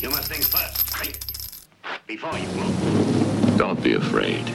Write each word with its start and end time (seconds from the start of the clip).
You 0.00 0.08
must 0.08 0.32
think 0.32 0.44
first, 0.44 0.80
think. 0.96 1.20
Before 2.06 2.32
you 2.38 2.48
move. 2.56 3.58
Don't 3.58 3.82
be 3.82 3.92
afraid. 3.92 4.46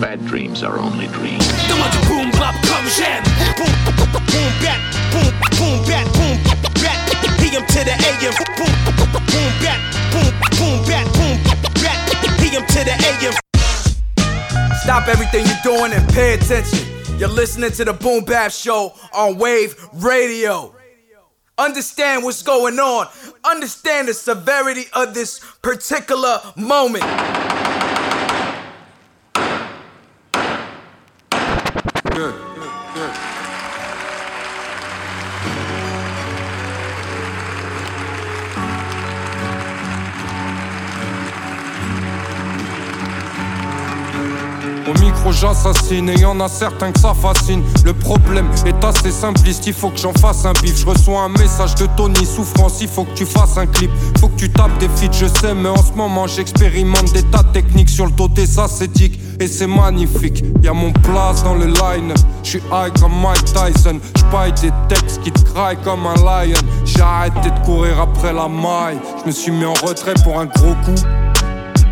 Bad 0.00 0.24
dreams 0.24 0.62
are 0.62 0.78
only 0.78 1.08
dreams. 1.08 1.46
Donne-moi 1.68 1.92
boom 2.08 2.30
bap 2.32 2.56
comme 2.64 2.88
j'aime. 2.88 3.20
Boom, 3.52 3.68
boom, 3.84 4.08
boom, 4.08 4.52
bat, 4.64 4.80
boom, 5.12 5.28
boom, 5.60 5.84
bat, 5.84 6.08
boom, 6.16 6.40
bat. 6.80 6.96
PM 7.36 7.66
to 7.68 7.84
the 7.84 7.92
AM. 8.08 8.32
Boom, 8.56 8.72
boom, 9.28 9.52
bat, 9.60 9.76
boom, 10.08 10.32
boom, 10.56 10.80
bat, 10.88 11.04
boom, 11.12 11.36
bat. 11.76 12.38
PM 12.40 12.64
to 12.64 12.80
the 12.88 12.96
AM. 13.12 13.36
Stop 14.84 15.08
everything 15.08 15.44
you're 15.44 15.76
doing 15.76 15.92
and 15.92 16.08
pay 16.14 16.32
attention. 16.32 16.80
You're 17.18 17.28
listening 17.28 17.72
to 17.72 17.84
the 17.84 17.92
Boom 17.92 18.24
Bap 18.24 18.52
Show 18.52 18.94
on 19.12 19.36
Wave 19.36 19.76
Radio. 19.92 20.74
Understand 21.58 22.22
what's 22.22 22.42
going 22.42 22.78
on. 22.78 23.08
Understand 23.48 24.08
the 24.08 24.14
severity 24.14 24.84
of 24.92 25.14
this 25.14 25.40
particular 25.62 26.40
moment. 26.54 27.04
Good. 32.10 32.47
J'assassine 45.30 46.08
et 46.08 46.20
y 46.20 46.24
en 46.24 46.40
a 46.40 46.48
certains 46.48 46.90
que 46.90 46.98
ça 46.98 47.12
fascine. 47.12 47.62
Le 47.84 47.92
problème 47.92 48.48
est 48.64 48.82
assez 48.82 49.10
simpliste, 49.10 49.66
il 49.66 49.74
faut 49.74 49.90
que 49.90 49.98
j'en 49.98 50.14
fasse 50.14 50.44
un 50.46 50.52
bif. 50.52 50.78
Je 50.80 50.86
reçois 50.86 51.22
un 51.22 51.28
message 51.28 51.74
de 51.74 51.86
Tony 51.96 52.24
Souffrance, 52.24 52.78
il 52.80 52.88
faut 52.88 53.04
que 53.04 53.14
tu 53.14 53.26
fasses 53.26 53.58
un 53.58 53.66
clip. 53.66 53.90
Faut 54.20 54.28
que 54.28 54.36
tu 54.36 54.50
tapes 54.50 54.76
des 54.78 54.88
feats, 54.88 55.12
je 55.12 55.26
sais 55.26 55.54
mais 55.54 55.68
en 55.68 55.82
ce 55.82 55.92
moment 55.92 56.26
j'expérimente 56.26 57.12
des 57.12 57.22
tas 57.24 57.42
de 57.42 57.52
techniques 57.52 57.90
Sur 57.90 58.06
le 58.06 58.12
ça 58.46 58.66
c'est 58.68 58.90
dick 58.90 59.20
et 59.38 59.46
c'est 59.46 59.66
magnifique. 59.66 60.42
Y'a 60.62 60.72
mon 60.72 60.92
place 60.92 61.44
dans 61.44 61.54
le 61.54 61.66
line 61.66 62.14
Je 62.42 62.48
suis 62.48 62.62
high 62.72 62.92
comme 62.98 63.12
Mike 63.20 63.44
Tyson. 63.44 64.00
J'paille 64.16 64.52
des 64.54 64.72
textes 64.88 65.20
qui 65.22 65.30
te 65.30 65.42
craillent 65.52 65.80
comme 65.84 66.06
un 66.06 66.14
lion. 66.14 66.58
J'ai 66.84 67.02
arrêté 67.02 67.50
de 67.50 67.64
courir 67.64 68.00
après 68.00 68.32
la 68.32 68.48
maille. 68.48 68.98
Je 69.22 69.26
me 69.26 69.32
suis 69.32 69.52
mis 69.52 69.66
en 69.66 69.74
retrait 69.74 70.14
pour 70.24 70.40
un 70.40 70.46
gros 70.46 70.74
coup. 70.84 71.00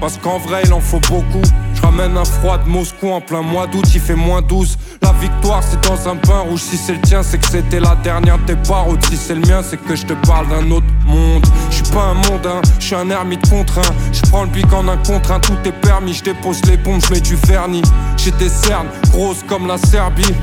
Parce 0.00 0.16
qu'en 0.18 0.38
vrai 0.38 0.62
il 0.64 0.72
en 0.72 0.80
faut 0.80 1.00
beaucoup 1.08 1.42
Je 1.76 1.82
ramène 1.82 2.16
un 2.16 2.24
froid 2.24 2.58
de 2.58 2.68
Moscou 2.68 3.10
en 3.10 3.20
plein 3.20 3.42
mois 3.42 3.66
d'août 3.66 3.84
Il 3.94 4.00
fait 4.00 4.14
moins 4.14 4.42
12 4.42 4.76
La 5.02 5.12
victoire 5.12 5.62
c'est 5.62 5.80
dans 5.86 6.08
un 6.08 6.16
pain 6.16 6.40
rouge. 6.40 6.60
Si 6.60 6.76
c'est 6.76 6.94
le 6.94 7.00
tien 7.00 7.22
c'est 7.22 7.38
que 7.38 7.46
c'était 7.46 7.80
la 7.80 7.94
dernière 7.96 8.38
de 8.38 8.54
tes 8.54 9.08
Si 9.08 9.16
c'est 9.16 9.34
le 9.34 9.40
mien 9.40 9.62
c'est 9.62 9.76
que 9.76 9.94
je 9.94 10.06
te 10.06 10.14
parle 10.26 10.48
d'un 10.48 10.70
autre 10.70 10.86
monde. 11.06 11.44
Je 11.70 11.76
suis 11.76 11.92
pas 11.94 12.04
un 12.04 12.14
mondain, 12.14 12.60
je 12.78 12.86
suis 12.86 12.94
un 12.94 13.10
ermite 13.10 13.48
contraint 13.48 13.82
Je 14.12 14.22
prends 14.30 14.44
le 14.44 14.50
bic 14.50 14.72
en 14.72 14.88
un 14.88 14.96
contraint 14.98 15.40
Tout 15.40 15.56
est 15.64 15.80
permis, 15.80 16.14
je 16.14 16.24
dépose 16.24 16.64
les 16.66 16.76
bombes, 16.76 17.00
je 17.06 17.12
mets 17.12 17.20
du 17.20 17.36
vernis. 17.36 17.82
J'ai 18.16 18.32
des 18.32 18.48
cernes 18.48 18.88
grosses 19.10 19.44
comme 19.46 19.66
la 19.66 19.78
Serbie. 19.78 20.34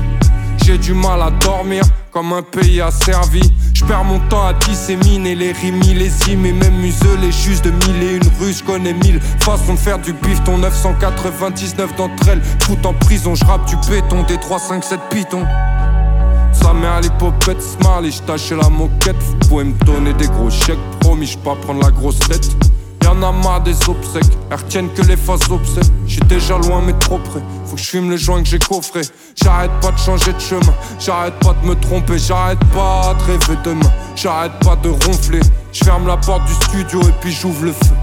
J'ai 0.64 0.78
du 0.78 0.94
mal 0.94 1.20
à 1.20 1.30
dormir 1.30 1.82
comme 2.14 2.32
un 2.32 2.42
pays 2.42 2.80
asservi. 2.80 3.42
Je 3.74 3.84
perds 3.84 4.04
mon 4.04 4.20
temps 4.28 4.46
à 4.46 4.52
disséminer 4.54 5.34
les 5.34 5.50
rimes 5.50 5.80
millésimes 5.80 6.46
et 6.46 6.52
même 6.52 6.76
museler 6.76 7.32
juste 7.32 7.64
de 7.64 7.70
mille 7.70 8.02
et 8.02 8.14
une 8.14 8.30
rues. 8.40 8.52
Je 8.52 8.62
connais 8.62 8.94
mille 8.94 9.20
façons 9.40 9.74
de 9.74 9.78
faire 9.78 9.98
du 9.98 10.12
bif. 10.12 10.42
Ton 10.44 10.58
999 10.58 11.96
d'entre 11.96 12.28
elles 12.28 12.40
tout 12.60 12.78
en 12.86 12.94
prison. 12.94 13.34
Je 13.34 13.44
rappe 13.44 13.66
du 13.66 13.76
béton 13.90 14.22
des 14.22 14.38
357 14.38 15.00
pitons. 15.10 15.44
Sa 16.52 16.72
mère 16.72 17.00
l'hypopète 17.00 17.60
smile 17.60 18.06
et 18.06 18.38
je 18.38 18.54
la 18.54 18.68
moquette. 18.68 19.16
Vous 19.18 19.48
pouvez 19.48 19.64
me 19.64 19.84
donner 19.84 20.12
des 20.14 20.28
gros 20.28 20.50
chèques, 20.50 20.78
promis, 21.00 21.26
je 21.26 21.36
pas 21.38 21.56
prendre 21.56 21.82
la 21.82 21.90
grosse 21.90 22.20
tête. 22.20 22.48
Y'en 23.14 23.22
a 23.28 23.32
marre 23.32 23.60
des 23.60 23.76
obsèques, 23.88 24.32
elles 24.50 24.56
retiennent 24.56 24.92
que 24.92 25.02
les 25.02 25.16
faces 25.16 25.48
obsèques. 25.48 25.84
J'suis 26.06 26.20
déjà 26.22 26.58
loin 26.58 26.82
mais 26.84 26.94
trop 26.94 27.18
près, 27.18 27.40
faut 27.64 27.76
que 27.76 27.80
je 27.80 27.86
fume 27.86 28.10
le 28.10 28.16
joint 28.16 28.42
que 28.42 28.48
j'ai 28.48 28.58
coffré. 28.58 29.02
J'arrête 29.40 29.70
pas 29.80 29.92
de 29.92 29.98
changer 29.98 30.32
de 30.32 30.40
chemin, 30.40 30.74
j'arrête 30.98 31.34
pas 31.34 31.54
de 31.54 31.66
me 31.66 31.74
tromper, 31.76 32.18
j'arrête 32.18 32.58
pas 32.72 33.14
de 33.14 33.22
rêver 33.24 33.58
demain, 33.62 33.90
j'arrête 34.16 34.52
pas 34.60 34.74
de 34.76 34.88
ronfler. 34.88 35.40
Je 35.72 35.84
ferme 35.84 36.06
la 36.06 36.16
porte 36.16 36.44
du 36.46 36.54
studio 36.54 37.02
et 37.02 37.12
puis 37.20 37.30
j'ouvre 37.30 37.66
le 37.66 37.72
feu. 37.72 37.94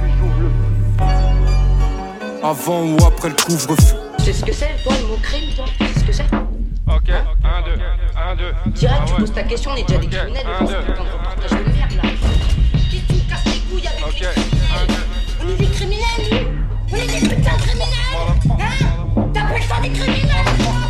Avant 2.43 2.83
ou 2.83 2.97
après 3.05 3.29
le 3.29 3.35
couvre-feu. 3.35 3.95
Tu 4.19 4.25
sais 4.25 4.33
ce 4.33 4.45
que 4.45 4.53
c'est, 4.53 4.81
toi, 4.83 4.93
le 5.01 5.07
mot 5.07 5.19
crime, 5.21 5.53
toi 5.55 5.65
Tu 5.77 5.87
sais 5.87 5.99
ce 5.99 6.03
que 6.05 6.13
c'est 6.13 6.23
Ok, 6.87 7.09
1, 7.09 7.61
2, 7.63 7.71
1, 8.31 8.35
2. 8.35 8.71
Direct, 8.71 9.01
tu 9.07 9.13
poses 9.15 9.33
ta 9.33 9.43
question, 9.43 9.71
on 9.71 9.75
est 9.75 9.87
déjà 9.87 9.99
des 9.99 10.07
criminels, 10.07 10.45
un, 10.47 10.63
on 10.63 10.67
se 10.67 10.71
de 10.71 10.77
reportage 10.77 11.49
de 11.51 11.69
merde, 11.69 11.91
là. 11.95 12.09
Qu'est-ce 12.89 13.01
que 13.01 13.07
tu 13.07 13.13
me 13.13 13.29
casses 13.29 13.45
les 13.45 13.59
couilles 13.69 13.87
avec 13.87 14.19
les 14.19 14.50
nous 16.91 16.97
On 16.97 17.01
est 17.01 17.07
des 17.07 17.27
putains 17.27 17.57
de 17.57 17.61
criminels 17.61 17.89
Hein 18.59 19.31
T'appelles 19.33 19.63
ça 19.63 19.81
des 19.81 19.89
criminels 19.89 20.80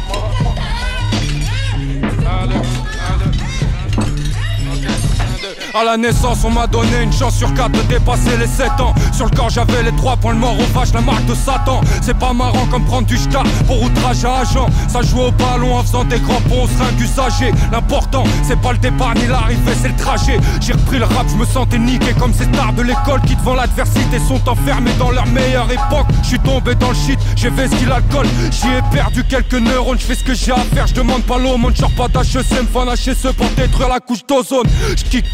À 5.74 5.86
la 5.86 5.96
naissance, 5.96 6.40
on 6.44 6.50
m'a 6.50 6.68
donné 6.68 7.02
une 7.02 7.14
chance 7.14 7.38
sur 7.38 7.54
quatre 7.54 7.72
de 7.72 7.82
dépasser 7.84 8.36
les 8.38 8.48
7 8.48 8.72
ans. 8.82 8.94
Sur 9.14 9.28
le 9.28 9.32
corps, 9.32 9.50
j'avais 9.50 9.84
les 9.84 9.96
trois 9.96 10.18
points 10.18 10.34
de 10.34 10.40
mort 10.40 10.56
aux 10.60 10.78
vaches, 10.78 10.92
la 10.94 11.00
marque 11.00 11.26
de 11.26 11.34
Satan. 11.34 11.80
C'est 12.02 12.18
pas 12.18 12.34
marrant 12.34 12.66
comme 12.66 12.84
prendre 12.84 13.08
du 13.08 13.18
shtar 13.18 13.44
pour 13.68 13.82
outrage 13.82 14.26
à 14.26 14.40
agent. 14.40 14.68
Ça 14.90 15.02
joue 15.02 15.22
au 15.22 15.32
ballon 15.32 15.78
en 15.78 15.84
faisant 15.84 16.04
des 16.04 16.20
crampons, 16.20 16.68
on 16.68 17.02
usagé. 17.02 17.54
L'important, 17.72 18.26
c'est 18.44 18.60
pas 18.60 18.74
le 18.74 18.80
départ 18.80 19.16
ni 19.16 19.28
l'arrivée, 19.28 19.72
c'est 19.82 19.88
le 19.88 19.96
trajet. 19.96 20.40
J'ai 20.60 20.74
repris 20.74 20.98
le 20.98 21.06
rap, 21.06 21.26
je 21.30 21.36
me 21.36 21.46
sentais 21.46 21.80
niqué 21.80 22.14
comme 22.20 22.34
ces 22.34 22.46
stars 22.46 22.74
de 22.74 22.82
l'école 22.82 23.22
qui 23.22 23.38
devant 23.38 23.56
l'adversité 23.56 24.20
sont 24.28 24.42
enfermés 24.50 24.94
dans 25.00 25.12
leur 25.12 25.28
meilleure 25.28 25.72
époque. 25.72 26.08
Je 26.24 26.28
suis 26.28 26.40
tombé 26.40 26.76
dans 26.76 26.90
le 26.90 26.96
shit, 26.96 27.20
j'ai 27.38 27.50
vesqué 27.50 27.86
l'alcool. 27.86 28.28
J'y 28.52 28.68
ai 28.68 28.82
perdu 28.92 29.24
quelques 29.24 29.54
neurones, 29.54 30.00
je 30.00 30.06
fais 30.06 30.16
ce 30.16 30.24
que 30.26 30.34
j'ai 30.34 30.52
à 30.52 30.66
faire, 30.74 30.88
je 30.88 30.96
demande 30.96 31.24
pas 31.24 31.38
l'aumône, 31.38 31.74
je 31.74 31.86
pas 31.96 32.10
d'HECM, 32.10 32.68
fan 32.68 32.90
HSE 32.90 33.34
pour 33.38 33.50
détruire 33.56 33.88
la 33.88 34.02
couche 34.02 34.26
d'ozone. 34.28 34.68
Je 34.98 35.04
kick 35.06 35.26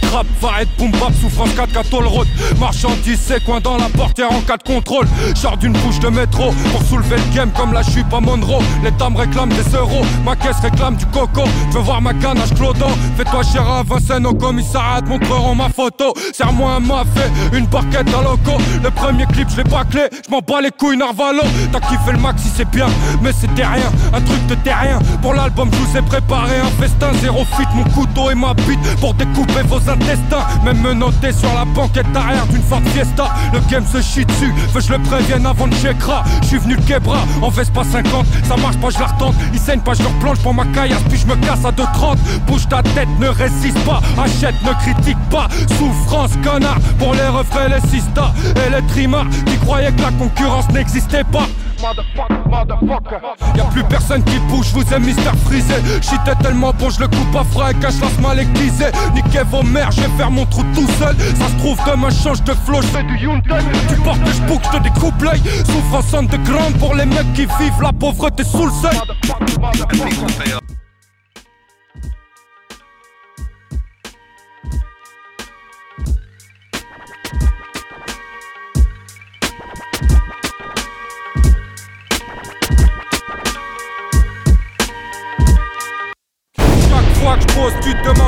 va 0.41 0.61
être 0.61 0.69
boom 0.77 0.91
bap, 0.91 1.13
souffrance 1.21 1.49
4 1.55 1.71
4 1.71 2.01
le 2.01 2.07
road. 2.07 2.27
Marchandise, 2.59 3.19
c'est 3.21 3.43
coin 3.43 3.59
dans 3.59 3.77
la 3.77 3.89
portière 3.89 4.31
en 4.31 4.41
cas 4.41 4.57
de 4.57 4.63
contrôle. 4.63 5.07
Sors 5.35 5.57
d'une 5.57 5.73
bouche 5.73 5.99
de 5.99 6.09
métro 6.09 6.53
pour 6.71 6.81
soulever 6.83 7.17
le 7.17 7.35
game 7.35 7.51
comme 7.51 7.73
la 7.73 7.81
jupe 7.81 8.13
à 8.13 8.19
Monroe. 8.19 8.61
L'État 8.83 9.09
me 9.09 9.17
réclame 9.17 9.49
des 9.49 9.75
euros, 9.75 10.05
ma 10.25 10.35
caisse 10.35 10.59
réclame 10.61 10.95
du 10.95 11.05
coco. 11.07 11.43
Veux 11.71 11.79
voir 11.79 12.01
ma 12.01 12.13
canne 12.13 12.37
à 12.37 12.45
fais-toi 12.45 13.43
cher 13.43 13.69
à 13.69 13.83
Vincennes 13.83 14.25
au 14.25 14.33
commissariat, 14.33 15.01
te 15.01 15.09
montreront 15.09 15.55
ma 15.55 15.69
photo. 15.69 16.13
Serre-moi 16.33 16.73
un 16.73 16.79
mafé, 16.79 17.29
une 17.53 17.65
barquette 17.65 18.07
à 18.13 18.21
loco. 18.21 18.61
Le 18.83 18.89
premier 18.91 19.25
clip, 19.27 19.47
je 19.49 19.57
l'ai 19.57 19.63
bâclé, 19.63 20.07
je 20.25 20.31
m'en 20.31 20.39
bats 20.39 20.61
les 20.61 20.71
couilles 20.71 20.97
Narvalo. 20.97 21.43
T'as 21.71 21.79
kiffé 21.79 22.11
le 22.11 22.19
maxi, 22.19 22.49
c'est 22.55 22.69
bien, 22.69 22.87
mais 23.21 23.31
c'était 23.31 23.65
rien, 23.65 23.91
un 24.13 24.21
truc 24.21 24.45
de 24.47 24.55
terrien. 24.55 24.99
Pour 25.21 25.33
l'album, 25.33 25.69
je 25.71 25.77
vous 25.77 25.97
ai 25.97 26.01
préparé 26.01 26.59
un 26.59 26.81
festin, 26.81 27.11
zéro 27.21 27.45
fit, 27.45 27.67
mon 27.75 27.83
couteau 27.91 28.29
et 28.31 28.35
ma 28.35 28.53
bite 28.53 28.79
pour 28.99 29.13
découper 29.13 29.61
vos 29.67 29.77
intestins. 29.77 30.16
Même 30.63 30.81
me 30.81 30.93
noter 30.93 31.31
sur 31.31 31.53
la 31.53 31.65
banquette 31.65 32.05
arrière 32.15 32.45
d'une 32.47 32.61
Ford 32.61 32.81
Fiesta. 32.93 33.29
Le 33.53 33.59
game 33.71 33.85
se 33.85 34.01
chie 34.01 34.25
dessus, 34.25 34.53
veux 34.73 34.81
je 34.81 34.91
le 34.91 34.99
prévienne 34.99 35.45
avant 35.45 35.67
de 35.67 35.73
checkera. 35.75 36.23
Je 36.41 36.47
suis 36.47 36.57
venu 36.57 36.75
le 36.75 36.81
quebra, 36.81 37.19
en 37.41 37.49
veste 37.49 37.73
pas 37.73 37.83
50, 37.83 38.25
ça 38.47 38.57
marche 38.57 38.77
pas, 38.77 38.89
je 38.89 38.99
la 38.99 39.07
retente. 39.07 39.35
Il 39.53 39.59
saigne 39.59 39.79
pas, 39.79 39.93
je 39.93 40.03
leur 40.03 40.11
plonge 40.13 40.39
pour 40.39 40.53
ma 40.53 40.65
caillasse, 40.65 41.03
puis 41.09 41.17
je 41.17 41.25
me 41.27 41.35
casse 41.35 41.63
à 41.65 41.71
2,30. 41.71 42.17
Bouge 42.47 42.67
ta 42.67 42.83
tête, 42.83 43.07
ne 43.19 43.27
résiste 43.27 43.79
pas, 43.85 44.01
achète, 44.21 44.55
ne 44.63 44.73
critique 44.73 45.17
pas. 45.29 45.47
Souffrance, 45.77 46.31
connard, 46.43 46.79
pour 46.99 47.13
les 47.13 47.27
refrains, 47.27 47.67
les 47.67 47.81
sistas 47.89 48.33
et 48.55 48.69
les 48.69 48.85
trimards 48.87 49.29
qui 49.45 49.57
croyaient 49.57 49.91
que 49.91 50.01
la 50.01 50.11
concurrence 50.11 50.69
n'existait 50.69 51.23
pas. 51.23 51.47
Motherfucker, 51.81 52.49
motherfucker. 52.49 53.19
Y'a 53.55 53.63
plus 53.65 53.83
personne 53.83 54.23
qui 54.23 54.39
bouge, 54.39 54.67
vous 54.73 54.93
aime 54.93 55.05
Mister 55.05 55.31
Frisé. 55.45 55.75
J'étais 56.01 56.35
tellement 56.41 56.73
bon, 56.73 56.89
je 56.89 56.99
le 56.99 57.07
coupe 57.07 57.35
à 57.35 57.43
frais, 57.43 57.73
cache 57.75 57.99
la 58.01 58.21
mal 58.21 58.39
aiguisé. 58.39 58.85
Niquez 59.13 59.43
vos 59.49 59.63
mères, 59.63 59.91
je 59.91 60.01
vais 60.01 60.17
faire 60.17 60.31
mon 60.31 60.45
trou 60.45 60.63
tout 60.73 60.87
seul. 60.99 61.15
Ça 61.35 61.47
se 61.47 61.55
trouve, 61.57 61.79
demain 61.85 62.09
change 62.09 62.43
de 62.43 62.53
flow, 62.53 62.81
je 62.81 62.87
fais 62.87 63.03
du 63.03 63.17
Hyundai. 63.17 63.63
Tu 63.89 63.95
portes 64.01 64.19
je 64.25 64.41
boucle, 64.41 64.67
je 64.71 64.77
te 64.77 64.83
découpe 64.83 65.21
l'œil. 65.21 65.41
Souffrance 65.65 66.13
underground 66.13 66.77
pour 66.77 66.95
les 66.95 67.05
mecs 67.05 67.33
qui 67.33 67.45
vivent 67.45 67.81
la 67.81 67.91
pauvreté 67.91 68.43
sous 68.43 68.65
le 68.65 68.71
seuil. 68.71 68.97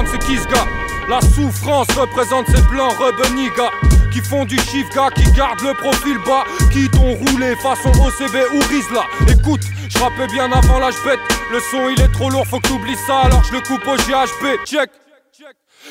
Qui 0.06 0.38
ce 0.38 0.48
gars 0.48 0.66
La 1.08 1.20
souffrance 1.22 1.88
représente 1.96 2.48
ces 2.48 2.62
blancs 2.64 2.94
rebenigas 2.98 3.72
Qui 4.12 4.22
font 4.22 4.46
du 4.46 4.58
chiffre 4.58 4.90
gars, 4.96 5.10
qui 5.14 5.30
gardent 5.32 5.62
le 5.62 5.74
profil 5.74 6.18
bas 6.26 6.44
Qui 6.72 6.90
t'ont 6.90 7.16
roulé 7.16 7.56
façon 7.58 7.90
OCB 7.90 8.36
ou 8.54 8.60
Rizla. 8.70 9.04
Écoute, 9.28 9.62
je 9.90 10.34
bien 10.34 10.52
avant 10.52 10.80
l'âge 10.80 10.96
bête. 11.04 11.20
Le 11.52 11.60
son 11.60 11.90
il 11.90 12.02
est 12.02 12.12
trop 12.12 12.30
lourd, 12.30 12.46
faut 12.48 12.60
que 12.60 12.68
t'oublies 12.68 12.96
ça 13.08 13.22
Alors 13.24 13.44
je 13.44 13.54
le 13.54 13.62
coupe 13.62 13.86
au 13.88 13.96
GHB, 13.96 14.66
check. 14.66 14.90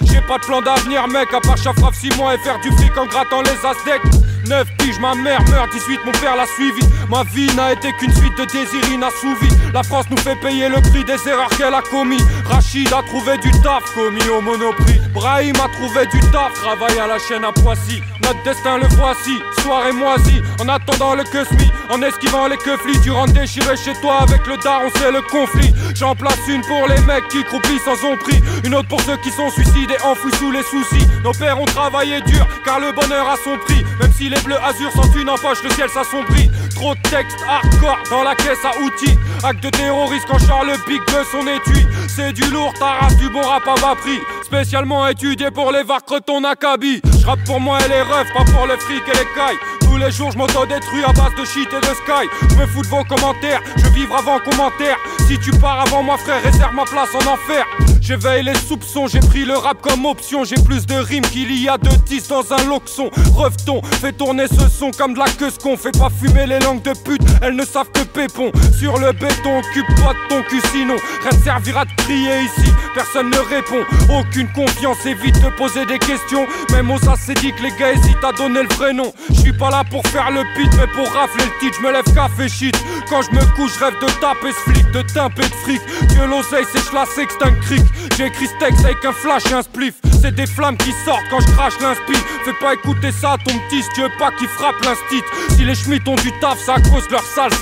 J'ai 0.02 0.20
pas 0.20 0.38
de 0.38 0.44
plan 0.44 0.62
d'avenir, 0.62 1.08
mec, 1.08 1.32
à 1.32 1.40
part 1.40 1.56
chafraf 1.56 1.94
6 1.94 2.16
mois 2.16 2.34
et 2.34 2.38
faire 2.38 2.58
du 2.60 2.70
fric 2.72 2.96
en 2.96 3.06
grattant 3.06 3.42
les 3.42 3.66
aztecs. 3.66 4.02
9 4.46 4.66
piges, 4.78 4.98
ma 4.98 5.14
mère 5.14 5.42
meurt, 5.50 5.70
18, 5.72 6.00
mon 6.04 6.12
père 6.12 6.36
l'a 6.36 6.46
suivi. 6.46 6.80
Ma 7.08 7.24
vie 7.24 7.54
n'a 7.54 7.72
été 7.72 7.92
qu'une 7.92 8.14
suite 8.14 8.36
de 8.38 8.44
désirs 8.44 8.88
inassouvis. 8.92 9.54
La 9.74 9.82
France 9.82 10.06
nous 10.10 10.16
fait 10.18 10.36
payer 10.36 10.68
le 10.68 10.80
prix 10.80 11.04
des 11.04 11.28
erreurs 11.28 11.50
qu'elle 11.50 11.74
a 11.74 11.82
commis. 11.82 12.22
Rachid 12.44 12.92
a 12.92 13.02
trouvé 13.02 13.38
du 13.38 13.50
taf, 13.62 13.84
commis 13.94 14.28
au 14.28 14.40
monoprix. 14.40 15.00
Brahim 15.12 15.56
a 15.56 15.68
trouvé 15.68 16.06
du 16.06 16.20
taf, 16.30 16.52
travaille 16.54 16.98
à 16.98 17.06
la 17.06 17.18
chaîne 17.18 17.44
à 17.44 17.52
Poissy. 17.52 18.02
Notre 18.22 18.42
destin 18.42 18.78
le 18.78 18.86
voici, 18.96 19.38
soirée 19.62 19.92
moisie. 19.92 20.42
En 20.60 20.68
attendant 20.68 21.14
le 21.14 21.24
cosmi, 21.24 21.70
en 21.88 22.02
esquivant 22.02 22.46
les 22.46 22.58
keuflis. 22.58 23.00
Tu 23.02 23.10
rentres 23.10 23.32
déchiré 23.32 23.76
chez 23.76 23.94
toi 24.00 24.22
avec 24.22 24.46
le 24.46 24.56
daron, 24.58 24.90
c'est 24.96 25.12
le 25.12 25.22
conflit. 25.22 25.72
J'en 25.94 26.14
place 26.14 26.38
une 26.48 26.60
pour 26.62 26.86
les 26.88 27.00
mecs 27.02 27.26
qui 27.28 27.42
croupissent 27.44 27.84
sans 27.84 28.04
ont 28.06 28.16
pris. 28.16 28.40
Une 28.64 28.74
autre 28.74 28.88
pour 28.88 29.00
ceux 29.00 29.16
qui 29.18 29.30
sont 29.30 29.50
suicidés, 29.50 29.96
enfouis 30.04 30.32
sous 30.36 30.50
les 30.50 30.62
soucis. 30.62 31.06
Nos 31.24 31.32
pères 31.32 31.60
ont 31.60 31.64
travaillé 31.64 32.20
dur, 32.22 32.46
car 32.64 32.80
le 32.80 32.92
bonheur 32.92 33.28
a 33.28 33.36
son 33.36 33.56
prix. 33.58 33.84
Même 34.00 34.12
si 34.12 34.27
les 34.28 34.40
bleus 34.40 34.58
azur 34.62 34.90
sont 34.92 35.10
une 35.18 35.28
empoche, 35.28 35.62
le 35.62 35.70
ciel 35.70 35.88
s'assombrit. 35.88 36.50
Trop 36.74 36.94
de 36.94 37.00
textes 37.02 37.38
hardcore 37.48 37.98
dans 38.10 38.22
la 38.22 38.34
caisse 38.34 38.64
à 38.64 38.78
outils. 38.80 39.18
Acte 39.42 39.62
de 39.62 39.70
terroriste 39.70 40.26
quand 40.28 40.38
Charles 40.38 40.72
Pic 40.86 41.00
de 41.06 41.24
son 41.30 41.46
étui. 41.46 41.86
C'est 42.08 42.32
du 42.32 42.44
lourd, 42.50 42.72
ta 42.78 42.92
race 43.00 43.16
du 43.16 43.28
bon 43.30 43.42
rap 43.42 43.66
à 43.66 43.80
bas 43.80 43.94
prix. 44.00 44.18
Spécialement 44.42 45.06
étudié 45.06 45.50
pour 45.50 45.72
les 45.72 45.82
varques 45.82 46.24
ton 46.26 46.44
acabit. 46.44 47.00
J'rappe 47.20 47.44
pour 47.44 47.60
moi 47.60 47.78
et 47.84 47.88
les 47.88 48.02
refs, 48.02 48.32
pas 48.32 48.44
pour 48.44 48.66
le 48.66 48.76
fric 48.76 49.02
et 49.06 49.16
les 49.16 49.26
cailles. 49.34 49.58
Tous 49.80 49.96
les 49.96 50.10
jours 50.10 50.30
je 50.30 50.38
m'auto-détruis 50.38 51.04
à 51.04 51.12
base 51.12 51.34
de 51.38 51.44
shit 51.44 51.68
et 51.72 51.80
de 51.80 51.94
sky. 51.94 52.28
Je 52.50 52.54
me 52.56 52.66
fous 52.66 52.82
de 52.82 52.88
vos 52.88 53.04
commentaires, 53.04 53.60
je 53.76 53.88
vivre 53.90 54.16
avant 54.16 54.38
commentaire. 54.38 54.96
Si 55.26 55.38
tu 55.38 55.50
pars 55.52 55.80
avant 55.80 56.02
moi 56.02 56.18
frère, 56.18 56.42
réserve 56.42 56.74
ma 56.74 56.84
place 56.84 57.14
en 57.14 57.26
enfer. 57.32 57.64
J'éveille 58.08 58.42
les 58.42 58.54
soupçons, 58.54 59.06
j'ai 59.06 59.20
pris 59.20 59.44
le 59.44 59.52
rap 59.52 59.82
comme 59.82 60.06
option. 60.06 60.42
J'ai 60.42 60.56
plus 60.56 60.86
de 60.86 60.94
rimes 60.94 61.26
qu'il 61.26 61.54
y 61.54 61.68
a 61.68 61.76
de 61.76 61.90
10 62.06 62.28
dans 62.28 62.54
un 62.54 62.64
loxon. 62.64 63.10
Reveton, 63.36 63.82
fais 64.00 64.12
tourner 64.12 64.46
ce 64.48 64.66
son 64.70 64.90
comme 64.92 65.12
de 65.12 65.18
la 65.18 65.26
queue 65.26 65.50
qu'on 65.62 65.76
fait 65.76 65.92
pas 65.92 66.08
fumer 66.08 66.46
les 66.46 66.58
langues 66.58 66.80
de 66.80 66.94
pute. 67.04 67.20
Elles 67.42 67.54
ne 67.54 67.66
savent 67.66 67.90
que 67.92 68.00
pépon. 68.04 68.50
Sur 68.78 68.98
le 68.98 69.12
béton, 69.12 69.58
occupe 69.58 69.86
pas 70.02 70.14
de 70.14 70.28
ton 70.30 70.42
cul 70.48 70.62
sinon. 70.72 70.96
Rien 71.20 71.38
ne 71.38 71.44
servira 71.44 71.84
de 71.84 71.90
crier 71.98 72.44
ici, 72.44 72.72
personne 72.94 73.28
ne 73.28 73.36
répond. 73.36 73.84
Aucune 74.18 74.50
confiance, 74.52 75.04
évite 75.04 75.38
de 75.42 75.50
poser 75.50 75.84
des 75.84 75.98
questions. 75.98 76.46
Même 76.70 76.90
aux 76.90 76.98
que 76.98 77.62
les 77.62 77.72
gars 77.78 77.92
hésitent 77.92 78.24
à 78.24 78.32
donner 78.32 78.62
le 78.62 78.74
vrai 78.74 78.94
nom. 78.94 79.12
Je 79.28 79.52
pas 79.52 79.68
là 79.68 79.84
pour 79.90 80.02
faire 80.06 80.30
le 80.30 80.44
pit, 80.56 80.70
mais 80.78 80.86
pour 80.94 81.12
rafler 81.12 81.44
le 81.44 81.60
titre. 81.60 81.76
Je 81.78 81.86
me 81.86 81.92
lève 81.92 82.14
café 82.14 82.48
shit. 82.48 82.74
Quand 83.10 83.20
je 83.20 83.30
me 83.32 83.44
couche, 83.54 83.76
rêve 83.76 83.94
de 84.00 84.06
taper 84.18 84.52
ce 84.52 84.70
flic, 84.70 84.90
de 84.92 85.02
timper 85.02 85.42
de 85.42 85.54
fric. 85.62 85.80
Dieu 86.08 86.26
l'oseille, 86.26 86.64
c'est 86.72 86.92
la 86.94 87.02
un 87.02 87.52
cric. 87.60 87.84
J'ai 88.16 88.26
écrit 88.26 88.46
ce 88.46 88.64
texte 88.64 88.84
avec 88.84 89.04
un 89.04 89.12
flash 89.12 89.46
et 89.50 89.54
un 89.54 89.62
spliff. 89.62 89.94
C'est 90.20 90.34
des 90.34 90.46
flammes 90.46 90.76
qui 90.76 90.92
sortent 91.04 91.24
quand 91.30 91.40
je 91.40 91.50
crache 91.52 91.78
l'inspi. 91.80 92.14
Fais 92.44 92.52
pas 92.60 92.74
écouter 92.74 93.12
ça 93.12 93.32
à 93.32 93.38
ton 93.38 93.56
petit 93.68 93.82
si 93.82 93.88
tu 93.94 94.02
veux 94.02 94.10
pas 94.18 94.30
qu'il 94.32 94.48
frappe 94.48 94.82
l'instit. 94.84 95.22
Si 95.56 95.64
les 95.64 95.74
schmitts 95.74 96.08
ont 96.08 96.16
du 96.16 96.32
taf, 96.40 96.58
ça 96.58 96.74
à 96.74 96.80
cause 96.80 97.06
de 97.06 97.12
leur 97.12 97.22
sales. 97.22 97.52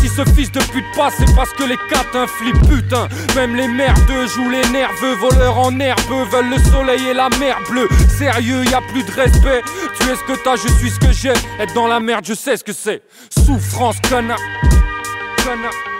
Si 0.00 0.08
ce 0.08 0.24
fils 0.34 0.50
de 0.52 0.60
pute 0.60 0.84
passe, 0.96 1.14
c'est 1.18 1.34
parce 1.34 1.52
que 1.52 1.64
les 1.64 1.76
quatre 1.88 2.16
inflippent, 2.16 2.68
putain. 2.68 3.08
Même 3.34 3.56
les 3.56 3.68
merdeux 3.68 4.26
jouent 4.26 4.50
les 4.50 4.66
nerveux, 4.70 5.14
voleurs 5.14 5.58
en 5.58 5.78
herbe, 5.78 6.00
veulent 6.30 6.50
le 6.50 6.58
soleil 6.70 7.08
et 7.08 7.14
la 7.14 7.28
mer 7.38 7.58
bleue. 7.68 7.88
Sérieux, 8.18 8.64
y 8.64 8.74
a 8.74 8.80
plus 8.80 9.04
de 9.04 9.12
respect. 9.12 9.62
Tu 9.98 10.08
es 10.08 10.16
ce 10.16 10.24
que 10.24 10.42
t'as, 10.42 10.56
je 10.56 10.68
suis 10.78 10.90
ce 10.90 10.98
que 10.98 11.12
j'ai. 11.12 11.32
Être 11.60 11.74
dans 11.74 11.86
la 11.86 12.00
merde, 12.00 12.24
je 12.26 12.34
sais 12.34 12.56
ce 12.56 12.64
que 12.64 12.72
c'est. 12.72 13.02
Souffrance, 13.30 13.96
connard. 14.08 14.38
Connard. 15.44 15.91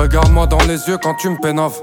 Regarde-moi 0.00 0.46
dans 0.46 0.64
les 0.66 0.88
yeux 0.88 0.96
quand 0.96 1.14
tu 1.16 1.28
me 1.28 1.36
pénaves. 1.36 1.78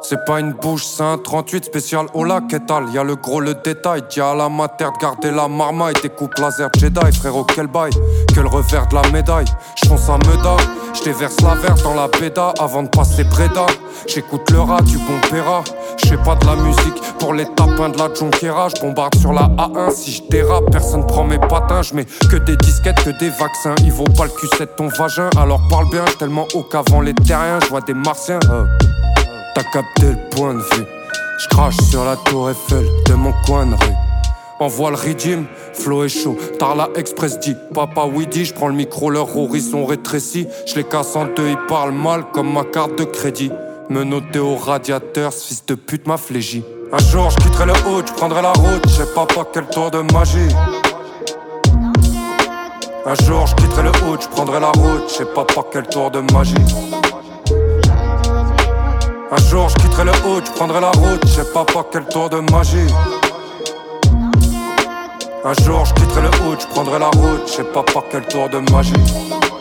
C'est 0.00 0.24
pas 0.24 0.40
une 0.40 0.52
bouche, 0.52 0.82
c'est 0.82 1.02
un 1.02 1.18
38 1.18 1.66
spécial 1.66 2.06
lac 2.14 2.44
Y 2.50 2.94
Y'a 2.94 3.04
le 3.04 3.16
gros, 3.16 3.40
le 3.40 3.52
détail. 3.52 4.02
Dis 4.08 4.22
à 4.22 4.34
la 4.34 4.48
mater 4.48 4.86
de 4.86 4.98
garder 4.98 5.30
la 5.30 5.46
marmaille. 5.46 5.92
Des 6.02 6.08
coupes 6.08 6.38
laser 6.38 6.70
Jedi, 6.78 7.12
frérot, 7.18 7.44
quel 7.44 7.66
bail. 7.66 7.92
Que 8.34 8.40
le 8.40 8.48
revers 8.48 8.86
de 8.88 8.94
la 8.94 9.02
médaille. 9.10 9.44
J'fonce 9.76 10.08
à 10.08 10.16
Meda. 10.16 10.56
J'téverse 10.94 11.38
la 11.42 11.54
verte 11.54 11.82
dans 11.82 11.92
la 11.92 12.08
béda 12.08 12.54
avant 12.58 12.82
de 12.82 12.88
passer 12.88 13.24
Breda. 13.24 13.66
J'écoute 14.06 14.50
le 14.50 14.60
rat 14.60 14.80
du 14.80 14.96
bon. 14.96 15.20
J'fais 16.04 16.16
pas 16.16 16.34
de 16.34 16.46
la 16.46 16.56
musique 16.56 17.00
pour 17.18 17.34
les 17.34 17.46
tapins 17.54 17.88
de 17.88 17.98
la 17.98 18.12
Jonquera. 18.12 18.68
J'bombarde 18.68 19.14
sur 19.16 19.32
la 19.32 19.48
A1 19.58 19.92
si 19.94 20.12
j'dérape. 20.12 20.70
Personne 20.70 21.06
prend 21.06 21.24
mes 21.24 21.38
patins. 21.38 21.82
J'mets 21.82 22.06
que 22.30 22.36
des 22.36 22.56
disquettes, 22.56 23.02
que 23.04 23.10
des 23.10 23.30
vaccins. 23.30 23.74
Il 23.82 23.92
vaut 23.92 24.04
pas 24.04 24.24
le 24.24 24.30
cul 24.30 24.48
de 24.58 24.64
ton 24.64 24.88
vagin. 24.88 25.30
Alors 25.36 25.60
parle 25.68 25.88
bien, 25.90 26.04
tellement 26.18 26.46
haut 26.54 26.64
qu'avant 26.64 27.00
les 27.00 27.14
terriens. 27.14 27.60
J'vois 27.60 27.80
des 27.80 27.94
martiens. 27.94 28.40
Euh. 28.50 28.64
T'as 29.54 29.64
capté 29.64 30.06
le 30.06 30.30
point 30.30 30.54
de 30.54 30.60
vue. 30.60 30.86
J'crache 31.38 31.76
sur 31.90 32.04
la 32.04 32.16
tour 32.16 32.50
Eiffel 32.50 32.86
de 33.06 33.14
mon 33.14 33.32
coin 33.46 33.66
de 33.66 33.74
rue. 33.74 33.96
Envoie 34.60 34.90
le 34.90 34.96
régime, 34.96 35.46
flow 35.72 36.04
est 36.04 36.10
chaud. 36.10 36.36
Tarla 36.58 36.90
Express 36.94 37.40
dit, 37.40 37.56
papa 37.72 38.04
oui 38.04 38.26
dit, 38.26 38.44
j'prends 38.44 38.68
le 38.68 38.74
micro, 38.74 39.08
leur 39.08 39.34
horizon 39.34 39.86
rétréci. 39.86 40.46
J'les 40.66 40.84
casse 40.84 41.16
en 41.16 41.24
deux, 41.24 41.48
ils 41.48 41.66
parlent 41.66 41.94
mal 41.94 42.26
comme 42.34 42.52
ma 42.52 42.64
carte 42.64 42.98
de 42.98 43.04
crédit. 43.04 43.50
Me 43.90 44.04
noter 44.04 44.38
au 44.38 44.54
radiateur, 44.54 45.32
ce 45.32 45.48
fils 45.48 45.66
de 45.66 45.74
pute 45.74 46.06
m'a 46.06 46.16
flégi. 46.16 46.62
Un 46.92 46.98
jour 46.98 47.28
j'quitterai 47.30 47.66
le 47.66 47.72
haut, 47.72 48.00
j'prendrai 48.06 48.40
la 48.40 48.52
route, 48.52 48.88
j'sais 48.88 49.12
pas 49.16 49.26
pas 49.26 49.44
quel 49.52 49.66
tour 49.66 49.90
de 49.90 49.98
magie. 50.12 50.54
Un 53.04 53.14
jour 53.24 53.48
j'quitterai 53.48 53.82
le 53.82 53.90
haut, 53.90 54.16
j'prendrai 54.20 54.60
la 54.60 54.68
route, 54.68 55.08
j'sais 55.08 55.24
pas 55.24 55.44
pas 55.44 55.66
quel 55.72 55.88
tour 55.88 56.08
de 56.12 56.20
magie. 56.32 56.54
Un 59.32 59.48
jour 59.48 59.68
je 59.68 59.74
quitterai 59.74 60.04
le 60.04 60.12
haut, 60.24 60.40
je 60.44 60.52
prendrai 60.52 60.80
la 60.80 60.90
route, 60.92 61.20
je 61.24 61.28
sais 61.28 61.52
pas 61.52 61.64
pas 61.64 61.84
quel 61.90 62.04
tour 62.04 62.30
de 62.30 62.38
magie. 62.52 62.94
Un 65.44 65.64
jour 65.64 65.84
je 65.84 65.94
quitterai 65.94 66.22
le 66.22 66.28
haut, 66.28 66.56
je 66.60 66.66
prendrai 66.68 67.00
la 67.00 67.08
route, 67.08 67.42
je 67.44 67.52
sais 67.54 67.64
pas 67.64 67.84
quel 68.08 68.24
tour 68.28 68.48
de 68.50 68.58
magie. 68.70 69.59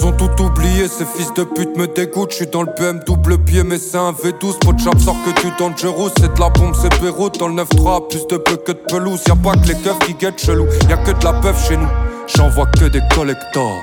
Ils 0.00 0.06
ont 0.06 0.12
tout 0.12 0.42
oublié, 0.42 0.88
ces 0.88 1.04
fils 1.04 1.30
de 1.34 1.44
pute 1.44 1.76
me 1.76 1.86
dégoûtent. 1.86 2.30
Je 2.30 2.36
suis 2.36 2.46
dans 2.46 2.62
le 2.62 2.70
BM 2.78 3.00
double 3.06 3.36
pied, 3.36 3.62
mais 3.62 3.76
c'est 3.76 3.98
un 3.98 4.12
V12. 4.12 4.58
Pot 4.58 4.72
de 4.72 4.80
sort 4.80 5.16
que 5.26 5.42
du 5.42 5.54
dangerous. 5.58 6.08
C'est 6.18 6.32
de 6.32 6.40
la 6.40 6.48
bombe, 6.48 6.74
c'est 6.74 6.88
Beyrouth. 7.02 7.38
Dans 7.38 7.48
le 7.48 7.62
9-3, 7.62 8.08
plus 8.08 8.26
de 8.26 8.38
peu 8.38 8.56
que 8.56 8.72
de 8.72 8.80
pelouse. 8.88 9.20
Y'a 9.28 9.36
pas 9.36 9.52
que 9.56 9.68
les 9.68 9.74
keufs 9.74 9.98
qui 9.98 10.14
guettent 10.14 10.40
chelou. 10.40 10.66
Y'a 10.88 10.96
que 10.96 11.10
de 11.10 11.22
la 11.22 11.34
peuf 11.34 11.68
chez 11.68 11.76
nous. 11.76 11.88
J'en 12.34 12.48
vois 12.48 12.64
que 12.66 12.86
des 12.86 13.02
collectors. 13.14 13.76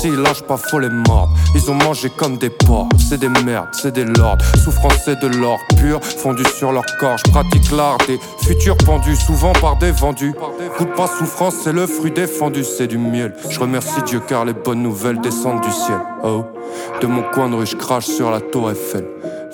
S'ils 0.00 0.16
lâchent 0.16 0.44
pas, 0.44 0.56
faut 0.56 0.78
les 0.78 0.88
mordre. 0.88 1.30
Ils 1.54 1.70
ont 1.70 1.74
mangé 1.74 2.08
comme 2.08 2.38
des 2.38 2.48
porcs. 2.48 2.88
C'est 2.96 3.18
des 3.18 3.28
merdes, 3.28 3.68
c'est 3.72 3.92
des 3.92 4.04
lords. 4.04 4.38
Souffrance, 4.64 4.94
c'est 5.04 5.20
de 5.20 5.26
l'or 5.26 5.58
pur, 5.76 6.02
fondu 6.02 6.42
sur 6.56 6.72
leur 6.72 6.86
corps. 6.98 7.18
Je 7.18 7.30
pratique 7.30 7.70
l'art 7.70 7.98
des 8.06 8.18
futurs 8.42 8.78
pendus, 8.78 9.16
souvent 9.16 9.52
par 9.52 9.76
des 9.76 9.90
vendus. 9.90 10.34
Goûte 10.78 10.94
pas 10.94 11.06
souffrance, 11.06 11.54
c'est 11.62 11.72
le 11.72 11.86
fruit 11.86 12.12
défendu, 12.12 12.64
c'est 12.64 12.86
du 12.86 12.96
miel. 12.96 13.34
Je 13.50 13.60
remercie 13.60 14.02
Dieu 14.06 14.22
car 14.26 14.46
les 14.46 14.54
bonnes 14.54 14.82
nouvelles 14.82 15.20
descendent 15.20 15.60
du 15.60 15.70
ciel. 15.70 16.00
Oh, 16.24 16.46
de 17.02 17.06
mon 17.06 17.22
coin 17.22 17.50
de 17.50 17.56
rue, 17.56 17.66
je 17.66 17.76
crache 17.76 18.06
sur 18.06 18.30
la 18.30 18.40
tour 18.40 18.70
Eiffel. 18.70 19.06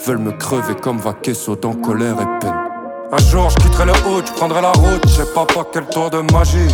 Veulent 0.07 0.19
me 0.19 0.31
crever 0.31 0.77
comme 0.81 0.99
Vaquesso 0.99 1.57
dans 1.57 1.75
colère 1.75 2.21
et 2.21 2.39
peine. 2.39 2.55
Un 3.11 3.19
jour, 3.19 3.51
je 3.51 3.57
quitterai 3.57 3.87
le 3.87 3.93
haut, 3.93 4.23
je 4.25 4.33
prendrai 4.33 4.63
la 4.63 4.71
route. 4.71 5.03
Je 5.09 5.13
sais 5.13 5.33
pas 5.35 5.45
pas 5.45 5.67
quel 5.73 5.87
tour 5.87 6.09
de 6.09 6.21
magie. 6.33 6.69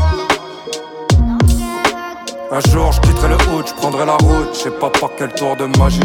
Un 2.54 2.60
jour 2.70 2.92
je 2.92 3.00
quitterai 3.00 3.28
le 3.28 3.34
haut, 3.34 3.62
je 3.66 3.72
prendrai 3.72 4.04
la 4.04 4.16
route, 4.16 4.50
je 4.52 4.58
sais 4.58 4.70
pas 4.70 4.90
par 4.90 5.08
quel 5.16 5.32
tour 5.32 5.56
de 5.56 5.64
magie. 5.78 6.00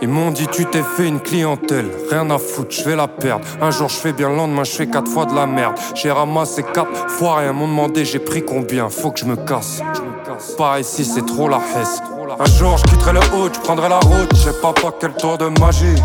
Ils 0.00 0.08
m'ont 0.08 0.30
dit 0.30 0.46
tu 0.46 0.64
t'es 0.64 0.82
fait 0.82 1.06
une 1.06 1.20
clientèle, 1.20 1.90
rien 2.10 2.30
à 2.30 2.38
foutre, 2.38 2.70
je 2.74 2.84
vais 2.84 2.96
la 2.96 3.06
perdre. 3.06 3.44
Un 3.60 3.70
jour 3.70 3.90
je 3.90 3.96
fais 3.96 4.14
bien, 4.14 4.30
le 4.30 4.36
lendemain 4.36 4.64
je 4.64 4.70
fais 4.72 4.86
quatre 4.86 5.10
fois 5.10 5.26
de 5.26 5.34
la 5.34 5.46
merde. 5.46 5.74
J'ai 5.94 6.10
ramassé 6.10 6.62
quatre 6.62 7.10
fois 7.10 7.36
rien, 7.40 7.52
m'ont 7.52 7.68
demandé 7.68 8.06
j'ai 8.06 8.18
pris 8.18 8.42
combien, 8.42 8.88
faut 8.88 9.10
que 9.10 9.20
je 9.20 9.26
me 9.26 9.36
casse. 9.36 9.82
Pas 10.56 10.80
ici 10.80 11.04
c'est 11.04 11.26
trop 11.26 11.46
la 11.46 11.58
hesse. 11.58 12.00
Un 12.40 12.46
jour 12.46 12.78
je 12.78 12.84
quitterai 12.84 13.12
le 13.12 13.20
haut, 13.20 13.50
je 13.52 13.60
prendrai 13.60 13.90
la 13.90 13.98
route, 13.98 14.30
je 14.32 14.40
sais 14.40 14.60
pas 14.62 14.72
par 14.72 14.92
quel 14.98 15.12
tour 15.12 15.36
de 15.36 15.48
magie. 15.60 16.00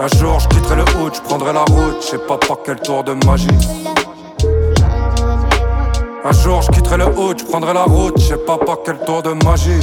Un 0.00 0.18
jour 0.18 0.40
je 0.40 0.48
quitterai 0.48 0.74
le 0.74 0.82
haut, 0.82 1.10
je 1.14 1.20
prendrai 1.20 1.52
la 1.52 1.62
route, 1.62 1.98
je 2.00 2.06
sais 2.08 2.18
pas 2.18 2.38
par 2.38 2.56
quel 2.64 2.80
tour 2.80 3.04
de 3.04 3.14
magie. 3.24 3.46
Un 6.24 6.32
jour 6.32 6.62
je 6.62 6.70
quitterai 6.70 6.98
le 6.98 7.06
haut, 7.06 7.34
je 7.36 7.44
prendrai 7.44 7.74
la 7.74 7.82
route, 7.82 8.16
je 8.16 8.26
sais 8.26 8.36
pas 8.36 8.56
par 8.56 8.78
quel 8.84 8.96
tour 9.00 9.22
de 9.24 9.32
magie. 9.44 9.80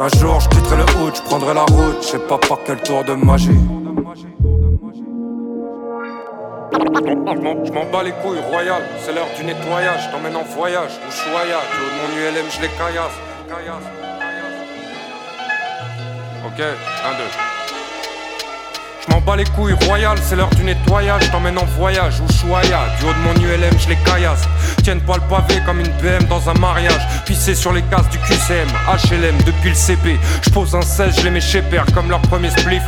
Un 0.00 0.08
jour 0.18 0.40
je 0.40 0.48
quitterai 0.48 0.76
le 0.78 0.84
haut, 0.84 1.10
je 1.14 1.20
prendrai 1.20 1.52
la 1.52 1.64
route, 1.64 1.98
je 2.00 2.06
sais 2.06 2.18
pas 2.18 2.38
par 2.38 2.58
quel 2.64 2.78
tour 2.78 3.04
de 3.04 3.12
magie. 3.12 3.60
Je 6.72 7.72
m'en 7.72 7.84
bats 7.92 8.02
les 8.02 8.12
couilles, 8.12 8.40
royal, 8.50 8.82
c'est 9.00 9.12
l'heure 9.12 9.28
du 9.36 9.44
nettoyage. 9.44 10.10
T'emmène 10.10 10.36
en 10.36 10.44
voyage, 10.44 10.92
choya, 11.10 11.58
tu 11.70 11.78
de 11.78 11.90
mon 12.00 12.08
ULM, 12.18 12.50
je 12.50 12.62
les 12.62 12.68
caillasse. 12.68 13.18
Ok, 16.46 16.60
1, 16.60 16.62
2. 16.62 17.63
Je 19.06 19.12
m'en 19.12 19.20
bats 19.20 19.36
les 19.36 19.44
couilles, 19.44 19.74
royal, 19.86 20.16
c'est 20.22 20.36
l'heure 20.36 20.50
du 20.50 20.64
nettoyage. 20.64 21.30
T'emmène 21.30 21.58
en 21.58 21.64
voyage, 21.64 22.20
ou 22.20 22.32
chouaya. 22.32 22.86
Du 22.98 23.06
haut 23.06 23.12
de 23.12 23.18
mon 23.18 23.34
ULM, 23.34 23.78
je 23.78 23.88
les 23.88 23.96
caillasse. 23.96 24.42
Tiennent 24.82 25.00
pas 25.00 25.16
le 25.16 25.22
pavé 25.22 25.60
comme 25.66 25.80
une 25.80 25.92
BM 26.00 26.24
dans 26.28 26.48
un 26.48 26.54
mariage. 26.54 27.06
Pissé 27.24 27.54
sur 27.54 27.72
les 27.72 27.82
cases 27.82 28.08
du 28.10 28.18
QCM, 28.18 28.68
HLM 28.86 29.36
depuis 29.44 29.70
le 29.70 29.74
CP. 29.74 30.18
Je 30.42 30.50
pose 30.50 30.74
un 30.74 30.82
16, 30.82 31.20
je 31.22 31.28
mets 31.28 31.40
chez 31.40 31.62
père 31.62 31.86
comme 31.94 32.10
leur 32.10 32.20
premier 32.22 32.50
spliff 32.50 32.82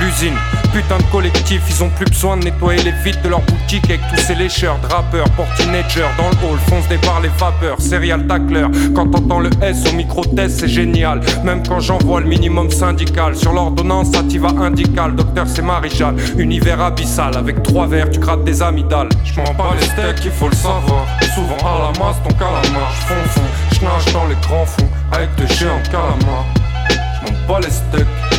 l'usine. 0.00 0.36
Putain 0.72 0.98
de 0.98 1.02
collectif, 1.04 1.62
ils 1.68 1.82
ont 1.82 1.88
plus 1.88 2.04
besoin 2.04 2.36
de 2.36 2.44
nettoyer 2.44 2.82
les 2.82 2.92
vides 3.04 3.22
de 3.22 3.28
leur 3.28 3.40
boutique 3.40 3.84
avec 3.86 4.00
tous 4.08 4.20
ces 4.20 4.34
lécheurs, 4.34 4.78
drappeurs, 4.78 5.28
pour 5.30 5.46
teenagers 5.56 6.10
dans 6.18 6.28
le 6.28 6.52
hall, 6.52 6.58
fonce 6.68 6.86
des 6.88 6.98
bars 6.98 7.20
les 7.22 7.30
vapeurs, 7.38 7.80
serial 7.80 8.26
tackler. 8.26 8.66
Quand 8.94 9.06
t'entends 9.06 9.40
le 9.40 9.50
S 9.62 9.84
au 9.90 9.92
micro-test, 9.94 10.60
c'est 10.60 10.68
génial. 10.68 11.20
Même 11.44 11.62
quand 11.66 11.80
j'envoie 11.80 12.20
le 12.20 12.26
minimum 12.26 12.70
syndical, 12.70 13.34
sur 13.36 13.52
l'ordonnance, 13.52 14.10
va 14.10 14.48
indical. 14.64 15.14
Docteur, 15.14 15.46
c'est 15.46 15.62
Marie-Jeanne, 15.62 16.18
univers 16.36 16.80
abyssal. 16.80 17.36
Avec 17.36 17.62
trois 17.62 17.86
verres, 17.86 18.10
tu 18.10 18.20
grattes 18.20 18.44
des 18.44 18.62
amygdales. 18.62 19.08
J'm'en 19.24 19.54
bats 19.54 19.74
les 19.78 19.86
steaks, 19.86 20.24
il 20.24 20.30
faut 20.30 20.48
le 20.48 20.56
savoir. 20.56 21.06
Souvent 21.34 21.56
à 21.64 21.92
la 21.92 22.04
masse, 22.04 22.16
ton 22.22 22.34
calamar. 22.34 22.92
J'fonds 23.00 23.28
fond, 23.30 23.40
j'nage 23.72 24.12
dans 24.12 24.26
les 24.26 24.36
grands 24.46 24.66
fonds 24.66 24.88
avec 25.12 25.34
de 25.36 25.46
géants 25.54 25.82
calamars. 25.90 26.46
J'm'en 26.90 27.54
bats 27.54 27.60
les 27.60 27.70
steaks. 27.70 28.35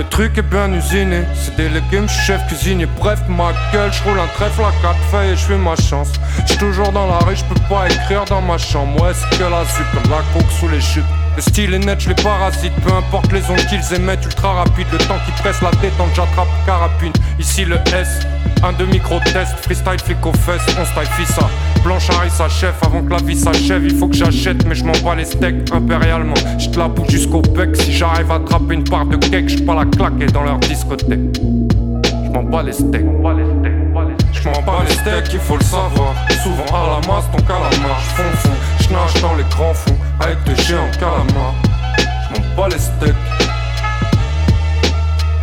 Le 0.00 0.08
truc 0.08 0.38
est 0.38 0.42
bien 0.42 0.72
usiné, 0.72 1.24
c'est 1.34 1.54
des 1.56 1.68
légumes, 1.68 2.08
chef 2.08 2.40
cuisinier. 2.46 2.86
Bref, 2.96 3.20
ma 3.28 3.52
gueule, 3.70 3.92
je 3.92 4.02
roule 4.02 4.18
un 4.18 4.28
trèfle 4.28 4.62
à 4.62 4.72
quatre 4.80 4.98
feuilles 5.10 5.32
et 5.32 5.36
je 5.36 5.44
fais 5.44 5.58
ma 5.58 5.76
chance. 5.76 6.12
J'suis 6.46 6.56
toujours 6.56 6.90
dans 6.90 7.06
la 7.06 7.18
rue, 7.18 7.36
je 7.36 7.44
peux 7.44 7.60
pas 7.68 7.86
écrire 7.86 8.24
dans 8.24 8.40
ma 8.40 8.56
chambre. 8.56 8.98
Ouais, 9.02 9.12
c'est 9.12 9.28
que 9.36 9.42
la 9.42 9.62
comme 9.92 10.10
la 10.10 10.22
coke 10.32 10.50
sous 10.58 10.68
les 10.68 10.80
chutes. 10.80 11.04
Le 11.36 11.42
style 11.42 11.74
est 11.74 11.78
net, 11.78 12.00
je 12.00 12.08
les 12.08 12.14
parasite, 12.16 12.72
peu 12.82 12.92
importe 12.92 13.32
les 13.32 13.42
ondes 13.50 13.64
qu'ils 13.66 13.94
émettent, 13.94 14.24
ultra 14.24 14.52
rapide. 14.52 14.86
Le 14.92 14.98
temps 14.98 15.18
qui 15.24 15.32
presse 15.40 15.62
la 15.62 15.70
détente, 15.70 16.10
j'attrape 16.14 16.48
carapine. 16.66 17.12
Ici 17.38 17.64
le 17.64 17.76
S, 17.94 18.20
un 18.62 18.72
de 18.72 18.84
micro-test, 18.84 19.54
freestyle 19.62 19.98
flic 20.04 20.24
aux 20.26 20.32
fesses, 20.32 20.66
on 20.78 20.84
style 20.84 21.26
ça. 21.26 21.48
Blanchard 21.84 22.30
sa 22.30 22.48
chef, 22.48 22.74
avant 22.84 23.02
que 23.02 23.10
la 23.10 23.18
vie 23.18 23.36
s'achève, 23.36 23.84
il 23.84 23.96
faut 23.96 24.08
que 24.08 24.16
j'achète, 24.16 24.66
mais 24.66 24.74
je 24.74 24.84
m'en 24.84 24.92
bats 25.04 25.14
les 25.14 25.24
steaks 25.24 25.72
impérialement. 25.72 26.34
Je 26.58 26.78
la 26.78 26.88
bouge 26.88 27.08
jusqu'au 27.10 27.40
bec, 27.40 27.74
si 27.76 27.92
j'arrive 27.92 28.30
à 28.30 28.34
attraper 28.34 28.74
une 28.74 28.84
part 28.84 29.06
de 29.06 29.16
cake, 29.16 29.48
je 29.48 29.62
pas 29.62 29.76
la 29.76 29.84
claquer 29.86 30.26
dans 30.26 30.42
leur 30.42 30.58
discothèque. 30.58 31.20
Je 31.32 32.30
m'en 32.32 32.42
bats 32.42 32.62
les 32.62 32.72
steaks. 32.72 33.06
Je 34.32 34.48
m'en 34.48 34.62
bats 34.62 34.84
les 34.86 34.94
steaks, 34.94 35.32
il 35.32 35.40
faut 35.40 35.56
le 35.56 35.64
savoir. 35.64 36.14
Souvent 36.42 36.66
à 36.74 37.00
la 37.00 37.06
masse, 37.06 37.24
ton 37.32 37.42
calamar. 37.42 38.00
Fond 38.14 38.22
fond, 38.36 38.50
je 38.80 38.88
nage 38.92 39.22
dans 39.22 39.34
les 39.36 39.44
grands 39.44 39.74
fonds 39.74 39.96
avec 40.20 40.42
des 40.44 40.56
géants 40.62 40.90
calamars. 40.98 41.54
Je 41.98 42.40
m'en 42.40 42.54
bats 42.56 42.68
les 42.68 42.78
steaks. 42.78 43.14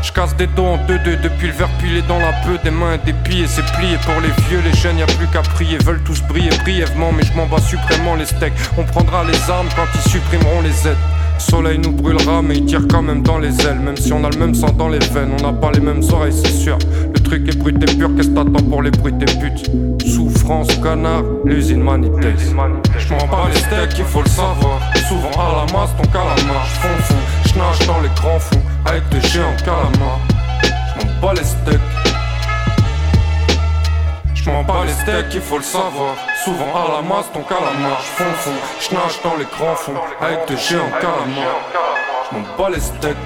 Je 0.02 0.12
casse 0.12 0.36
des 0.36 0.48
dos 0.48 0.66
en 0.66 0.78
deux-deux 0.86 1.18
depuis 1.18 1.48
le 1.48 1.54
verre 1.54 1.70
pilé 1.80 2.02
dans 2.04 2.20
la 2.20 2.32
peau 2.44 2.58
des 2.64 2.72
mains 2.72 2.94
et 2.94 2.98
des 3.00 3.14
pieds. 3.14 3.46
C'est 3.48 3.66
plié 3.74 3.98
pour 4.06 4.20
les 4.22 4.32
vieux, 4.48 4.62
les 4.62 4.74
jeunes, 4.78 4.98
y 4.98 5.04
a 5.04 5.06
plus 5.06 5.28
qu'à 5.28 5.42
prier. 5.42 5.78
Veulent 5.80 6.04
tous 6.04 6.22
briller 6.24 6.56
brièvement, 6.64 7.12
mais 7.12 7.24
je 7.24 7.34
m'en 7.34 7.46
bats 7.46 7.62
suprêmement 7.62 8.16
les 8.16 8.26
steaks. 8.26 8.54
On 8.78 8.84
prendra 8.84 9.24
les 9.24 9.50
armes 9.50 9.70
quand 9.76 9.86
ils 9.96 10.10
supprimeront 10.10 10.62
les 10.62 10.88
aides. 10.88 10.98
Soleil 11.38 11.78
nous 11.78 11.92
brûlera, 11.92 12.42
mais 12.42 12.58
il 12.58 12.66
tire 12.66 12.88
quand 12.90 13.02
même 13.02 13.22
dans 13.22 13.38
les 13.38 13.60
ailes. 13.66 13.80
Même 13.80 13.98
si 13.98 14.12
on 14.12 14.24
a 14.24 14.30
le 14.30 14.38
même 14.38 14.56
sang 14.56 14.72
dans 14.72 14.90
les 14.90 15.00
veines, 15.00 15.32
on 15.40 15.42
n'a 15.42 15.54
pas 15.54 15.72
les 15.72 15.80
mêmes 15.80 16.02
oreilles, 16.12 16.34
c'est 16.34 16.52
sûr. 16.52 16.78
Le 17.14 17.20
truc 17.20 17.48
est 17.48 17.58
brut 17.58 17.76
et 17.82 17.96
pur, 17.96 18.10
qu'est-ce 18.16 18.30
t'attends 18.30 18.64
pour 18.70 18.82
les 18.82 18.92
bruits 18.92 19.14
et 19.22 19.26
putes? 19.26 19.70
Souffrance, 20.08 20.76
connard, 20.78 21.24
l'usine 21.46 21.82
manité. 21.82 22.34
J'm'en 22.38 23.18
bats 23.28 23.50
les 23.54 23.60
steaks, 23.60 24.00
il 24.00 24.06
faut 24.06 24.22
le 24.22 24.30
savoir. 24.30 24.80
Souvent 25.08 25.32
à 25.40 25.66
la 25.66 25.74
masse, 25.74 25.92
ton 25.98 26.08
calamar. 26.10 26.66
J'fonds 26.66 27.04
fond, 27.04 27.16
j'nage 27.46 27.88
dans 27.88 28.02
les 28.02 28.10
grands 28.16 28.40
fonds 28.40 28.62
avec 28.86 29.04
des 29.10 29.22
géants 29.28 29.56
calamars. 29.64 30.22
J'm'en 30.64 31.22
bats 31.22 31.34
les 31.34 31.44
steaks. 31.44 32.07
J'm'en 34.48 34.64
bats 34.64 34.86
les 34.86 34.94
steaks, 34.94 35.34
il 35.34 35.42
faut 35.42 35.58
le 35.58 35.64
savoir. 35.64 36.16
Souvent 36.46 36.74
à 36.74 36.96
la 36.96 37.02
masse, 37.02 37.26
ton 37.34 37.42
calamar. 37.42 38.00
J'fonds 38.02 38.34
fond, 38.38 38.52
j'nage 38.80 39.22
dans 39.22 39.36
les 39.36 39.44
grands 39.44 39.76
fonds 39.76 39.92
avec 40.22 40.48
de 40.48 40.56
géants 40.56 40.90
calamars. 41.02 41.60
J'm'en 42.32 42.44
bats 42.58 42.70
les 42.74 42.80
steaks. 42.80 43.18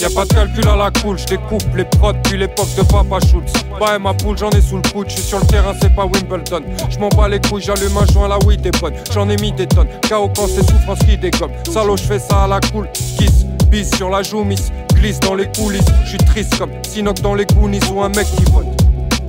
Y'a 0.00 0.08
pas 0.10 0.24
de 0.24 0.32
calcul 0.32 0.66
à 0.66 0.76
la 0.76 0.90
cool, 1.02 1.18
j'découpe 1.18 1.76
les 1.76 1.84
prods 1.84 2.12
depuis 2.12 2.38
l'époque 2.38 2.74
de 2.74 2.82
Papa 2.82 3.18
Schultz. 3.26 3.52
Bah 3.78 3.98
ma 3.98 4.14
poule, 4.14 4.38
j'en 4.38 4.50
ai 4.50 4.62
sous 4.62 4.76
le 4.76 4.90
coude, 4.90 5.10
j'suis 5.10 5.20
sur 5.20 5.40
le 5.40 5.46
terrain, 5.46 5.74
c'est 5.82 5.94
pas 5.94 6.06
Wimbledon. 6.06 6.62
J'm'en 6.88 7.08
bats 7.10 7.28
les 7.28 7.40
couilles, 7.40 7.62
j'allume 7.62 7.98
un 7.98 8.06
joint, 8.12 8.28
la 8.28 8.38
weed 8.46 8.64
est 8.64 8.80
bonne. 8.80 8.94
J'en 9.12 9.28
ai 9.28 9.36
mis 9.36 9.52
des 9.52 9.66
tonnes, 9.66 9.88
KO 10.08 10.30
quand 10.34 10.46
c'est 10.46 10.62
souffrance 10.62 11.00
qui 11.00 11.18
dégomme. 11.18 11.50
Salaud, 11.70 11.98
j'fais 11.98 12.20
ça 12.20 12.44
à 12.44 12.46
la 12.46 12.60
cool, 12.72 12.88
kiss, 12.92 13.44
bis 13.66 13.90
sur 13.94 14.08
la 14.08 14.22
joue, 14.22 14.44
miss 14.44 14.70
glisse 14.98 15.20
dans 15.20 15.34
les 15.34 15.46
coulisses. 15.46 15.84
Je 16.04 16.08
suis 16.10 16.18
triste 16.18 16.58
comme 16.58 16.70
Sinoc 16.82 17.20
dans 17.20 17.34
les 17.34 17.46
Goonies 17.46 17.80
ou 17.92 18.02
un 18.02 18.08
mec 18.08 18.26
qui 18.26 18.44
vote. 18.50 18.66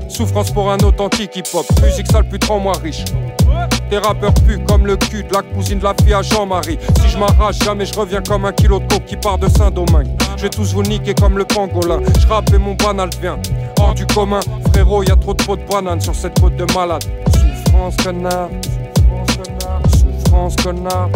Souffrance 0.07 0.51
pour 0.51 0.71
un 0.71 0.77
authentique 0.79 1.35
hip-hop. 1.35 1.65
Musique 1.83 2.11
sale, 2.11 2.25
trop 2.39 2.59
moins 2.59 2.77
riche. 2.83 3.05
Des 3.89 3.97
rappeurs 3.97 4.33
puent 4.45 4.63
comme 4.67 4.85
le 4.85 4.97
cul 4.97 5.23
de 5.23 5.33
la 5.33 5.41
cousine 5.41 5.79
de 5.79 5.83
la 5.83 5.93
fille 6.03 6.13
à 6.13 6.21
Jean-Marie. 6.21 6.77
Si 7.01 7.09
je 7.09 7.17
m'arrache, 7.17 7.59
jamais 7.63 7.85
je 7.85 7.93
reviens 7.97 8.21
comme 8.21 8.45
un 8.45 8.51
kilo 8.51 8.79
de 8.79 8.87
coke 8.87 9.05
qui 9.05 9.15
part 9.15 9.37
de 9.37 9.47
Saint-Domingue. 9.47 10.09
Je 10.37 10.43
vais 10.43 10.49
tous 10.49 10.73
vous 10.73 10.83
niquer 10.83 11.13
comme 11.13 11.37
le 11.37 11.45
pangolin. 11.45 11.99
Je 12.19 12.27
rappe 12.27 12.53
et 12.53 12.57
mon 12.57 12.75
banal 12.75 13.09
vient 13.21 13.39
hors 13.79 13.93
du 13.93 14.05
commun. 14.05 14.41
Frérot, 14.71 15.03
y 15.03 15.11
a 15.11 15.15
trop 15.15 15.33
de 15.33 15.43
pots 15.43 15.55
de 15.55 15.63
banane 15.69 16.01
sur 16.01 16.15
cette 16.15 16.39
côte 16.39 16.55
de 16.55 16.65
malade. 16.73 17.03
Souffrance, 17.65 17.95
connard. 17.97 18.49
Souffrance, 18.91 19.35
connard. 19.35 19.81
Souffrance, 19.91 20.55
connard 20.57 21.09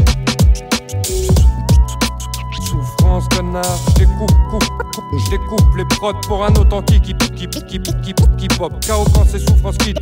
souffrance, 3.13 3.27
connard. 3.29 3.79
J'découpe, 3.95 4.31
coupe, 4.49 4.63
coupe, 4.93 5.19
j'découpe 5.27 5.77
les 5.77 5.85
prods 5.85 6.13
pour 6.27 6.43
un 6.43 6.53
authentique 6.55 7.09
hip 8.43 8.53
hop. 8.59 8.73
Chaos 8.85 9.05
quand 9.13 9.25
c'est 9.29 9.39
souffrance 9.39 9.77
qui 9.77 9.93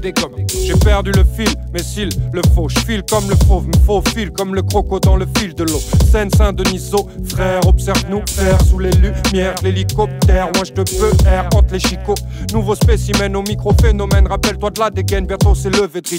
dégomme. 0.00 0.32
J'ai 0.64 0.74
perdu 0.74 1.12
le 1.12 1.24
fil, 1.24 1.52
mais 1.72 1.82
s'il 1.82 2.10
le 2.32 2.42
faut, 2.54 2.68
j'file 2.68 3.02
comme 3.08 3.28
le 3.28 3.36
fauve, 3.46 3.66
me 3.66 3.76
faux 3.84 4.02
fil 4.14 4.30
comme 4.30 4.54
le 4.54 4.62
croco 4.62 4.98
dans 5.00 5.16
le 5.16 5.26
fil 5.36 5.54
de 5.54 5.64
l'eau. 5.64 5.80
Seine 6.10 6.30
Saint-Deniso, 6.30 7.08
frère, 7.28 7.60
observe-nous, 7.66 8.22
frère, 8.28 8.60
sous 8.64 8.78
les 8.78 8.92
lumières, 8.92 9.54
l'hélicoptère. 9.62 10.48
Moi 10.54 10.64
j'te 10.64 10.84
peux 10.98 11.12
air 11.26 11.48
entre 11.54 11.72
les 11.72 11.80
chicots. 11.80 12.14
Nouveau 12.52 12.74
spécimen 12.74 13.34
au 13.36 13.42
micro-phénomène, 13.42 14.26
rappelle-toi 14.26 14.70
de 14.70 14.80
la 14.80 14.90
dégaine, 14.90 15.26
bientôt 15.26 15.54
c'est 15.54 15.70
levé 15.70 16.00
de. 16.00 16.10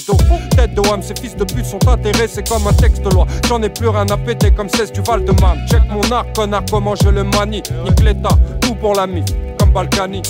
Tête 0.56 0.74
de 0.74 0.82
Wam, 0.82 1.02
ces 1.02 1.14
fils 1.20 1.36
de 1.36 1.44
pute 1.44 1.66
sont 1.66 1.88
intéressés 1.88 2.44
comme 2.44 2.66
un 2.68 2.74
texte 2.74 3.04
de 3.04 3.10
loi. 3.10 3.26
J'en 3.48 3.62
ai 3.62 3.70
plus 3.70 3.88
rien 3.88 4.06
à 4.10 4.18
péter 4.18 4.52
comme 4.52 4.70
16 4.70 4.92
du 4.92 5.02
Val-de-Marne. 5.02 5.60
Check 5.70 5.82
mon 5.92 6.12
art, 6.12 6.26
connard, 6.34 6.64
comment 6.70 6.96
je 6.96 7.10
le 7.10 7.24
manie. 7.24 7.62
Nique 7.84 8.02
l'état, 8.02 8.38
tout 8.62 8.76
pour 8.76 8.94
la 8.96 9.08
mif, 9.08 9.26
comme 9.60 9.72
Balkany. 9.72 10.22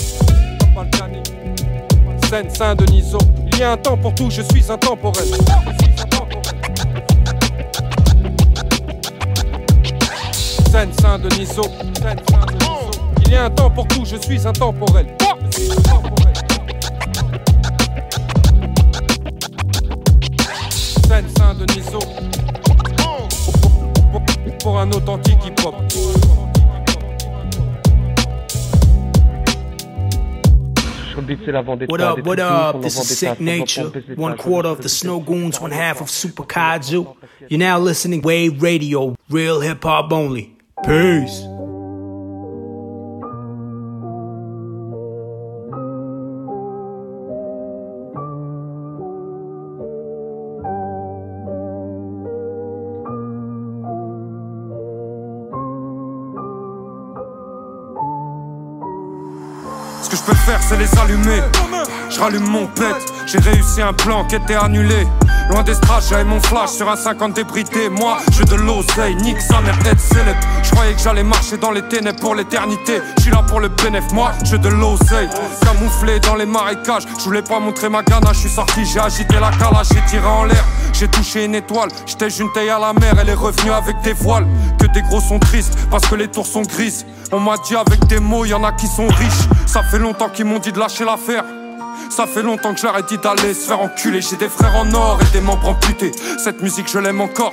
Comme 0.60 0.74
Balkany. 0.74 1.22
Seine, 2.28 2.50
Saint-Deniso. 2.50 3.18
Il 3.52 3.58
y 3.58 3.62
a 3.62 3.72
un 3.72 3.76
temps 3.76 3.96
pour 3.96 4.14
tout, 4.14 4.30
je 4.30 4.42
suis 4.42 4.70
intemporel. 4.70 5.26
Seine, 10.70 10.92
Saint-Deniso. 11.00 11.62
Il 13.26 13.32
y 13.32 13.36
a 13.36 13.44
un 13.44 13.50
temps 13.50 13.70
pour 13.70 13.86
tout, 13.88 14.04
je 14.04 14.16
suis 14.16 14.46
intemporel. 14.46 15.06
Je. 15.20 15.62
Seine, 21.08 21.26
Saint-Deniso 21.36 21.98
pour 24.62 24.78
un 24.78 24.90
authentique 24.92 25.44
hip-hop. 25.44 25.74
What 31.88 32.00
up, 32.00 32.24
what 32.24 32.38
up? 32.38 32.80
This 32.80 32.98
is 32.98 33.18
Sick 33.18 33.40
Nature, 33.40 33.90
one 34.14 34.36
quarter 34.36 34.68
of 34.68 34.80
the 34.80 34.88
Snow 34.88 35.20
Goons, 35.20 35.60
one 35.60 35.70
half 35.70 36.00
of 36.00 36.08
Super 36.08 36.44
Kaiju. 36.44 37.16
You're 37.48 37.58
now 37.58 37.78
listening 37.78 38.22
Wave 38.22 38.62
Radio, 38.62 39.16
real 39.28 39.60
hip 39.60 39.82
hop 39.82 40.12
only. 40.12 40.56
Peace. 40.84 41.42
Que 60.08 60.16
je 60.16 60.22
peux 60.22 60.34
faire, 60.34 60.60
c'est 60.62 60.76
les 60.76 60.98
allumer. 60.98 61.42
Je 62.10 62.20
rallume 62.20 62.48
mon 62.48 62.66
pet, 62.66 62.94
j'ai 63.26 63.38
réussi 63.38 63.80
un 63.80 63.92
plan 63.92 64.24
qui 64.24 64.36
était 64.36 64.54
annulé. 64.54 65.06
Loin 65.50 65.62
des 65.62 65.72
j'avais 66.08 66.24
mon 66.24 66.40
flash 66.40 66.70
sur 66.70 66.88
un 66.90 66.96
50 66.96 67.34
débridé. 67.34 67.88
Moi, 67.88 68.18
j'ai 68.32 68.44
de 68.44 68.54
l'oseille, 68.54 69.14
nique 69.16 69.40
sa 69.40 69.60
mère, 69.60 69.78
être 69.86 70.00
célèbre. 70.00 70.40
Je 70.62 70.70
croyais 70.70 70.94
que 70.94 71.00
j'allais 71.00 71.22
marcher 71.22 71.56
dans 71.58 71.70
les 71.70 71.82
ténèbres 71.82 72.20
pour 72.20 72.34
l'éternité. 72.34 73.00
Je 73.22 73.30
là 73.30 73.42
pour 73.46 73.60
le 73.60 73.68
bénéf, 73.68 74.10
moi, 74.12 74.32
j'ai 74.44 74.58
de 74.58 74.68
l'oseille. 74.68 75.28
Camouflé 75.62 76.20
dans 76.20 76.36
les 76.36 76.46
marécages, 76.46 77.04
je 77.18 77.24
voulais 77.24 77.42
pas 77.42 77.60
montrer 77.60 77.88
ma 77.88 78.02
ganache. 78.02 78.38
Je 78.42 78.48
sorti, 78.48 78.84
j'ai 78.84 79.00
agité 79.00 79.34
la 79.40 79.50
calache, 79.50 79.88
j'ai 79.92 80.02
tiré 80.10 80.26
en 80.26 80.44
l'air. 80.44 80.64
J'ai 80.92 81.08
touché 81.08 81.44
une 81.44 81.54
étoile, 81.54 81.90
j'étais 82.06 82.28
une 82.28 82.52
taille 82.52 82.70
à 82.70 82.78
la 82.78 82.92
mer, 82.92 83.14
elle 83.20 83.28
est 83.28 83.34
revenue 83.34 83.72
avec 83.72 84.00
des 84.02 84.12
voiles. 84.12 84.46
Que 84.78 84.86
des 84.86 85.02
gros 85.02 85.20
sont 85.20 85.38
tristes, 85.38 85.76
parce 85.90 86.06
que 86.06 86.14
les 86.14 86.28
tours 86.28 86.46
sont 86.46 86.62
grises. 86.62 87.06
On 87.32 87.40
m'a 87.40 87.56
dit 87.58 87.76
avec 87.76 88.06
des 88.06 88.20
mots, 88.20 88.44
y 88.44 88.54
en 88.54 88.64
a 88.64 88.72
qui 88.72 88.86
sont 88.86 89.08
riches. 89.08 89.48
Ça 89.66 89.82
fait 89.82 89.98
longtemps 89.98 90.28
qu'ils 90.28 90.44
m'ont 90.44 90.58
dit 90.58 90.72
de 90.72 90.78
lâcher 90.78 91.04
l'affaire. 91.04 91.44
Ça 92.10 92.26
fait 92.26 92.42
longtemps 92.42 92.74
que 92.74 92.80
ai 92.86 93.02
dit 93.08 93.18
d'aller 93.18 93.54
se 93.54 93.66
faire 93.66 93.80
enculer. 93.80 94.20
J'ai 94.20 94.36
des 94.36 94.48
frères 94.48 94.76
en 94.76 94.92
or 94.92 95.18
et 95.22 95.32
des 95.32 95.40
membres 95.40 95.68
amputés. 95.68 96.12
Cette 96.42 96.62
musique, 96.62 96.90
je 96.90 96.98
l'aime 96.98 97.20
encore. 97.20 97.52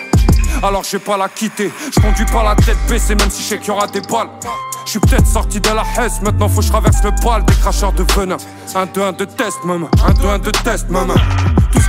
Alors 0.64 0.84
je 0.84 0.98
vais 0.98 1.04
pas 1.04 1.18
la 1.18 1.30
quitter. 1.30 1.72
Je 1.94 2.00
conduis 2.00 2.26
pas 2.26 2.44
la 2.44 2.56
tête 2.56 2.78
baissée, 2.88 3.16
même 3.16 3.30
si 3.30 3.44
je 3.44 3.48
sais 3.48 3.58
qu'il 3.60 3.70
y 3.70 3.72
aura 3.72 3.88
des 3.88 4.02
balles. 4.02 4.30
Je 4.86 4.92
suis 4.92 5.00
peut-être 5.00 5.28
sorti 5.28 5.60
de 5.60 5.70
la 5.70 5.84
Hesse, 5.98 6.22
maintenant 6.22 6.50
faut 6.50 6.62
que 6.62 6.66
je 6.66 6.72
traverse 6.72 7.04
le 7.04 7.12
poil 7.22 7.46
des 7.46 7.54
cracheurs 7.54 7.94
de 7.94 8.04
venin. 8.16 8.38
Un 8.74 8.88
2 8.88 9.02
1 9.02 9.12
de 9.14 9.26
test, 9.26 9.58
maman. 9.64 9.88
Un 10.06 10.14
2 10.14 10.28
1 10.28 10.40
de 10.40 10.52
test, 10.52 10.90
maman. 10.90 11.14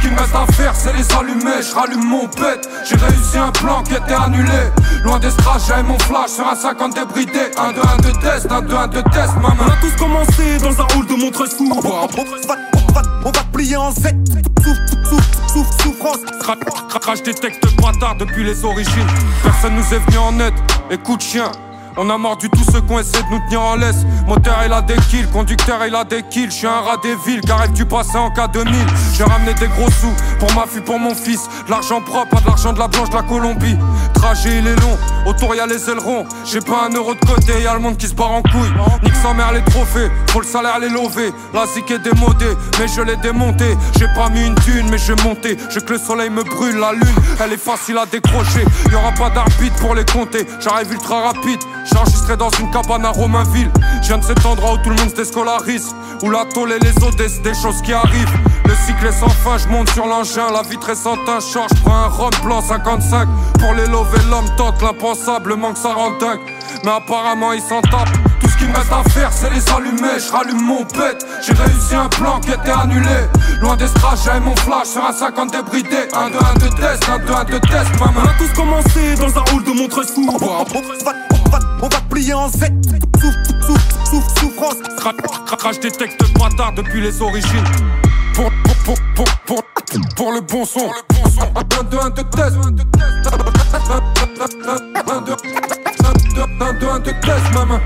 Ce 0.00 0.06
qu'il 0.06 0.14
me 0.14 0.20
reste 0.20 0.34
à 0.34 0.50
faire, 0.52 0.74
c'est 0.74 0.94
les 0.94 1.12
allumer. 1.12 1.60
Je 1.60 1.74
rallume 1.74 2.04
mon 2.04 2.26
pet. 2.26 2.66
J'ai 2.88 2.96
réussi 2.96 3.36
un 3.36 3.50
plan 3.50 3.82
qui 3.82 3.92
était 3.92 4.14
annulé. 4.14 4.70
Loin 5.04 5.18
des 5.18 5.30
strass, 5.30 5.66
j'avais 5.68 5.82
mon 5.82 5.98
flash 5.98 6.30
sur 6.30 6.48
un 6.48 6.54
50 6.54 6.94
débridé. 6.94 7.50
Un 7.58 7.72
2 7.72 7.80
1 7.82 7.96
de 7.98 8.20
test, 8.20 8.50
un 8.50 8.62
2 8.62 8.74
1 8.74 8.88
de 8.88 9.00
test, 9.10 9.34
maman. 9.36 9.56
On 9.60 9.70
a 9.70 9.76
tous 9.76 9.94
commencé 9.98 10.56
dans 10.58 10.80
un 10.80 10.86
hall 10.96 11.06
de 11.06 11.22
Montresou. 11.22 11.70
On 11.74 13.30
va 13.30 13.44
plier 13.52 13.76
en 13.76 13.90
Z. 13.90 14.06
Souffre, 14.64 15.22
souffre, 15.52 15.82
souffrance. 15.82 16.18
Crache 16.98 17.22
des 17.22 17.34
textes 17.34 17.60
bâtards 17.76 18.16
depuis 18.16 18.42
les 18.44 18.64
origines. 18.64 19.06
Personne 19.42 19.74
nous 19.74 19.94
est 19.94 19.98
venu 19.98 20.16
en 20.16 20.40
aide. 20.40 20.54
Écoute, 20.90 21.20
chien. 21.20 21.52
On 21.96 22.08
a 22.08 22.16
mordu 22.16 22.48
tous 22.50 22.64
ceux 22.72 22.80
qui 22.80 22.92
ont 22.92 22.98
essayé 22.98 23.22
de 23.24 23.30
nous 23.30 23.40
tenir 23.46 23.60
en 23.62 23.74
laisse. 23.74 24.04
Moteur 24.26 24.58
il 24.64 24.72
a 24.72 24.80
des 24.80 24.96
kills, 25.10 25.26
conducteur 25.32 25.84
il 25.86 25.94
a 25.94 26.04
des 26.04 26.22
kills. 26.22 26.50
Je 26.50 26.56
suis 26.56 26.66
un 26.66 26.80
rat 26.80 26.98
des 27.02 27.16
villes, 27.26 27.40
qu'arrives 27.40 27.72
du 27.72 27.84
passé 27.84 28.16
en 28.16 28.30
cas 28.30 28.46
2000 28.48 28.72
J'ai 29.16 29.24
ramené 29.24 29.54
des 29.54 29.66
gros 29.66 29.90
sous 29.90 30.14
pour 30.38 30.52
ma 30.54 30.66
fille, 30.66 30.82
pour 30.82 30.98
mon 30.98 31.14
fils. 31.14 31.48
L'argent 31.68 32.00
propre, 32.00 32.30
pas 32.30 32.40
de 32.40 32.46
l'argent 32.46 32.72
de 32.72 32.78
la 32.78 32.88
blanche 32.88 33.10
de 33.10 33.16
la 33.16 33.22
Colombie. 33.22 33.76
Trajet 34.14 34.58
il 34.58 34.66
est 34.66 34.76
long, 34.76 34.98
autour 35.26 35.54
y'a 35.54 35.66
les 35.66 35.90
ailerons. 35.90 36.26
J'ai 36.44 36.60
pas 36.60 36.86
un 36.88 36.94
euro 36.94 37.14
de 37.14 37.20
côté, 37.20 37.62
y'a 37.62 37.74
le 37.74 37.80
monde 37.80 37.96
qui 37.96 38.06
se 38.06 38.14
barre 38.14 38.32
en 38.32 38.42
couille. 38.42 38.72
Nique 39.02 39.16
sa 39.16 39.34
mère 39.34 39.52
les 39.52 39.64
trophées, 39.64 40.10
faut 40.28 40.40
le 40.40 40.46
salaire 40.46 40.78
les 40.78 40.88
lever. 40.88 41.32
La 41.52 41.66
zik 41.66 41.90
est 41.90 41.98
démodée, 41.98 42.56
mais 42.78 42.86
je 42.86 43.02
l'ai 43.02 43.16
démonté. 43.16 43.76
J'ai 43.98 44.08
pas 44.14 44.28
mis 44.28 44.46
une 44.46 44.54
thune, 44.56 44.88
mais 44.90 44.98
je 44.98 45.12
vais 45.12 45.22
monter. 45.24 45.56
Je 45.70 45.80
que 45.80 45.94
le 45.94 45.98
soleil 45.98 46.30
me 46.30 46.44
brûle, 46.44 46.78
la 46.78 46.92
lune, 46.92 47.02
elle 47.42 47.52
est 47.52 47.62
facile 47.62 47.98
à 47.98 48.06
décrocher. 48.06 48.64
Y 48.90 48.94
aura 48.94 49.12
pas 49.12 49.30
d'arbitre 49.30 49.76
pour 49.80 49.94
les 49.94 50.04
compter, 50.04 50.46
j'arrive 50.60 50.92
ultra 50.92 51.22
rapide. 51.22 51.60
J'enregistrais 51.84 52.36
dans 52.36 52.50
une 52.50 52.70
cabane 52.70 53.04
à 53.04 53.10
Romainville. 53.10 53.70
Je 54.02 54.08
viens 54.08 54.18
de 54.18 54.24
cet 54.24 54.44
endroit 54.44 54.74
où 54.74 54.76
tout 54.78 54.90
le 54.90 54.96
monde 54.96 55.10
se 55.10 55.16
déscolarise. 55.16 55.94
Où 56.22 56.30
la 56.30 56.44
tôle 56.44 56.72
et 56.72 56.78
les 56.78 56.92
eaux 57.02 57.10
c'est 57.16 57.42
des 57.42 57.54
choses 57.54 57.80
qui 57.82 57.92
arrivent. 57.92 58.38
Le 58.64 58.74
cycle 58.86 59.06
est 59.06 59.18
sans 59.18 59.28
fin, 59.28 59.56
je 59.58 59.68
monte 59.68 59.90
sur 59.90 60.06
l'engin. 60.06 60.50
La 60.52 60.62
vitre 60.62 60.90
est 60.90 60.94
sans 60.94 61.16
teint, 61.24 61.40
charge, 61.40 61.70
prends 61.84 61.96
un 61.96 62.08
rhum 62.08 62.30
blanc 62.42 62.60
55. 62.60 63.28
Pour 63.58 63.74
les 63.74 63.86
lever, 63.86 64.22
l'homme 64.28 64.48
tente 64.56 64.82
l'impensable, 64.82 65.56
manque 65.56 65.78
ça 65.78 65.94
rend 65.94 66.10
dingue. 66.18 66.40
Mais 66.84 66.90
apparemment, 66.90 67.52
il 67.52 67.60
s'en 67.60 67.80
tape. 67.82 68.10
Tout 68.40 68.48
ce 68.48 68.56
qu'il 68.56 68.68
me 68.68 68.76
reste 68.76 68.92
à 68.92 69.08
faire, 69.10 69.32
c'est 69.32 69.50
les 69.50 69.68
allumer. 69.70 70.18
Je 70.18 70.30
rallume 70.30 70.62
mon 70.62 70.84
pet. 70.84 71.18
J'ai 71.46 71.52
réussi 71.54 71.94
un 71.94 72.08
plan 72.08 72.40
qui 72.40 72.50
était 72.50 72.70
annulé. 72.70 73.28
Loin 73.60 73.76
des 73.76 73.88
strass, 73.88 74.24
j'avais 74.24 74.40
mon 74.40 74.56
flash 74.56 74.88
sur 74.88 75.04
un 75.04 75.12
50 75.12 75.52
débridé. 75.52 76.08
Un 76.14 76.30
2 76.30 76.38
1 76.38 76.54
de 76.54 76.68
test, 76.76 77.08
un 77.08 77.18
2 77.18 77.32
1 77.32 77.44
de 77.44 77.58
test, 77.58 78.00
maman. 78.00 78.20
On 78.22 78.28
a 78.28 78.34
tous 78.38 78.52
commencé 78.54 79.14
dans 79.16 79.38
un 79.38 79.44
hall 79.52 79.64
de 79.64 79.70
On 81.82 81.88
va 81.88 82.00
plier 82.08 82.34
en 82.34 82.48
Z. 82.48 82.64
Souffre, 83.20 83.38
souffre, 83.66 84.06
souffre, 84.06 84.30
souffrance. 84.38 84.76
Crache 85.58 85.80
des 85.80 85.90
textes 85.90 86.18
bâtards 86.38 86.74
depuis 86.74 87.00
les 87.00 87.20
origines. 87.20 87.64
Pour, 88.34 88.50
pour, 88.64 88.96
pour, 89.14 89.24
pour, 89.44 89.62
pour, 90.16 90.32
le 90.32 90.40
bon 90.40 90.64
son. 90.64 90.90
Un 91.56 91.82
2 91.84 91.98
1 91.98 92.10
de 92.10 92.22
test. 92.22 92.56
Un 96.60 96.72
2 96.72 96.88
1 96.88 96.98
de 97.00 97.10
test, 97.20 97.54
maman. 97.54 97.80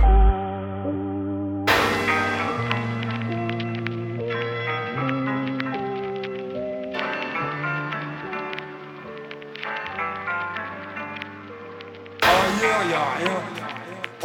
Y'a 12.90 13.00
rien, 13.18 13.43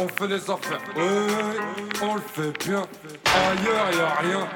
on 0.00 0.08
fait 0.08 0.28
les 0.28 0.50
affaires, 0.50 0.80
oui, 0.96 1.02
on 2.02 2.14
le 2.14 2.20
fait 2.20 2.66
bien. 2.66 2.82
Ailleurs 3.26 3.90
y'a 3.92 4.28
rien, 4.28 4.48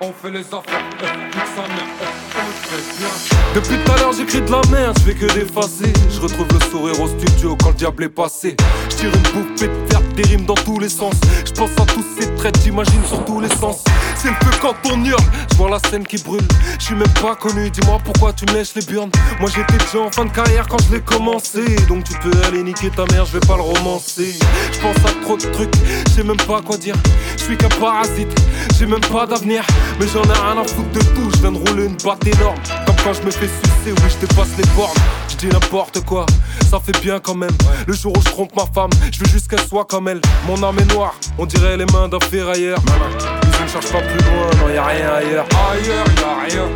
on 0.00 0.12
fait 0.12 0.30
les 0.30 0.46
affaires, 0.46 0.84
nique 1.00 1.34
sa 1.56 1.62
mère, 1.62 1.88
on 2.36 2.46
le 2.46 2.52
fait 2.52 2.98
bien. 2.98 3.08
Depuis 3.54 3.76
tout 3.84 3.92
à 3.92 3.98
l'heure 3.98 4.12
j'écris 4.12 4.42
de 4.42 4.50
la 4.50 4.60
merde, 4.70 4.96
je 4.98 5.04
fais 5.04 5.14
que 5.14 5.26
d'effacer. 5.34 5.92
Je 6.10 6.20
retrouve 6.20 6.46
le 6.52 6.60
sourire 6.70 7.00
au 7.00 7.08
studio 7.08 7.56
quand 7.60 7.70
le 7.70 7.74
diable 7.74 8.04
est 8.04 8.08
passé. 8.08 8.56
Je 8.90 8.96
tire 8.96 9.10
une 9.12 9.42
bouffée 9.42 9.68
de 9.68 9.88
verre, 9.90 10.02
des 10.22 10.36
dans 10.38 10.54
tous 10.54 10.78
les 10.80 10.88
sens. 10.88 11.14
Je 11.44 11.52
pense 11.52 11.70
à 11.80 11.84
tous 11.86 12.04
ces 12.18 12.34
traits, 12.34 12.58
j'imagine 12.64 13.04
sur 13.06 13.24
tous 13.24 13.40
les 13.40 13.48
sens. 13.48 13.84
C'est 14.16 14.28
le 14.28 14.34
feu 14.34 14.50
quand 14.60 14.74
on 14.92 15.04
hurle, 15.04 15.22
je 15.50 15.56
vois 15.56 15.70
la 15.70 15.78
scène 15.78 16.04
qui 16.04 16.18
brûle. 16.18 16.46
Je 16.78 16.86
suis 16.86 16.94
même 16.94 17.12
pas 17.20 17.36
connu, 17.36 17.70
dis-moi 17.70 17.98
pourquoi 18.04 18.32
tu 18.32 18.44
me 18.46 18.54
lèches 18.54 18.74
les 18.74 18.82
burnes. 18.82 19.10
Moi 19.38 19.48
j'étais 19.54 19.78
déjà 19.84 20.00
en 20.04 20.10
fin 20.10 20.24
de 20.24 20.30
carrière 20.30 20.66
quand 20.66 20.78
je 20.88 20.96
l'ai 20.96 21.00
commencé. 21.00 21.62
Donc 21.88 22.04
tu 22.04 22.14
peux 22.18 22.32
aller 22.46 22.62
niquer 22.62 22.90
ta 22.90 23.04
mère, 23.12 23.26
je 23.26 23.38
vais 23.38 23.46
pas 23.46 23.56
le 23.56 23.62
romancer. 23.62 24.34
Je 24.72 24.78
pense 24.80 24.96
à 25.04 25.22
trop 25.22 25.36
de 25.36 25.46
trucs, 25.52 25.74
je 26.08 26.12
sais 26.12 26.24
même 26.24 26.36
pas 26.36 26.60
quoi 26.62 26.76
dire. 26.76 26.96
Je 27.36 27.44
suis 27.44 27.56
qu'un 27.56 27.68
parasite, 27.68 28.28
j'ai 28.78 28.86
même 28.86 29.00
pas 29.00 29.26
d'avenir. 29.26 29.64
Mais 30.00 30.06
j'en 30.12 30.24
ai 30.24 30.38
rien 30.38 30.60
à 30.60 30.64
foutre 30.64 30.90
de 30.92 31.00
tout, 31.00 31.30
je 31.34 31.40
viens 31.40 31.52
de 31.52 31.58
rouler 31.58 31.86
une 31.86 31.96
batte 31.96 32.26
énorme. 32.26 32.58
Comme 32.86 32.96
quand 33.04 33.12
je 33.12 33.22
me 33.22 33.30
fais 33.30 33.46
sucer, 33.46 33.92
oui 33.92 34.08
je 34.08 34.26
dépasse 34.26 34.56
les 34.58 34.66
bornes. 34.74 34.98
Dis 35.38 35.46
n'importe 35.46 36.04
quoi, 36.04 36.26
ça 36.68 36.80
fait 36.80 37.00
bien 37.00 37.20
quand 37.20 37.36
même. 37.36 37.56
Le 37.86 37.94
jour 37.94 38.12
où 38.16 38.20
je 38.20 38.28
trompe 38.28 38.56
ma 38.56 38.66
femme, 38.66 38.90
je 39.12 39.20
veux 39.20 39.30
juste 39.30 39.48
qu'elle 39.48 39.64
soit 39.66 39.84
comme 39.84 40.08
elle. 40.08 40.20
Mon 40.48 40.60
âme 40.64 40.78
est 40.80 40.92
noire, 40.92 41.14
on 41.38 41.46
dirait 41.46 41.76
les 41.76 41.86
mains 41.86 42.08
d'un 42.08 42.18
ferrailleur. 42.18 42.78
Mais 42.84 43.52
je 43.56 43.62
ne 43.62 43.68
cherche 43.68 43.92
pas 43.92 44.00
plus 44.00 44.18
loin, 44.18 44.50
non 44.60 44.74
y 44.74 44.76
a 44.76 44.84
rien 44.84 45.12
ailleurs. 45.12 45.46
Ailleurs 45.70 46.06
y'a 46.16 46.56
rien, 46.56 46.68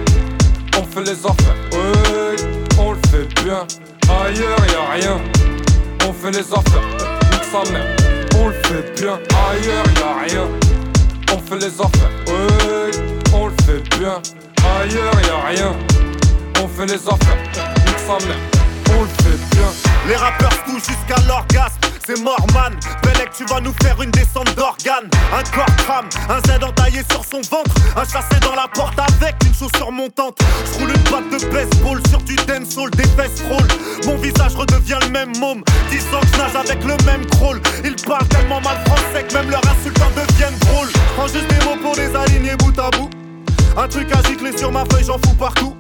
on 0.79 0.85
fait 0.85 1.03
les 1.03 1.27
affaires, 1.27 1.57
oui, 1.73 2.37
on 2.79 2.93
le 2.93 2.99
fait 3.11 3.43
bien. 3.43 3.67
Ailleurs 4.09 4.67
y'a 4.73 4.93
rien, 4.95 5.21
on 6.09 6.13
fait 6.13 6.31
les 6.31 6.53
affaires, 6.53 6.89
nique 7.33 7.45
sa 7.51 7.73
mère, 7.73 7.97
on 8.39 8.49
le 8.49 8.55
fait 8.63 9.01
bien. 9.01 9.19
Ailleurs 9.51 9.87
y'a 9.99 10.35
rien, 10.35 10.49
on 11.35 11.39
fait 11.39 11.59
les 11.59 11.81
affaires, 11.81 12.11
oui, 12.29 12.91
on 13.35 13.47
le 13.47 13.55
fait 13.67 13.99
bien. 13.99 14.23
Ailleurs 14.81 15.21
y'a 15.27 15.49
rien, 15.49 15.73
on 16.63 16.69
fait 16.69 16.87
les 16.87 17.09
affaires, 17.09 17.39
on 18.09 19.03
le 19.03 19.09
fait 19.23 19.57
bien. 19.57 19.69
Les 20.09 20.17
rappeurs 20.17 20.65
touchent 20.65 20.89
jusqu'à 20.89 21.21
l'orgasme, 21.27 21.79
c'est 22.05 22.21
mort 22.21 22.45
man. 22.53 22.75
Belek, 23.03 23.31
tu 23.37 23.45
vas 23.45 23.61
nous 23.61 23.75
faire 23.83 24.01
une 24.03 24.11
descente 24.11 24.55
d'organes. 24.57 25.09
Un 25.33 25.43
corps 25.55 25.77
crame, 25.77 26.09
un 26.29 26.41
Z 26.41 26.65
entaillé 26.65 27.03
sur 27.11 27.25
son 27.25 27.41
ventre. 27.43 27.71
Un 27.97 28.05
chassé 28.05 28.41
dans 28.41 28.55
la 28.55 28.69
porte 28.69 28.99
avec 28.99 29.37
une 29.45 29.55
chaussure 29.55 29.93
montante. 29.93 30.39
Je 30.67 30.79
roule 30.79 30.91
une 30.91 31.03
batte 31.11 31.31
de 31.31 31.47
baseball 31.53 32.01
sur 32.09 32.23
du 32.23 32.37
dancehall, 32.37 32.91
des 32.91 33.09
fesses 33.09 33.43
roll. 33.49 33.67
Mon 34.07 34.17
visage 34.17 34.55
redevient 34.55 34.99
le 35.03 35.09
même 35.11 35.37
môme. 35.39 35.63
Disant 35.91 36.21
que 36.21 36.27
je 36.33 36.39
nage 36.39 36.57
avec 36.57 36.83
le 36.85 36.97
même 37.05 37.25
crawl. 37.27 37.61
Ils 37.85 37.97
parlent 37.97 38.29
tellement 38.29 38.61
mal 38.61 38.79
français 38.87 39.25
que 39.29 39.35
même 39.35 39.51
leurs 39.51 39.67
insultants 39.69 40.11
deviennent 40.17 40.59
drôles. 40.61 40.91
Prends 41.17 41.29
juste 41.29 41.49
des 41.49 41.65
mots 41.65 41.81
pour 41.81 41.95
les 41.97 42.15
aligner 42.17 42.57
bout 42.57 42.79
à 42.79 42.91
bout. 42.91 43.11
Un 43.77 43.89
truc 43.89 44.09
à 44.13 44.23
gicler 44.29 44.57
sur 44.57 44.71
ma 44.71 44.85
feuille, 44.91 45.05
j'en 45.05 45.19
fous 45.19 45.35
partout. 45.39 45.77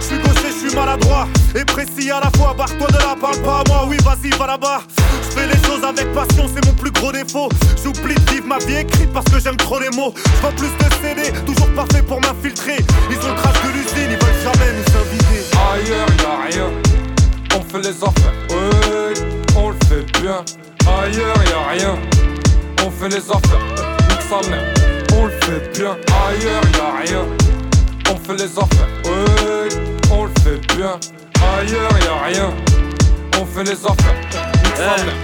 Je 0.00 0.06
suis 0.06 0.18
gaucher, 0.18 0.48
je 0.48 0.68
suis 0.68 0.74
maladroit 0.74 1.28
et 1.54 1.64
précis 1.64 2.10
à 2.10 2.20
la 2.20 2.30
fois. 2.38 2.54
Barre-toi 2.56 2.88
de 2.88 2.98
là, 2.98 3.14
parle 3.20 3.38
pas 3.42 3.60
à 3.60 3.64
moi, 3.68 3.86
oui, 3.88 3.98
vas-y, 4.02 4.30
va 4.30 4.46
là-bas. 4.46 4.82
Je 5.22 5.28
fais 5.38 5.46
les 5.46 5.62
choses 5.66 5.84
avec 5.84 6.12
passion, 6.14 6.48
c'est 6.52 6.64
mon 6.64 6.72
plus 6.72 6.90
gros 6.90 7.12
défaut. 7.12 7.48
J'oublie 7.82 8.14
de 8.14 8.30
vivre 8.30 8.46
ma 8.46 8.58
vie 8.58 8.76
écrite 8.76 9.12
parce 9.12 9.26
que 9.26 9.38
j'aime 9.38 9.56
trop 9.56 9.78
les 9.78 9.90
mots. 9.90 10.14
Je 10.16 10.42
vends 10.42 10.52
plus 10.52 10.68
de 10.68 10.94
CD, 11.02 11.32
toujours 11.44 11.68
parfait 11.74 12.02
pour 12.02 12.20
m'infiltrer. 12.20 12.78
Ils 13.10 13.18
ont 13.18 13.28
le 13.28 13.34
crash 13.34 13.62
de 13.62 13.68
l'usine, 13.72 14.10
ils 14.10 14.24
veulent 14.24 14.42
jamais 14.42 14.72
nous 14.72 14.88
inviter. 15.00 15.40
Ailleurs 15.72 16.08
y'a 16.18 16.34
rien, 16.50 16.70
on 17.54 17.62
fait 17.62 17.82
les 17.82 18.02
affaires, 18.02 18.34
oui, 18.50 19.14
on 19.56 19.70
le 19.70 19.76
fait 19.86 20.20
bien. 20.20 20.42
Ailleurs 20.86 21.44
y'a 21.50 21.70
rien, 21.72 21.98
on 22.84 22.90
fait 22.90 23.08
les 23.08 23.30
affaires, 23.30 23.66
nique 24.08 24.22
sa 24.28 24.48
mère, 24.48 24.74
on 25.14 25.26
le 25.26 25.32
fait 25.42 25.78
bien. 25.78 25.96
Ailleurs 26.26 26.62
y'a 26.74 26.90
rien, 27.04 27.24
on 28.10 28.16
fait 28.16 28.42
les 28.42 28.58
affaires, 28.58 28.88
le 29.04 29.89
fait 30.42 30.60
bien. 30.76 30.98
Ailleurs 31.58 31.98
y'a 32.04 32.16
rien, 32.26 32.50
on 33.40 33.46
fait 33.46 33.64
les 33.64 33.84
affaires, 33.84 34.20
mère, 34.78 35.14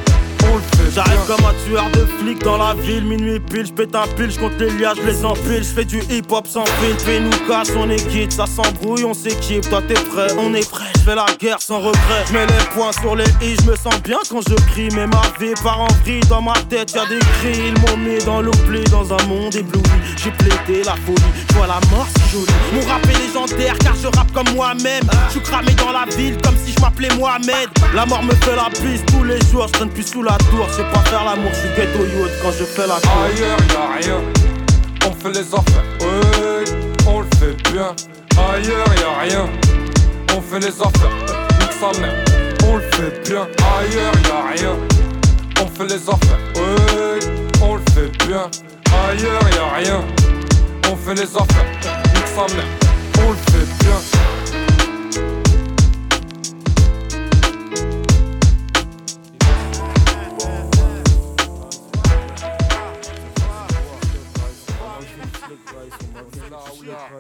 on 0.45 0.57
le 0.57 0.63
fait 0.77 0.86
J'arrive 0.97 1.27
comme 1.27 1.45
un 1.45 1.53
tueur 1.67 1.91
de 1.91 2.07
flics 2.07 2.43
dans 2.43 2.57
la 2.57 2.73
ville, 2.73 3.05
minuit 3.05 3.39
pile, 3.39 3.67
j'pète 3.67 3.95
un 3.95 4.07
pile, 4.17 4.31
j'compte 4.31 4.59
les 4.59 4.71
liages, 4.79 4.97
les 5.05 5.27
empile, 5.27 5.63
j'fais 5.63 5.85
du 5.85 5.99
hip 6.09 6.23
hop 6.31 6.47
sans 6.47 6.65
fil, 6.65 6.99
fais 6.99 7.21
nous 7.21 7.29
casse, 7.47 7.69
on 7.77 7.91
est 7.91 8.03
quitte, 8.09 8.33
ça 8.33 8.47
s'embrouille, 8.47 9.05
on 9.05 9.13
s'équipe, 9.13 9.69
toi 9.69 9.83
t'es 9.87 9.93
prêt, 9.93 10.29
on 10.39 10.55
est 10.55 10.67
prêt, 10.71 10.87
j'fais 10.99 11.15
la 11.15 11.27
guerre 11.39 11.61
sans 11.61 11.81
regret, 11.81 12.25
j'mets 12.31 12.47
les 12.47 12.65
points 12.73 12.93
sur 12.99 13.15
les 13.15 13.29
i, 13.43 13.57
j'me 13.57 13.77
sens 13.77 14.01
bien 14.03 14.21
quand 14.31 14.41
je 14.49 14.55
crie, 14.73 14.89
mais 14.95 15.07
ma 15.07 15.21
vie 15.39 15.53
part 15.63 15.83
en 15.83 15.89
vrille, 16.03 16.21
dans 16.31 16.41
ma 16.41 16.55
tête 16.71 16.95
y'a 16.95 17.05
des 17.05 17.19
cris, 17.19 17.61
ils 17.67 17.79
m'ont 17.83 17.99
mis 17.99 18.25
dans 18.25 18.41
l'oubli, 18.41 18.83
dans 18.85 19.13
un 19.13 19.23
monde 19.27 19.55
ébloui, 19.55 19.83
j'ai 20.17 20.31
plaidé 20.31 20.83
la 20.83 20.95
folie, 20.95 21.23
j'vois 21.51 21.67
la 21.67 21.81
mort 21.91 22.07
si 22.17 22.33
jolie, 22.33 22.47
mon 22.73 22.81
rap 22.91 23.05
est 23.05 23.19
légendaire 23.19 23.77
car 23.81 23.95
je 23.97 24.07
rappe 24.07 24.33
comme 24.33 24.49
moi-même, 24.55 25.05
j'suis 25.29 25.43
cramé 25.43 25.73
dans 25.75 25.93
la 25.93 26.07
ville 26.17 26.39
comme 26.43 26.57
si 26.65 26.73
je 26.73 26.81
m'appelais 26.81 27.15
Mohamed, 27.19 27.69
la 27.95 28.07
mort 28.07 28.23
me 28.23 28.33
fait 28.33 28.57
la 28.57 28.71
piste 28.71 29.05
tous 29.09 29.25
les 29.25 29.39
jours, 29.53 29.67
je 29.79 29.85
plus 29.85 30.07
sous 30.07 30.23
la 30.23 30.39
tour, 30.39 30.67
sais 30.87 30.93
pas 30.93 31.11
faire 31.11 31.25
l'amour, 31.25 31.51
je 31.53 31.59
suis 31.59 31.69
ghetto 31.77 32.05
yacht 32.05 32.33
quand 32.43 32.53
je 32.53 32.65
fais 32.65 32.87
la 32.87 32.95
cour. 33.01 33.11
Ailleurs 33.25 33.59
y'a 33.73 34.09
rien, 34.09 34.21
on 35.07 35.13
fait 35.13 35.33
les 35.33 35.55
affaires, 35.55 35.85
oui, 36.01 36.65
on 37.07 37.21
le 37.21 37.27
fait 37.39 37.73
bien. 37.73 37.95
Ailleurs 38.37 38.95
y'a 39.01 39.21
rien, 39.23 39.49
on 40.37 40.41
fait 40.41 40.61
les 40.61 40.81
affaires, 40.81 41.17
nique 41.61 41.73
sa 41.73 42.01
mère, 42.01 42.25
on 42.65 42.77
le 42.77 42.83
fait 42.93 43.29
bien. 43.29 43.47
Ailleurs 43.79 44.15
y'a 44.25 44.41
rien, 44.55 44.77
on 45.61 45.67
fait 45.67 45.87
les 45.87 46.09
affaires, 46.09 46.43
oui, 46.57 47.21
on 47.63 47.75
le 47.77 47.83
fait 47.93 48.27
bien. 48.27 48.51
Ailleurs 49.09 49.49
y'a 49.55 49.77
rien, 49.77 50.05
on 50.91 50.97
fait 50.97 51.15
les 51.15 51.37
affaires, 51.37 51.71
nique 52.15 52.29
sa 52.29 52.55
mère, 52.55 52.71
on 53.27 53.31
le 53.31 53.37
fait 53.37 53.85
bien. 53.85 54.16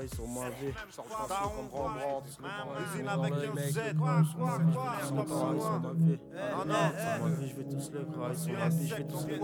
So. 0.09 0.36
Sur 0.93 1.05
ma 1.05 1.21
vie. 1.21 1.37
Usine 2.95 3.09
avec 3.09 3.33
un 3.33 3.57
Z. 3.71 3.81
je 8.89 8.95
vais 8.95 9.05
tous 9.05 9.27
les 9.27 9.41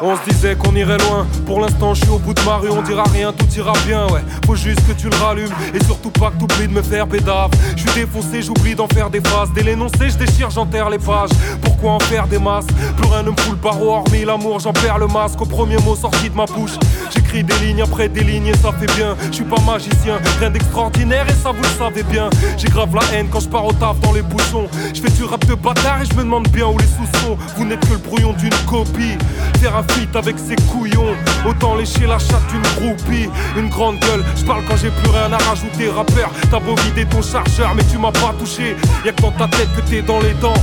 On 0.00 0.16
se 0.16 0.24
disait 0.30 0.56
qu'on 0.56 0.74
irait 0.74 0.98
loin. 0.98 1.26
Pour 1.46 1.60
l'instant, 1.60 1.94
je 1.94 2.02
suis 2.02 2.10
au 2.10 2.18
bout 2.18 2.34
de 2.34 2.42
ma 2.42 2.56
rue. 2.56 2.70
On 2.70 2.82
dira 2.82 3.04
rien, 3.04 3.32
tout 3.32 3.46
ira 3.56 3.72
bien, 3.86 4.06
ouais. 4.08 4.22
Faut 4.46 4.56
juste 4.56 4.86
que 4.86 4.92
tu 4.92 5.08
le 5.08 5.16
rallumes. 5.16 5.52
Et 5.74 5.84
surtout 5.84 6.10
pas 6.10 6.30
que 6.30 6.38
t'oublies 6.38 6.68
de 6.68 6.72
me 6.72 6.82
faire 6.82 7.06
bédave. 7.06 7.50
Je 7.76 7.82
suis 7.82 8.00
défoncé, 8.00 8.42
j'oublie 8.42 8.74
d'en 8.74 8.88
faire 8.88 9.10
des 9.10 9.20
phrases. 9.20 9.50
Dès 9.54 9.62
l'énoncé, 9.62 10.10
je 10.10 10.18
déchire, 10.18 10.50
j'enterre 10.50 10.90
les 10.90 10.98
pages. 10.98 11.30
Pourquoi 11.62 11.92
en 11.92 12.00
faire 12.00 12.26
des 12.26 12.38
masses? 12.38 12.66
Plus 12.66 13.08
rien 13.08 13.22
ne 13.22 13.30
me 13.30 13.36
fout 13.36 13.52
le 13.52 13.56
barreau, 13.56 13.90
hormis 13.94 14.24
l'amour, 14.24 14.60
j'en 14.60 14.72
perds 14.72 14.98
le 14.98 15.06
masque. 15.06 15.40
Au 15.40 15.46
premier 15.46 15.76
mot 15.78 15.96
sorti 15.96 16.30
de 16.30 16.34
ma 16.34 16.46
bouche, 16.46 16.78
j'écris 17.14 17.44
des 17.44 17.58
lignes 17.58 17.81
après 17.82 18.08
des 18.08 18.24
lignes 18.24 18.52
ça 18.54 18.72
fait 18.72 18.92
bien. 18.96 19.16
Je 19.30 19.36
suis 19.36 19.44
pas 19.44 19.60
magicien, 19.60 20.18
rien 20.38 20.50
d'extraordinaire 20.50 21.26
et 21.28 21.34
ça 21.34 21.50
vous 21.50 21.62
le 21.62 21.78
savez 21.78 22.02
bien. 22.04 22.30
J'ai 22.56 22.68
grave 22.68 22.94
la 22.94 23.02
haine 23.12 23.28
quand 23.30 23.40
je 23.40 23.48
pars 23.48 23.64
au 23.64 23.72
taf 23.72 23.98
dans 24.00 24.12
les 24.12 24.22
bouchons. 24.22 24.68
Je 24.94 25.00
fais 25.00 25.10
du 25.10 25.24
rap 25.24 25.44
de 25.46 25.54
bâtard 25.54 26.02
et 26.02 26.06
je 26.06 26.14
me 26.14 26.22
demande 26.22 26.48
bien 26.48 26.66
où 26.66 26.78
les 26.78 26.86
sous 26.86 27.20
sont. 27.20 27.36
Vous 27.56 27.64
n'êtes 27.64 27.80
que 27.80 27.92
le 27.92 27.98
brouillon 27.98 28.32
d'une 28.34 28.54
copie. 28.66 29.18
Faire 29.60 29.76
un 29.76 29.82
avec 30.14 30.36
ses 30.38 30.56
couillons, 30.70 31.14
autant 31.46 31.74
lécher 31.74 32.06
la 32.06 32.18
chatte 32.18 32.46
d'une 32.50 32.62
groupie. 32.76 33.28
Une 33.56 33.68
grande 33.68 33.98
gueule, 34.00 34.24
je 34.36 34.44
parle 34.44 34.62
quand 34.68 34.76
j'ai 34.76 34.90
plus 34.90 35.10
rien 35.10 35.32
à 35.32 35.38
rajouter. 35.38 35.88
Rappeur, 35.88 36.30
t'as 36.50 36.60
beau 36.60 36.74
vider 36.84 37.06
ton 37.06 37.22
chargeur, 37.22 37.74
mais 37.74 37.84
tu 37.90 37.98
m'as 37.98 38.12
pas 38.12 38.34
touché. 38.38 38.76
Y'a 39.04 39.12
que 39.12 39.22
dans 39.22 39.30
ta 39.32 39.48
tête 39.48 39.68
que 39.76 39.80
t'es 39.82 40.02
dans 40.02 40.20
les 40.20 40.34
dents. 40.34 40.54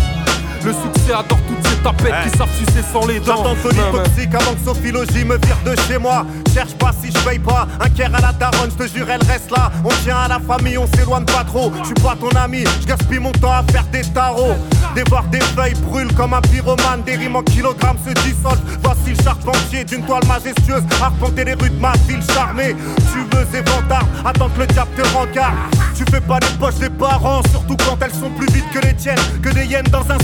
Le 0.66 0.74
succès 0.74 1.14
adore 1.14 1.40
toutes 1.48 1.66
ces 1.68 1.76
tapettes 1.78 2.14
qui 2.24 2.38
savent 2.38 2.54
sucer 2.58 2.84
sans 2.92 3.06
les 3.08 3.20
dents. 3.20 3.38
J'entends 3.38 3.56
folie 3.56 3.78
toxique 3.92 4.36
avant 4.36 4.54
que 4.54 4.66
Sophilogie 4.66 5.24
me 5.24 5.38
vire 5.38 5.58
de 5.66 5.74
chez 5.88 5.98
moi. 5.98 6.26
Cherche 6.54 6.74
pas 6.74 6.92
si 7.02 7.12
je 7.12 7.18
paye 7.20 7.40
pas. 7.40 7.68
Un 7.80 7.90
caire 7.90 8.14
à 8.14 8.20
la 8.20 8.34
daronne, 8.34 8.70
je 8.78 8.84
te 8.84 8.94
jure, 8.94 9.10
elle 9.10 9.24
reste 9.24 9.52
là. 9.52 9.72
On 9.86 9.90
tient 10.04 10.18
à 10.18 10.28
la 10.28 10.40
famille, 10.40 10.78
on 10.78 10.88
s'éloigne 10.88 11.26
pas 11.26 11.46
trop. 11.46 11.72
Je 11.80 11.86
suis 11.86 11.94
pas 11.96 12.16
ton 12.20 12.30
ami, 12.38 12.66
je 12.82 12.88
gaspille 12.88 13.20
mon 13.20 13.32
temps 13.32 13.54
à 13.54 13.64
faire 13.72 13.86
des 13.86 14.02
tarots. 14.02 14.56
Dévore 14.96 15.24
des 15.32 15.40
feuilles, 15.40 15.76
brûle 15.88 16.14
comme 16.14 16.34
un 16.34 16.42
pyromane. 16.42 17.04
Des 17.06 17.16
rimes 17.16 17.38
en 17.38 17.44
kilogrammes 17.44 17.98
se 18.06 18.14
dissolvent. 18.22 18.62
Voici 18.84 19.16
le 19.18 19.24
charpentier 19.24 19.86
d'une 19.86 20.04
toile 20.04 20.26
majestueuse. 20.28 20.84
Arpenter 21.02 21.46
les 21.46 21.54
rues 21.54 21.70
de 21.70 21.80
ma 21.80 21.94
ville 22.08 22.24
charmée. 22.34 22.76
Tu 23.14 23.38
veux 23.38 23.48
éventard, 23.58 24.06
attends 24.26 24.50
que 24.50 24.60
le 24.60 24.68
diable 24.68 24.92
te 24.98 25.08
rencard. 25.16 25.54
Tu 25.96 26.04
fais 26.12 26.22
pas 26.22 26.40
les 26.40 26.58
poches 26.60 26.76
des 26.76 26.90
parents, 26.90 27.42
surtout 27.52 27.78
quand 27.78 27.98
elles 28.02 28.14
sont 28.14 28.30
plus 28.30 28.48
vides 28.54 28.70
que 28.74 28.80
les 28.80 28.94
tiennes. 28.94 29.20
Que 29.42 29.50
des 29.50 29.66
hyènes 29.66 29.88
dans 29.92 30.10
un 30.12 30.18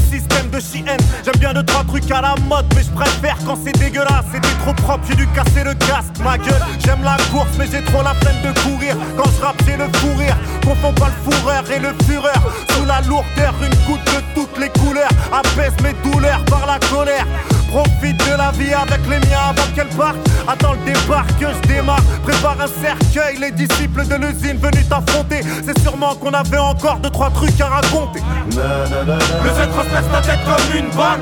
J'aime 1.23 1.35
bien 1.39 1.53
deux, 1.53 1.63
trois 1.63 1.83
trucs 1.83 2.09
à 2.11 2.21
la 2.21 2.35
mode, 2.47 2.65
mais 2.75 2.83
je 2.83 2.89
préfère 2.91 3.37
quand 3.45 3.57
c'est 3.63 3.77
dégueulasse. 3.77 4.25
C'était 4.31 4.55
trop 4.63 4.73
propre, 4.73 5.03
j'ai 5.07 5.15
dû 5.15 5.27
casser 5.27 5.63
le 5.63 5.73
casque. 5.73 6.17
Ma 6.23 6.37
gueule, 6.37 6.61
j'aime 6.83 7.03
la 7.03 7.17
course, 7.31 7.49
mais 7.57 7.65
j'ai 7.71 7.83
trop 7.83 8.01
la 8.03 8.13
peine 8.15 8.41
de 8.43 8.59
courir. 8.61 8.95
Quand 9.17 9.29
je 9.37 9.43
rappe, 9.43 9.61
j'ai 9.65 9.77
le 9.77 9.85
fou 9.97 10.15
rire. 10.17 10.37
Confonds 10.63 10.93
pas 10.93 11.09
le 11.09 11.31
fourreur 11.31 11.63
et 11.71 11.79
le 11.79 11.93
fureur. 12.05 12.41
Sous 12.69 12.85
la 12.85 13.01
lourdeur, 13.01 13.53
une 13.61 13.75
goutte 13.85 14.05
de 14.05 14.21
toutes 14.33 14.57
les 14.59 14.69
couleurs. 14.69 15.09
Apaise 15.31 15.73
mes 15.83 15.93
douleurs 16.09 16.43
par 16.45 16.65
la 16.65 16.79
colère. 16.79 17.25
Profite 17.69 18.17
de 18.17 18.37
la 18.37 18.51
vie 18.51 18.73
avec 18.73 19.01
les 19.09 19.19
miens 19.27 19.49
avant 19.49 19.67
qu'elle 19.75 19.87
parte. 19.89 20.17
Attends 20.47 20.73
le 20.73 20.93
départ 20.93 21.25
que 21.39 21.47
je 21.47 21.67
démarre. 21.67 22.01
Prépare 22.23 22.57
un 22.61 22.67
cercueil, 22.81 23.37
les 23.39 23.51
disciples 23.51 24.05
de 24.07 24.15
l'usine 24.15 24.57
venus 24.57 24.87
t'affronter. 24.87 25.41
C'est 25.65 25.79
sûrement 25.79 26.15
qu'on 26.15 26.31
avait 26.33 26.57
encore 26.57 26.97
deux 26.99 27.09
trois 27.09 27.29
trucs 27.31 27.59
à 27.59 27.67
raconter. 27.67 28.21
Le 28.49 29.49
Z 29.49 29.69
transperce 29.73 30.11
ta 30.11 30.21
tête 30.21 30.39
comme 30.45 30.79
une 30.79 30.89
balle. 30.95 31.19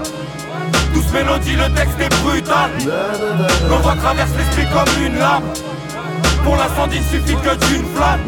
Douce 0.93 1.11
mélodie, 1.11 1.55
le 1.55 1.73
texte 1.73 1.99
est 1.99 2.21
brutal. 2.21 2.69
L'envoi 3.69 3.95
traverse 3.95 4.29
l'esprit 4.37 4.67
comme 4.71 5.03
une 5.03 5.17
lame. 5.17 5.43
Pour 6.43 6.55
l'incendie, 6.57 6.97
il 6.97 7.03
suffit 7.03 7.35
que 7.35 7.55
d'une 7.65 7.85
flamme. 7.95 8.19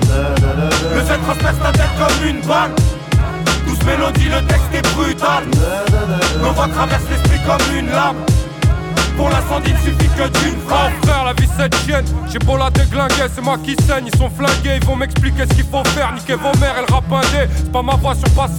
Le 0.96 1.02
Z 1.02 1.20
transperce 1.26 1.60
ta 1.62 1.72
tête 1.72 1.96
comme 2.00 2.28
une 2.28 2.42
balle. 2.42 2.72
Mélodie, 3.86 4.30
le 4.30 4.46
texte 4.48 4.74
est 4.74 4.96
brutal. 4.96 5.44
L'envoi 6.42 6.68
traverse 6.68 7.04
l'esprit 7.10 7.40
comme 7.46 7.78
une 7.78 7.90
lame. 7.90 8.35
Pour 9.18 9.30
l'incendie, 9.30 9.72
il 9.72 9.78
suffit 9.78 10.10
que 10.10 10.28
d'une 10.40 10.60
phrase. 10.68 10.92
frère, 11.04 11.26
la 11.26 11.34
vie 11.34 11.48
cette 11.58 11.76
chienne. 11.86 12.06
J'ai 12.32 12.40
beau 12.40 12.58
la 12.58 12.70
déglinguer, 12.70 13.28
c'est 13.34 13.42
moi 13.42 13.58
qui 13.64 13.76
saigne. 13.88 14.10
Ils 14.12 14.18
sont 14.18 14.30
flingués, 14.30 14.78
ils 14.82 14.86
vont 14.86 14.96
m'expliquer 14.96 15.44
ce 15.50 15.56
qu'il 15.56 15.66
faut 15.66 15.84
faire. 15.96 16.14
Niquer 16.14 16.36
vos 16.36 16.58
mères, 16.60 16.76
elle 16.78 16.94
rappe 16.94 17.06
C'est 17.32 17.72
pas 17.72 17.82
ma 17.82 17.96
voix 17.96 18.16
sur 18.16 18.30
passe 18.32 18.52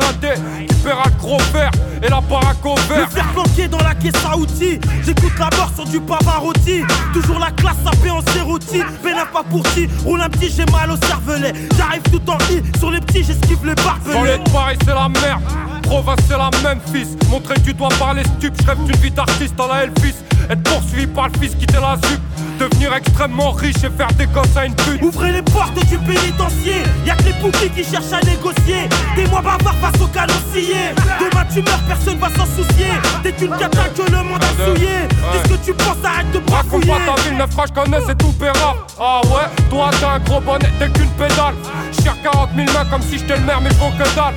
Qui 0.68 0.74
paiera 0.76 1.04
le 1.06 1.20
gros 1.20 1.38
fer 1.38 1.70
et 2.02 2.08
la 2.08 2.20
baraque 2.20 2.64
au 2.64 2.74
vert. 2.88 3.00
Me 3.00 3.06
faire 3.06 3.32
planquer 3.32 3.68
dans 3.68 3.78
la 3.78 3.94
caisse 3.94 4.24
à 4.24 4.36
outils. 4.36 4.78
J'écoute 5.04 5.32
la 5.38 5.50
mort 5.56 5.70
sur 5.74 5.84
du 5.84 6.00
Pavarotti. 6.00 6.82
Toujours 7.12 7.38
la 7.38 7.50
classe 7.50 7.76
sapée 7.84 8.10
en 8.10 8.20
sérotis. 8.32 8.82
Bénin 9.02 9.26
pas 9.32 9.42
pour 9.42 9.62
qui. 9.74 9.88
Roule 10.04 10.20
un 10.20 10.28
petit, 10.28 10.50
j'ai 10.50 10.66
mal 10.66 10.90
au 10.90 10.96
cervelet. 10.96 11.52
J'arrive 11.76 12.02
tout 12.02 12.30
en 12.30 12.38
I. 12.50 12.62
Sur 12.78 12.90
les 12.90 13.00
petits, 13.00 13.24
j'esquive 13.24 13.64
les 13.64 13.74
barbelés. 13.74 14.38
Dans 14.38 14.52
pareil, 14.52 14.78
c'est 14.84 14.94
la 14.94 15.08
merde. 15.08 15.42
Province, 15.86 16.18
c'est 16.28 16.36
la 16.36 16.50
même 16.62 16.80
fils. 16.92 17.16
Montrer 17.30 17.58
du 17.60 17.72
doigt 17.72 17.88
par 17.98 18.14
les 18.14 18.24
stupes. 18.24 18.54
Je 18.60 18.66
rêve 18.66 18.82
d'une 18.84 18.96
vie 18.96 19.10
d'artiste 19.10 19.54
à 19.58 19.68
la 19.68 19.84
Elvis. 19.84 20.14
Être 20.50 20.62
poursuivi 20.62 21.06
par 21.06 21.28
le 21.28 21.38
fils 21.40 21.54
qui 21.54 21.66
la 21.66 21.96
sup. 22.08 22.20
Devenir 22.58 22.94
extrêmement 22.94 23.52
riche 23.52 23.84
et 23.84 23.90
faire 23.90 24.12
des 24.18 24.26
gosses 24.26 24.56
à 24.56 24.66
une 24.66 24.74
pute. 24.74 25.02
Ouvrez 25.02 25.32
les 25.32 25.42
portes 25.42 25.74
du 25.74 25.98
pénitencier. 25.98 26.82
Y'a 27.04 27.14
que 27.14 27.24
les 27.24 27.32
poupies 27.34 27.70
qui 27.70 27.84
cherchent 27.84 28.12
à 28.12 28.24
négocier. 28.24 28.88
Des 29.14 29.26
mois 29.26 29.42
barbares 29.42 29.74
face 29.76 30.00
au 30.00 30.06
canoncier 30.06 30.94
Demain 31.20 31.44
tu 31.52 31.62
meurs, 31.62 31.80
personne 31.86 32.18
va 32.18 32.28
s'en 32.30 32.46
soucier. 32.46 32.88
T'es 33.22 33.32
qu'une 33.32 33.56
cata 33.56 33.88
que 33.94 34.10
le 34.10 34.22
monde 34.22 34.42
a 34.42 34.64
souillé. 34.64 35.06
Dis 35.10 35.38
ce 35.44 35.48
que 35.48 35.64
tu 35.66 35.74
penses, 35.74 35.96
arrête 36.04 36.30
de 36.32 36.38
bafouiller. 36.38 36.90
Raconte 36.92 37.06
pas 37.06 37.14
ta 37.14 37.22
ville, 37.22 37.38
neuf 37.38 37.50
je 37.50 37.72
connais, 37.72 37.98
c'est 38.06 38.18
tout 38.18 38.32
pérable 38.32 38.80
Ah 38.98 39.20
ouais, 39.24 39.64
toi 39.70 39.90
t'as 40.00 40.14
un 40.14 40.18
gros 40.20 40.40
bonnet, 40.40 40.70
t'es 40.78 40.88
qu'une 40.88 41.10
pédale. 41.10 41.54
Cher 42.02 42.16
40 42.22 42.50
000 42.56 42.66
mains 42.72 42.90
comme 42.90 43.02
si 43.02 43.18
j'étais 43.18 43.36
le 43.36 43.44
maire 43.44 43.60
mais 43.60 43.72
faut 43.74 43.90
que 43.90 44.14
dalle 44.14 44.34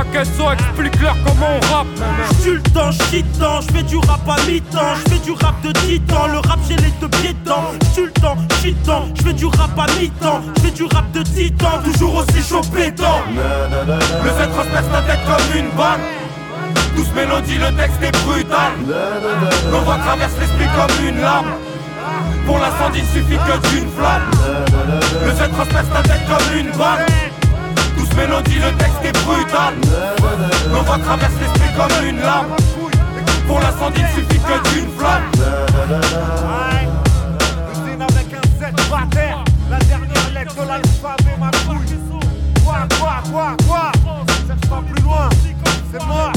Explique-leur 0.00 1.16
comment 1.24 1.58
on 1.60 1.74
rappe. 1.74 1.86
J'suis 2.40 2.52
le 2.52 2.62
temps, 2.62 2.90
j'tends, 2.90 3.60
j'fais 3.60 3.82
du 3.82 3.96
rap 3.96 4.28
à 4.28 4.36
mi-temps, 4.48 4.94
j'fais 5.06 5.18
du 5.18 5.32
rap 5.32 5.60
de 5.62 5.72
titan, 5.72 6.26
le 6.28 6.38
rap 6.38 6.58
j'ai 6.68 6.76
les 6.76 6.90
deux 7.00 7.08
pieds 7.08 7.34
dedans. 7.44 7.72
J'suis 7.90 8.04
le 8.04 8.12
temps, 8.12 8.36
j'fais 9.16 9.32
du 9.32 9.46
rap 9.46 9.78
à 9.78 9.86
mi-temps, 9.98 10.40
j'fais 10.58 10.70
du 10.70 10.84
rap 10.84 11.10
de 11.12 11.22
titan, 11.22 11.82
toujours 11.84 12.16
aussi 12.16 12.42
chaud 12.48 12.60
pétant. 12.72 13.22
Le 13.36 14.30
Z 14.30 14.50
transperce 14.54 14.86
ta 14.92 15.02
tête 15.02 15.20
comme 15.26 15.58
une 15.58 15.70
balle. 15.76 16.00
Douce 16.96 17.12
mélodie, 17.14 17.58
le 17.58 17.76
texte 17.76 18.02
est 18.02 18.24
brutal. 18.24 18.72
L'envoi 19.72 19.96
traverse 19.98 20.32
l'esprit 20.40 20.68
comme 20.76 21.06
une 21.06 21.20
lame. 21.20 21.52
Pour 22.46 22.58
l'incendie, 22.58 23.00
il 23.00 23.20
suffit 23.20 23.36
que 23.36 23.68
d'une 23.68 23.90
flamme. 23.90 24.30
Le 25.24 25.32
Z 25.32 25.50
transperce 25.52 25.88
ta 25.92 26.02
comme 26.02 26.58
une 26.58 26.70
balle. 26.76 27.04
Douce 28.08 28.16
mélodie, 28.16 28.58
le 28.58 28.76
texte 28.76 29.04
est 29.04 29.24
brutal. 29.24 29.74
L'envoi 30.72 30.98
traverse 30.98 31.32
l'esprit 31.40 31.70
comme 31.76 32.06
une 32.06 32.20
lame. 32.20 32.46
Pour 33.46 33.60
l'incendie, 33.60 34.00
il 34.00 34.08
suffit 34.14 34.40
que 34.40 34.74
d'une 34.74 34.90
flamme. 34.92 35.22
Avec 38.00 38.32
un 38.32 39.44
La 39.70 39.78
dernière 39.78 40.08
ma 41.38 41.50
Quoi, 42.64 42.86
quoi, 42.98 43.22
quoi, 43.30 43.56
quoi? 43.66 43.92
Cherche 44.46 44.68
pas 44.68 44.82
plus 44.92 45.02
loin, 45.02 45.28
c'est 45.92 46.04
moi 46.06 46.32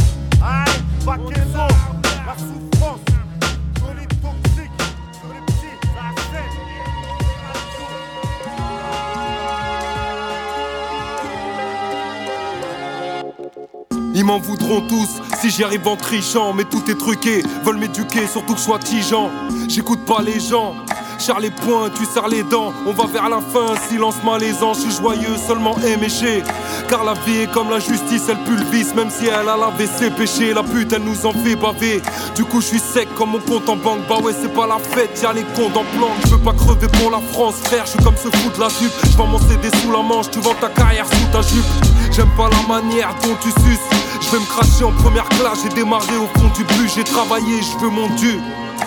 m'en 14.23 14.39
voudront 14.39 14.81
tous 14.81 15.21
si 15.39 15.49
j'y 15.49 15.63
arrive 15.63 15.87
en 15.87 15.95
trichant. 15.95 16.53
Mais 16.53 16.65
tout 16.65 16.83
est 16.89 16.97
truqué, 16.97 17.43
veulent 17.63 17.77
m'éduquer, 17.77 18.27
surtout 18.27 18.53
que 18.53 18.59
je 18.59 18.65
sois 18.65 18.79
tigeant. 18.79 19.29
J'écoute 19.67 20.05
pas 20.05 20.21
les 20.21 20.39
gens. 20.39 20.75
Charles 21.21 21.43
les 21.43 21.51
poings, 21.51 21.91
tu 21.93 22.03
serres 22.05 22.29
les 22.29 22.41
dents. 22.41 22.73
On 22.87 22.93
va 22.93 23.05
vers 23.05 23.29
la 23.29 23.37
fin, 23.37 23.75
silence 23.87 24.15
malaisant. 24.25 24.73
Je 24.73 24.79
suis 24.79 24.91
joyeux, 24.91 25.37
seulement 25.47 25.75
éméché. 25.85 26.41
Car 26.89 27.03
la 27.03 27.13
vie 27.13 27.41
est 27.41 27.51
comme 27.51 27.69
la 27.69 27.77
justice, 27.77 28.23
elle 28.27 28.39
pulvise. 28.43 28.95
Même 28.95 29.11
si 29.11 29.27
elle 29.27 29.47
a 29.47 29.55
lavé 29.55 29.85
ses 29.85 30.09
péchés, 30.09 30.51
la 30.51 30.63
pute 30.63 30.91
elle 30.93 31.03
nous 31.03 31.25
en 31.27 31.31
fait 31.31 31.55
baver. 31.55 32.01
Du 32.35 32.43
coup, 32.43 32.59
je 32.59 32.67
suis 32.67 32.79
sec 32.79 33.07
comme 33.15 33.31
mon 33.31 33.39
compte 33.39 33.69
en 33.69 33.75
banque. 33.75 34.07
Bah 34.09 34.17
ouais, 34.23 34.33
c'est 34.33 34.51
pas 34.51 34.65
la 34.65 34.79
fête, 34.79 35.21
y'a 35.21 35.31
les 35.31 35.43
comptes 35.43 35.77
en 35.77 35.85
planque. 35.95 36.17
Je 36.25 36.31
veux 36.31 36.39
pas 36.39 36.53
crever 36.53 36.87
pour 36.87 37.11
la 37.11 37.19
France, 37.19 37.55
frère. 37.65 37.85
Je 37.85 37.91
suis 37.91 38.03
comme 38.03 38.17
ce 38.17 38.35
fou 38.37 38.49
de 38.55 38.59
la 38.59 38.69
jupe. 38.69 38.91
Je 39.03 39.15
vends 39.15 39.27
mon 39.27 39.39
CD 39.39 39.69
sous 39.79 39.91
la 39.91 40.01
manche, 40.01 40.31
tu 40.31 40.39
vends 40.39 40.55
ta 40.59 40.69
carrière 40.69 41.05
sous 41.05 41.31
ta 41.31 41.43
jupe. 41.43 41.65
J'aime 42.11 42.31
pas 42.35 42.49
la 42.49 42.67
manière 42.67 43.13
dont 43.21 43.35
tu 43.41 43.49
suces. 43.61 43.87
Je 44.21 44.31
vais 44.31 44.39
me 44.39 44.45
cracher 44.45 44.85
en 44.85 44.91
première 44.91 45.29
classe, 45.29 45.59
j'ai 45.63 45.69
démarré 45.69 46.17
au 46.17 46.39
fond 46.39 46.49
du 46.55 46.63
but, 46.63 46.89
j'ai 46.95 47.03
travaillé, 47.03 47.61
je 47.61 47.85
veux 47.85 47.91
mon 47.91 48.07
dieu. 48.15 48.39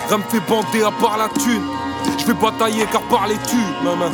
Rien 0.09 0.17
me 0.17 0.23
fait 0.23 0.41
bander 0.49 0.83
à 0.83 0.91
part 0.91 1.17
la 1.17 1.29
thune. 1.29 1.61
Je 2.17 2.25
vais 2.25 2.33
batailler 2.33 2.85
car 2.91 3.01
par 3.03 3.27
les 3.27 3.37
tu, 3.47 3.57
maman. 3.83 4.11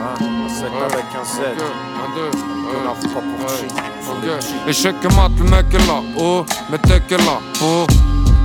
Ah, 0.00 0.22
un 0.22 0.48
7 0.48 0.66
avec 0.84 1.04
un 1.14 1.24
Z. 1.24 1.40
Un 1.40 2.14
2, 2.14 2.20
un 2.22 3.00
2. 3.00 3.08
pas 3.08 3.20
pour 3.20 4.68
Échec 4.68 4.94
et 5.02 5.14
mat, 5.14 5.30
le 5.38 5.44
mec 5.44 5.66
est 5.72 5.86
là. 5.86 6.02
Oh, 6.18 6.44
mais 6.70 6.78
t'es 6.78 7.16
là. 7.16 7.38
Oh. 7.62 7.86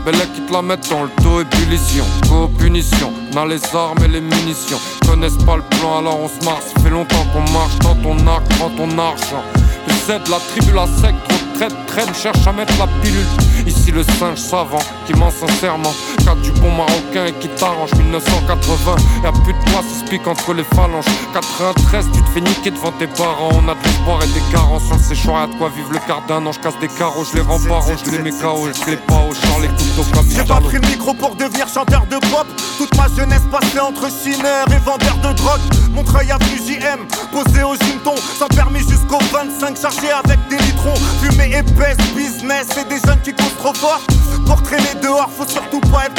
Belle 0.05 0.15
qui 0.33 0.41
te 0.41 0.53
la 0.53 0.61
mettent 0.61 0.89
dans 0.89 1.03
le 1.03 1.09
dos, 1.21 1.41
ébullition, 1.41 2.05
co-punition, 2.29 3.11
on 3.33 3.37
a 3.37 3.45
les 3.45 3.59
armes 3.75 3.97
et 4.05 4.07
les 4.07 4.21
munitions. 4.21 4.79
Connaissent 5.05 5.43
pas 5.45 5.57
le 5.57 5.63
plan, 5.63 5.97
alors 5.97 6.19
on 6.21 6.29
se 6.29 6.45
marche. 6.45 6.63
Fait 6.81 6.89
longtemps 6.89 7.25
qu'on 7.33 7.41
marche 7.51 7.77
dans 7.79 7.95
ton 7.95 8.27
arc, 8.27 8.47
prends 8.57 8.69
ton 8.69 8.97
argent. 8.97 9.43
Le 9.87 9.93
Z, 9.93 10.29
la 10.29 10.37
tribu, 10.37 10.71
la 10.73 10.87
secte, 10.87 11.17
trop 11.27 11.37
de 11.37 11.57
traite, 11.57 11.85
traîne, 11.87 12.13
cherche 12.13 12.47
à 12.47 12.53
mettre 12.53 12.73
la 12.79 12.87
pilule. 13.01 13.25
Ici 13.67 13.91
le 13.91 14.03
singe 14.03 14.37
savant 14.37 14.79
qui 15.05 15.13
ment 15.13 15.31
sincèrement. 15.31 15.93
Du 16.35 16.51
bon 16.61 16.71
marocain 16.71 17.25
et 17.25 17.33
qui 17.33 17.47
t'arrange 17.49 17.91
1980. 17.95 18.95
Y'a 19.23 19.31
plus 19.31 19.53
de 19.53 19.59
se 19.59 20.09
pique 20.09 20.27
entre 20.27 20.53
les 20.53 20.63
phalanges. 20.63 21.05
93, 21.33 22.05
tu 22.13 22.21
te 22.21 22.29
fais 22.29 22.41
niquer 22.41 22.71
devant 22.71 22.91
tes 22.91 23.07
parents. 23.07 23.49
On 23.53 23.67
a 23.67 23.73
de 23.73 23.83
l'espoir 23.83 24.19
et 24.23 24.27
des 24.27 24.51
carences. 24.51 24.83
On 24.91 24.99
sait 24.99 25.15
y'a 25.15 25.47
de 25.47 25.55
quoi 25.55 25.69
vivre 25.69 25.91
le 25.91 25.99
quart 26.05 26.21
d'un 26.27 26.45
an. 26.45 26.51
Je 26.51 26.59
casse 26.59 26.77
des 26.79 26.87
carreaux, 26.87 27.25
je 27.25 27.37
les 27.37 27.41
rends 27.41 27.57
je 27.57 28.11
les 28.11 28.19
mets 28.19 28.31
KO, 28.31 28.67
je 28.67 28.91
les 28.91 28.97
pas 28.97 29.15
au 29.27 29.33
champ, 29.33 29.59
les 29.59 29.67
couteaux 29.69 30.05
comme 30.13 30.29
J'ai 30.29 30.43
pas 30.43 30.61
pris 30.61 30.77
le 30.77 30.87
micro 30.87 31.13
pour 31.15 31.35
devenir 31.35 31.67
chanteur 31.67 32.05
de 32.05 32.17
pop. 32.29 32.45
Toute 32.77 32.95
ma 32.95 33.07
jeunesse 33.07 33.43
passée 33.51 33.79
entre 33.79 34.07
chineur 34.09 34.67
et 34.71 34.79
vendeur 34.85 35.17
de 35.17 35.33
drogue. 35.33 35.61
Mon 35.93 36.03
treuil 36.03 36.31
avenue 36.31 36.57
JM, 36.57 37.07
posé 37.31 37.63
au 37.63 37.75
gym 37.75 37.99
sans 38.37 38.47
permis 38.47 38.79
jusqu'au 38.79 39.19
25, 39.31 39.77
chargé 39.79 40.11
avec 40.11 40.39
des 40.49 40.57
litrons. 40.57 40.93
Fumée 41.21 41.57
épaisse, 41.57 41.97
business 42.15 42.67
et 42.77 42.85
des 42.87 42.99
jeunes 43.05 43.19
qui 43.23 43.33
courent 43.33 43.55
trop 43.57 43.73
fort. 43.73 44.01
Pour 44.45 44.61
traîner 44.63 44.95
dehors, 45.01 45.29
faut 45.35 45.47
surtout 45.47 45.81
pas 45.91 46.05
être 46.05 46.18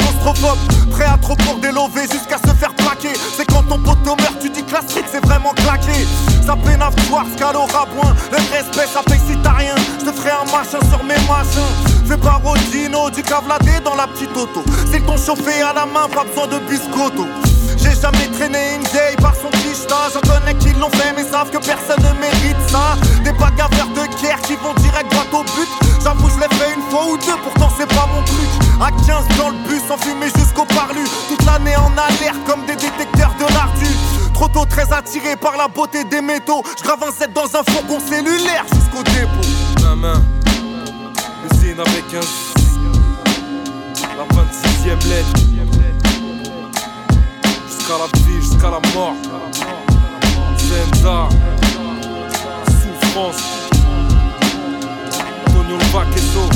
Prêt 0.91 1.05
à 1.05 1.17
trop 1.17 1.35
pour 1.35 1.55
délover 1.55 2.03
jusqu'à 2.03 2.37
se 2.37 2.53
faire 2.55 2.73
plaquer. 2.73 3.13
C'est 3.35 3.45
quand 3.45 3.63
ton 3.63 3.77
poteau 3.77 4.15
meurt, 4.15 4.39
tu 4.41 4.49
dis 4.49 4.63
que 4.63 4.73
la 4.73 4.81
street 4.81 5.03
c'est 5.11 5.23
vraiment 5.25 5.53
claqué. 5.53 6.07
Ça 6.45 6.55
peine 6.55 6.81
à 6.81 6.89
voir, 7.09 7.25
scalo 7.35 7.61
rabouin. 7.65 8.15
Le 8.31 8.37
respect, 8.37 8.87
ça 8.91 9.01
paye 9.05 9.19
si 9.27 9.35
t'as 9.43 9.51
rien. 9.51 9.75
Je 9.99 10.05
te 10.05 10.11
ferai 10.11 10.31
un 10.31 10.45
machin 10.45 10.79
sur 10.89 11.03
mes 11.03 11.15
machins. 11.27 12.07
Fais 12.07 12.17
pas 12.17 12.41
Rodino, 12.43 13.09
du 13.09 13.23
cavladé 13.23 13.79
dans 13.83 13.95
la 13.95 14.07
petite 14.07 14.35
auto. 14.35 14.63
C'est 14.91 15.05
ton 15.05 15.17
chauffé 15.17 15.61
à 15.61 15.73
la 15.73 15.85
main, 15.85 16.07
pas 16.13 16.23
besoin 16.23 16.47
de 16.47 16.59
biscotto. 16.69 17.27
J'ai 17.77 17.99
jamais 17.99 18.27
traîné 18.37 18.75
une 18.75 18.83
vieille 18.83 19.15
par 19.21 19.33
son 19.35 19.49
clichta 19.49 19.95
J'en 20.13 20.21
connais 20.21 20.53
qui 20.55 20.71
l'ont 20.79 20.89
fait 20.89 21.13
mais 21.15 21.23
savent 21.23 21.49
que 21.49 21.57
personne 21.57 22.03
ne 22.03 22.19
mérite 22.19 22.69
ça 22.69 22.95
Des 23.23 23.31
bagarreurs 23.31 23.89
de 23.95 24.21
guerre 24.21 24.39
qui 24.41 24.55
vont 24.55 24.73
direct 24.75 25.09
droit 25.11 25.39
au 25.39 25.43
but 25.43 25.90
J'avoue 26.03 26.29
je 26.29 26.39
l'ai 26.39 26.55
fait 26.55 26.73
une 26.73 26.81
fois 26.89 27.05
ou 27.05 27.17
deux 27.17 27.37
pourtant 27.43 27.69
c'est 27.77 27.87
pas 27.87 28.07
mon 28.13 28.23
truc 28.23 28.49
À 28.81 28.89
15 29.05 29.37
dans 29.37 29.49
le 29.49 29.57
bus 29.67 29.83
enfumé 29.89 30.27
jusqu'au 30.35 30.65
parlu. 30.65 31.03
Toute 31.29 31.45
l'année 31.45 31.75
en 31.75 31.91
alerte 31.97 32.39
comme 32.47 32.65
des 32.65 32.75
détecteurs 32.75 33.33
de 33.37 33.53
l'ardu 33.53 33.87
Trop 34.33 34.47
tôt 34.47 34.65
très 34.65 34.91
attiré 34.91 35.35
par 35.35 35.55
la 35.57 35.67
beauté 35.67 36.03
des 36.03 36.21
métaux. 36.21 36.63
Je 36.77 36.83
grave 36.83 37.03
un 37.07 37.11
set 37.11 37.31
dans 37.31 37.45
un 37.55 37.63
fourgon 37.63 37.99
cellulaire 37.99 38.65
jusqu'au 38.73 39.03
dépôt. 39.03 39.83
Ma 39.83 39.95
main, 39.95 40.23
usine 41.51 41.79
avec 41.79 42.05
un 42.15 42.25
La 44.17 44.23
26ème 44.25 45.09
lettre. 45.09 45.39
Jusqu'à 47.67 47.93
la 47.99 48.19
vie, 48.21 48.41
jusqu'à 48.41 48.71
la 48.71 48.79
mort. 48.95 49.13
Zenza, 50.57 51.29
souffrance. 52.81 53.60
Tonio 55.71 55.85
Vaqueso, 55.93 56.49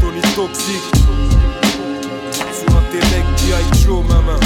Tony 0.00 0.20
Toxic. 0.36 0.82
Sur 2.30 2.76
un 2.76 2.82
télé 2.92 3.24
qui 3.36 3.52
a 3.52 3.58
Joe, 3.84 4.04
maman. 4.06 4.38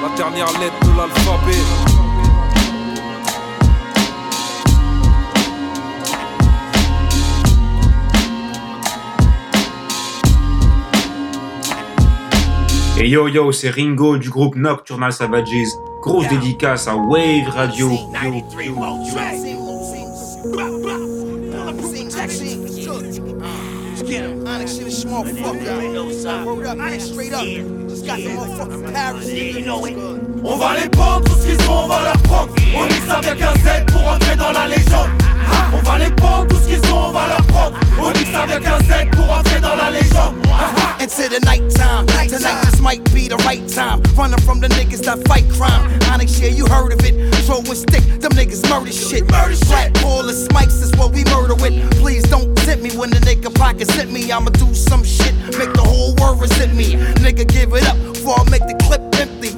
La 0.00 0.16
dernière 0.16 0.58
lettre 0.60 0.80
de 0.80 0.96
l'alphabet. 0.96 1.91
Et 13.02 13.08
yo 13.08 13.26
yo, 13.26 13.50
c'est 13.50 13.70
Ringo 13.70 14.16
du 14.16 14.30
groupe 14.30 14.54
Nocturnal 14.54 15.12
Savages. 15.12 15.74
Grosse 16.02 16.28
dédicace 16.28 16.86
à 16.86 16.94
Wave 16.94 17.48
Radio. 17.48 17.90
On 30.44 30.56
va 30.56 30.80
les 30.80 30.88
prendre, 30.88 31.24
tout 31.24 31.34
ce 31.34 31.46
qu'ils 31.48 31.68
ont, 31.68 31.84
on 31.84 31.88
va 31.88 32.02
leur 32.04 32.22
prendre. 32.22 32.54
On 32.76 32.84
mixe 32.84 33.10
avec 33.10 33.42
un 33.42 33.54
Z 33.54 33.84
pour 33.88 34.06
entrer 34.06 34.36
dans 34.36 34.52
la 34.52 34.68
légende. 34.68 35.31
On 35.74 35.78
va 35.82 35.98
les 35.98 36.10
prendre, 36.10 36.46
tout 36.48 36.56
ce 36.56 36.68
qu'ils 36.68 36.92
ont, 36.92 37.08
on 37.08 37.12
va 37.12 37.28
leur 37.28 37.42
prendre. 37.46 37.76
On 38.00 38.10
mixe 38.10 38.34
avec 38.34 38.66
un 38.66 38.78
Z 38.80 39.10
pour 39.12 39.30
entrer 39.30 39.60
dans 39.60 39.74
la 39.74 39.90
légende. 39.90 40.34
Into 41.00 41.28
the 41.28 41.44
nighttime. 41.44 42.06
Tonight 42.28 42.62
this 42.64 42.80
might 42.80 43.02
be 43.12 43.28
the 43.28 43.36
right 43.44 43.66
time. 43.68 44.00
Running 44.16 44.40
from 44.40 44.60
the 44.60 44.68
niggas 44.68 45.02
that 45.04 45.26
fight 45.26 45.48
crime. 45.50 45.90
Onyx, 46.12 46.38
yeah, 46.40 46.48
you 46.48 46.66
heard 46.66 46.92
of 46.92 47.04
it. 47.04 47.34
Throwing 47.44 47.64
stick, 47.74 48.04
them 48.20 48.32
niggas 48.32 48.62
murder 48.70 48.92
shit. 48.92 49.28
Murder 49.30 49.56
Black 49.66 49.92
ball 50.00 50.28
and 50.28 50.36
smikes 50.48 50.80
is 50.82 50.92
what 50.96 51.12
we 51.12 51.24
murder 51.24 51.54
with. 51.56 51.74
Please 52.00 52.22
don't 52.24 52.56
tip 52.58 52.80
me 52.80 52.90
when 52.96 53.10
the 53.10 53.18
nigga 53.18 53.52
pockets 53.52 53.92
hit 53.94 54.10
me. 54.10 54.30
I'ma 54.30 54.50
do 54.50 54.72
some 54.74 55.02
shit, 55.02 55.34
make 55.58 55.72
the 55.74 55.82
whole 55.82 56.14
world 56.16 56.40
resent 56.40 56.74
me. 56.74 56.94
Nigga, 57.24 57.46
give 57.48 57.72
it 57.74 57.86
up 57.88 57.98
before 58.12 58.38
I 58.38 58.48
make 58.50 58.62
the 58.62 58.76
clip 58.86 59.02
empty. 59.18 59.50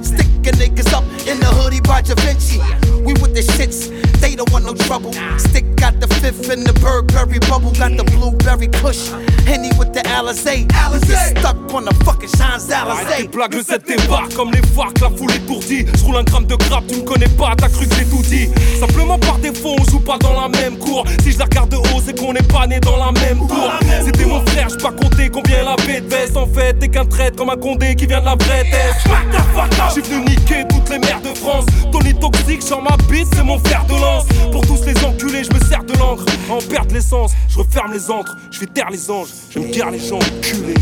Sticking 0.44 0.61
niggas 0.61 0.92
up 0.92 1.04
in 1.26 1.40
the 1.40 1.46
hoodie 1.46 1.80
by 1.80 2.02
Da 2.02 2.14
Vinci. 2.16 2.59
We 3.00 3.14
with 3.14 3.35
the 3.35 3.40
shits, 3.40 3.88
they 4.20 4.37
don't 4.37 4.50
want 4.52 4.66
no 4.66 4.74
trouble. 4.74 5.12
Stick 5.38 5.64
got 5.76 6.00
the 6.00 6.09
fifth 6.20 6.50
in 6.50 6.64
the 6.64 6.72
Burberry 6.85 7.38
bubble, 7.48 7.72
got 7.72 7.96
the 7.96 8.04
blueberry 8.04 8.68
push. 8.68 9.09
Henny 9.46 9.70
with 9.78 9.94
the 9.94 10.00
Alizé. 10.00 10.66
Alizé. 10.68 11.38
stuck 11.38 11.57
on 11.72 11.87
the 11.87 11.94
fucking 12.04 12.28
Champs 12.37 12.68
Alizé. 12.70 13.28
Blague 13.28 13.54
le 13.54 13.62
7 13.62 13.87
débarque 13.87 14.35
comme 14.35 14.50
les 14.52 14.61
que 14.61 15.00
la 15.00 15.11
foule 15.16 15.33
étourdie. 15.33 15.87
Je 15.96 16.04
roule 16.04 16.16
un 16.16 16.24
gramme 16.24 16.46
de 16.46 16.57
grappe, 16.57 16.87
tu 16.88 16.96
me 16.96 17.02
connais 17.02 17.28
pas, 17.28 17.54
t'as 17.57 17.68
cru 17.68 17.87
que 17.87 17.94
j'ai 17.94 18.04
tout 18.04 18.22
dit. 18.22 18.48
Simplement 18.78 19.18
par 19.18 19.38
défaut, 19.38 19.76
on 19.78 19.90
joue 19.90 20.00
pas 20.00 20.18
dans 20.18 20.38
la 20.38 20.48
même 20.48 20.76
cour. 20.78 21.04
Si 21.22 21.33
je 21.33 21.38
la 21.38 21.44
regarde 21.44 21.70
de 21.70 21.76
haut, 21.76 22.02
c'est 22.04 22.18
qu'on 22.18 22.33
n'est 22.35 22.42
pas 22.42 22.66
né 22.66 22.80
dans 22.80 22.96
la 22.96 23.12
même 23.12 23.38
tour. 23.38 23.72
C'était 24.04 24.26
mon 24.26 24.44
frère, 24.46 24.68
j'pais 24.68 24.83
pas 24.83 24.92
compter 24.92 25.30
combien 25.30 25.62
la 25.62 25.76
de 25.76 26.09
veste. 26.09 26.37
En 26.37 26.46
fait, 26.46 26.74
t'es 26.74 26.88
qu'un 26.88 27.07
traître 27.07 27.37
comme 27.37 27.50
un 27.50 27.57
condé 27.57 27.94
qui 27.94 28.07
vient 28.07 28.20
de 28.20 28.26
la 28.26 28.37
vraie 28.37 28.64
tête. 28.64 28.94
J'suis 29.90 30.02
venu 30.02 30.34
niquer 30.35 30.64
toutes 30.68 30.88
les 30.90 30.99
mères 30.99 31.20
de 31.20 31.37
France. 31.37 31.66
Tony 31.92 32.14
Toxique, 32.14 32.62
sur 32.62 32.83
ma 32.83 32.97
bite, 33.09 33.29
c'est 33.35 33.42
mon 33.42 33.59
fer 33.59 33.85
de 33.87 33.94
lance. 33.94 34.25
Pour 34.51 34.66
tous 34.66 34.85
les 34.85 35.05
enculés, 35.05 35.44
je 35.44 35.53
me 35.55 35.61
sers 35.64 35.85
de 35.85 35.92
l'encre. 35.99 36.25
En 36.49 36.59
perte 36.59 36.92
l'essence, 36.92 37.33
je 37.49 37.59
referme 37.59 37.92
les 37.92 38.11
antres. 38.11 38.37
Je 38.51 38.59
fais 38.59 38.66
taire 38.66 38.90
les 38.90 39.11
anges, 39.11 39.29
je 39.51 39.59
me 39.59 39.68
garde 39.68 39.92
les 39.92 40.01
gens 40.01 40.18
culés. 40.42 40.75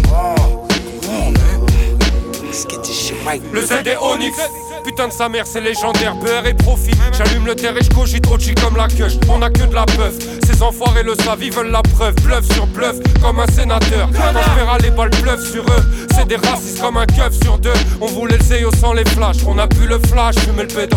Le 3.53 3.89
est 3.89 3.97
Onyx 3.97 4.37
Putain 4.85 5.09
de 5.09 5.13
sa 5.13 5.29
mère, 5.29 5.47
c'est 5.47 5.61
légendaire, 5.61 6.15
beurre 6.17 6.47
et 6.47 6.55
profit. 6.55 6.95
J'allume 7.17 7.47
le 7.47 7.55
terre 7.55 7.77
et 7.77 7.83
je 7.85 7.91
cogite 7.91 8.27
chi 8.41 8.55
comme 8.55 8.77
la 8.77 8.89
queue. 8.89 9.09
On 9.29 9.41
a 9.43 9.51
que 9.51 9.65
de 9.65 9.75
la 9.75 9.87
peuf. 9.87 10.15
Ces 10.45 10.63
enfoirés 10.63 11.03
le 11.03 11.15
savent, 11.15 11.43
ils 11.43 11.53
veulent 11.53 11.71
la 11.71 11.83
preuve. 11.83 12.15
Bluff 12.17 12.45
sur 12.53 12.67
bluff, 12.67 12.97
comme 13.23 13.39
un 13.39 13.47
sénateur. 13.47 14.09
Quand 14.13 14.79
je 14.79 14.83
les 14.83 14.91
balles 14.91 15.11
bluff 15.11 15.41
sur 15.41 15.63
eux. 15.63 16.07
c'est 16.15 16.27
des 16.27 16.37
racistes 16.37 16.81
comme 16.81 16.97
un 16.97 17.07
keuf 17.07 17.33
sur 17.43 17.59
deux. 17.59 17.73
On 18.01 18.07
voulait 18.07 18.39
le 18.39 18.45
CEO 18.45 18.71
sans 18.81 18.93
les 18.93 19.05
flashs. 19.05 19.45
On 19.47 19.59
a 19.59 19.67
pu 19.67 19.87
le 19.87 19.99
flash, 19.99 20.37
fumer 20.37 20.63
le 20.63 20.69
pédo. 20.69 20.97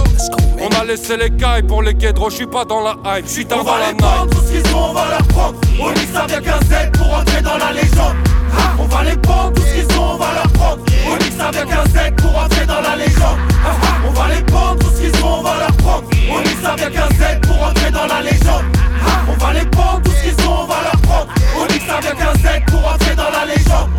On 0.59 0.69
a 0.79 0.83
laissé 0.83 1.17
les 1.17 1.29
cailles 1.29 1.63
pour 1.63 1.83
les 1.83 1.93
guédros. 1.93 2.29
Je 2.29 2.35
suis 2.35 2.47
pas 2.47 2.65
dans 2.65 2.81
la 2.81 2.95
hype, 3.05 3.27
je 3.27 3.31
suis 3.31 3.45
dans 3.45 3.63
la 3.63 3.93
night. 3.93 4.31
Tout 4.31 4.37
ce 4.47 4.51
qu'ils 4.51 4.75
ont, 4.75 4.89
on 4.89 4.93
va 4.93 5.09
leur 5.09 5.27
prendre. 5.27 5.59
On 5.79 5.91
dit 5.91 6.07
ça 6.13 6.25
vient 6.27 6.41
qu'un 6.41 6.59
Z 6.59 6.91
pour 6.93 7.13
entrer 7.13 7.41
dans 7.41 7.57
la 7.57 7.71
légende. 7.71 8.15
On 8.79 8.85
va 8.85 9.03
les 9.03 9.17
prendre, 9.17 9.53
tout 9.53 9.61
ce 9.61 9.73
qu'ils 9.73 9.97
ont, 9.97 10.13
on 10.13 10.17
va 10.17 10.33
leur 10.33 10.51
prendre. 10.53 10.79
On 11.07 11.17
dit 11.17 11.31
ça 11.37 11.51
vient 11.51 11.65
qu'un 11.65 11.83
Z 11.85 12.15
pour 12.17 12.37
entrer 12.37 12.65
dans 12.65 12.81
la 12.81 12.95
légende. 12.95 13.37
On 14.07 14.11
va 14.11 14.27
les 14.33 14.41
prendre, 14.43 14.79
tout 14.79 14.89
ce 14.95 15.01
qu'ils 15.01 15.23
ont, 15.23 15.39
on 15.39 15.41
va 15.41 15.57
leur 15.59 15.77
prendre. 15.77 16.03
On 16.29 16.63
ça 16.63 16.75
vient 16.75 16.89
qu'un 16.89 17.09
Z 17.15 17.41
pour 17.41 17.63
entrer 17.63 17.91
dans 17.91 18.05
la 18.07 18.21
légende. 18.21 18.65
On 19.27 19.43
va 19.43 19.53
les 19.53 19.65
prendre, 19.65 20.01
tout 20.01 20.11
ce 20.11 20.23
qu'ils 20.23 20.47
ont, 20.47 20.61
on 20.61 20.65
va 20.65 20.81
leur 20.83 21.01
prendre. 21.01 21.27
On 21.57 21.67
ça 21.87 21.99
vient 22.01 22.15
qu'un 22.15 22.33
Z 22.33 22.65
pour 22.67 22.87
entrer 22.91 23.15
dans 23.15 23.29
la 23.29 23.45
légende. 23.45 23.89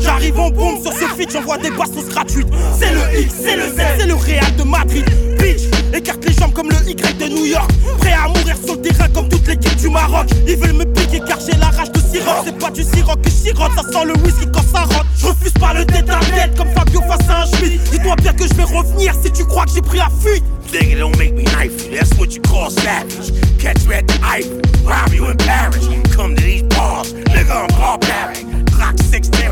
J'arrive 0.00 0.38
en 0.38 0.50
bombe 0.50 0.82
sur 0.82 0.92
ce 0.92 1.04
feat, 1.16 1.30
j'envoie 1.32 1.58
des 1.58 1.70
bastos 1.70 2.08
gratuites. 2.08 2.48
C'est 2.78 2.92
le 2.92 3.20
X, 3.20 3.34
c'est 3.42 3.56
le 3.56 3.62
Z, 3.62 3.80
c'est 3.98 4.06
le 4.06 4.14
Real 4.14 4.56
de 4.56 4.62
Madrid. 4.62 5.04
Bitch, 5.38 5.62
écarte 5.94 6.24
les 6.26 6.34
jambes 6.34 6.52
comme 6.52 6.68
le 6.68 6.90
Y 6.90 7.18
de 7.18 7.28
New 7.28 7.46
York. 7.46 7.70
Prêt 7.98 8.12
à 8.12 8.28
mourir 8.28 8.56
sur 8.62 8.74
le 8.74 8.82
terrain 8.82 9.08
comme 9.08 9.28
toute 9.28 9.46
l'équipe 9.46 9.76
du 9.76 9.88
Maroc. 9.88 10.26
Ils 10.46 10.56
veulent 10.56 10.74
me 10.74 10.84
piquer 10.84 11.20
car 11.26 11.38
j'ai 11.40 11.56
la 11.58 11.68
rage 11.68 11.90
de 11.92 12.00
sirop. 12.00 12.42
C'est 12.44 12.58
pas 12.58 12.70
du 12.70 12.82
sirop 12.82 13.16
que 13.16 13.30
sirote, 13.30 13.72
ça 13.74 13.82
sent 13.82 14.04
le 14.06 14.14
whisky 14.22 14.46
quand 14.52 14.64
ça 14.72 14.80
rentre. 14.80 15.06
Je 15.16 15.26
refuse 15.26 15.52
pas 15.52 15.72
le 15.74 15.84
tête 15.86 16.10
à 16.10 16.20
tête 16.20 16.56
comme 16.56 16.68
Fabio 16.74 17.00
face 17.02 17.28
à 17.28 17.42
un 17.42 17.46
Schmidt. 17.46 17.80
Dis-toi 17.90 18.16
bien 18.16 18.32
que 18.32 18.46
je 18.46 18.54
vais 18.54 18.64
revenir 18.64 19.14
si 19.22 19.32
tu 19.32 19.44
crois 19.44 19.64
que 19.64 19.72
j'ai 19.74 19.82
pris 19.82 19.98
la 19.98 20.10
fuite. 20.22 20.44
Nigga, 20.72 20.98
don't 20.98 21.16
make 21.18 21.34
me 21.34 21.44
knife 21.44 21.86
you. 21.86 21.96
That's 21.96 22.16
what 22.18 22.28
you 22.34 22.42
call 22.42 22.70
savage. 22.70 23.32
Catch 23.58 23.84
you 23.84 23.92
at 23.92 24.06
the 24.06 24.14
Eiffel, 24.22 24.60
rob 24.84 25.12
you 25.12 25.26
in 25.26 25.36
Paris. 25.38 25.88
Come 26.14 26.36
to 26.36 26.42
these 26.42 26.62
bars, 26.64 27.12
nigga, 27.12 27.64
I'm 27.64 27.68
barbaric. 27.76 28.59
Glock 28.80 28.98
16, 28.98 29.50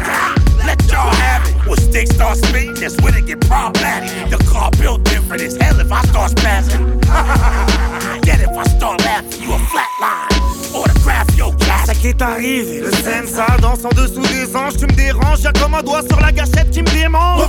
let 0.65 0.83
y'all 0.91 1.15
have 1.15 1.47
it. 1.47 1.69
When 1.69 1.77
sticks 1.77 2.15
start 2.15 2.39
spitting, 2.39 2.73
that's 2.73 2.99
when 3.03 3.15
it 3.15 3.27
get 3.27 3.43
problematic. 3.43 4.31
The 4.31 4.43
car 4.47 4.71
built 4.71 5.05
different 5.05 5.43
as 5.43 5.55
hell 5.57 5.79
if 5.81 5.93
I 5.93 6.01
start 6.07 6.33
spazzing. 6.33 7.03
Get 8.23 8.41
if 8.41 8.57
I 8.57 8.65
start 8.65 9.01
laughing, 9.01 9.43
you 9.43 9.53
a 9.53 9.59
flatline. 9.59 10.75
Autograph 10.75 11.37
your. 11.37 11.68
Ça 11.89 11.95
qui 11.95 12.09
est 12.09 12.21
arrivé, 12.21 12.81
le 12.81 12.91
scène 12.91 13.27
ça 13.27 13.47
danse 13.63 13.79
en 13.83 13.89
dessous 13.89 14.21
des 14.21 14.55
anges, 14.55 14.77
tu 14.77 14.85
me 14.85 14.93
déranges, 14.93 15.41
y'a 15.41 15.53
comme 15.53 15.73
un 15.73 15.83
doigt 15.83 16.03
sur 16.07 16.21
la 16.21 16.31
gâchette 16.31 16.71
qui 16.71 16.83
me 16.83 16.91
démange. 16.91 17.49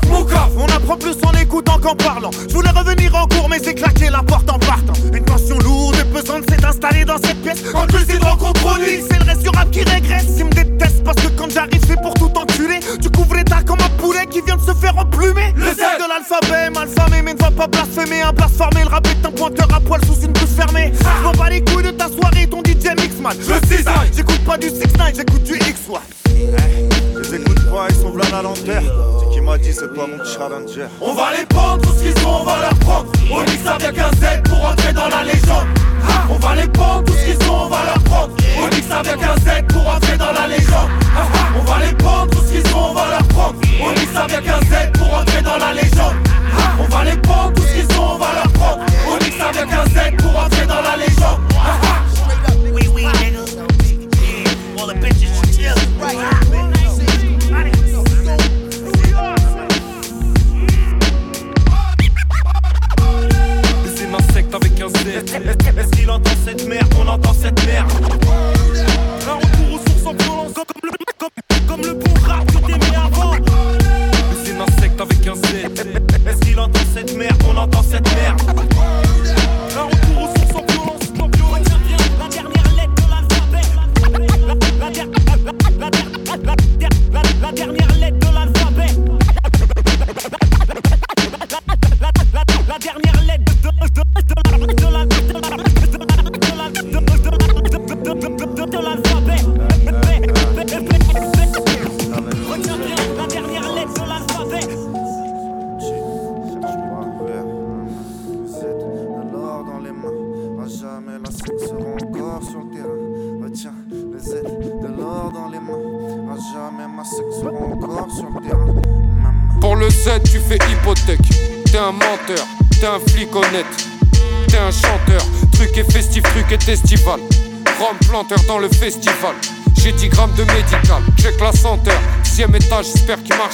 On 0.55 0.65
apprend 0.67 0.95
plus 0.95 1.17
en 1.25 1.33
écoutant 1.33 1.77
qu'en 1.77 1.93
parlant. 1.93 2.31
Je 2.47 2.53
voulais 2.53 2.69
revenir 2.69 3.13
en 3.15 3.27
cours, 3.27 3.49
mais 3.49 3.59
j'ai 3.61 3.73
claqué 3.73 4.09
la 4.09 4.23
porte 4.23 4.49
en 4.49 4.57
partant. 4.57 4.93
Une 5.13 5.25
tension 5.25 5.59
lourde 5.59 5.97
et 5.99 6.05
pesante 6.05 6.49
s'est 6.49 6.65
installée 6.65 7.03
dans 7.03 7.17
cette 7.17 7.41
pièce. 7.41 7.61
En 7.73 7.85
plus, 7.85 8.05
c'est 8.07 8.17
rencontre 8.23 8.61
chronique. 8.61 9.03
C'est 9.11 9.19
le 9.19 9.25
reste 9.25 9.41
du 9.41 9.49
rap 9.49 9.69
qui 9.71 9.83
régresse. 9.83 10.27
Ils 10.37 10.45
me 10.45 10.51
détestent 10.51 11.03
parce 11.03 11.17
que 11.17 11.27
quand 11.37 11.49
j'arrive, 11.49 11.81
c'est 11.85 12.01
pour 12.01 12.13
tout 12.13 12.31
enculer. 12.37 12.79
Tu 13.01 13.09
couvres 13.09 13.35
l'état 13.35 13.61
comme 13.63 13.81
un 13.81 13.89
poulet 14.01 14.25
qui 14.31 14.39
vient 14.41 14.55
de 14.55 14.61
se 14.61 14.73
faire 14.73 14.97
emplumer. 14.97 15.53
Le 15.57 15.65
Z 15.65 15.79
de 15.99 16.07
l'alphabet, 16.07 16.69
malfamé, 16.73 17.23
mais 17.23 17.33
ne 17.33 17.39
va 17.39 17.51
pas 17.51 17.67
blasphémer. 17.67 18.21
Un 18.21 18.31
blasphémé, 18.31 18.83
le 18.83 18.89
rap 18.89 19.05
est 19.05 19.25
un 19.25 19.31
pointeur 19.31 19.67
à 19.73 19.81
poil 19.81 19.99
sous 20.05 20.25
une 20.25 20.31
bouche 20.31 20.55
fermée. 20.55 20.93
Je 20.97 21.23
m'en 21.23 21.33
bats 21.33 21.49
les 21.49 21.61
couilles 21.61 21.83
de 21.83 21.91
ta 21.91 22.07
soirée, 22.07 22.47
ton 22.47 22.59
DJ 22.59 22.95
mix 22.95 23.19
man. 23.19 23.35
6 24.29 24.31
J'écoute 24.31 24.45
pas 24.45 24.57
du 24.57 24.69
6 24.69 24.75
9 24.97 25.15
j'écoute 25.15 25.43
du 25.43 25.53
X1. 25.53 25.99
Je 26.27 27.31
les 27.31 27.41
écoute 27.41 27.71
pas, 27.71 27.87
ils 27.89 27.95
sont 27.95 28.11
v'là 28.11 28.25
à 28.37 28.41
l'envers. 28.41 28.83
C'est 29.19 29.29
qui 29.33 29.41
m'a 29.41 29.57
dit, 29.57 29.73
c'est 29.73 29.93
pas 29.93 30.07
mon 30.07 30.23
challenger. 30.23 30.87
On 31.01 31.13
va 31.13 31.31
les 31.37 31.45
prendre, 31.45 31.81
tout 31.81 31.93
ce 31.97 32.03
qu'ils 32.03 32.25
ont, 32.25 32.41
on 32.41 32.43
va 32.43 32.59
leur 32.61 32.75
prendre. 32.79 33.11
On 33.31 33.43
dit 33.43 33.57
ça 33.63 33.77
vient 33.77 33.91
qu'un 33.91 34.11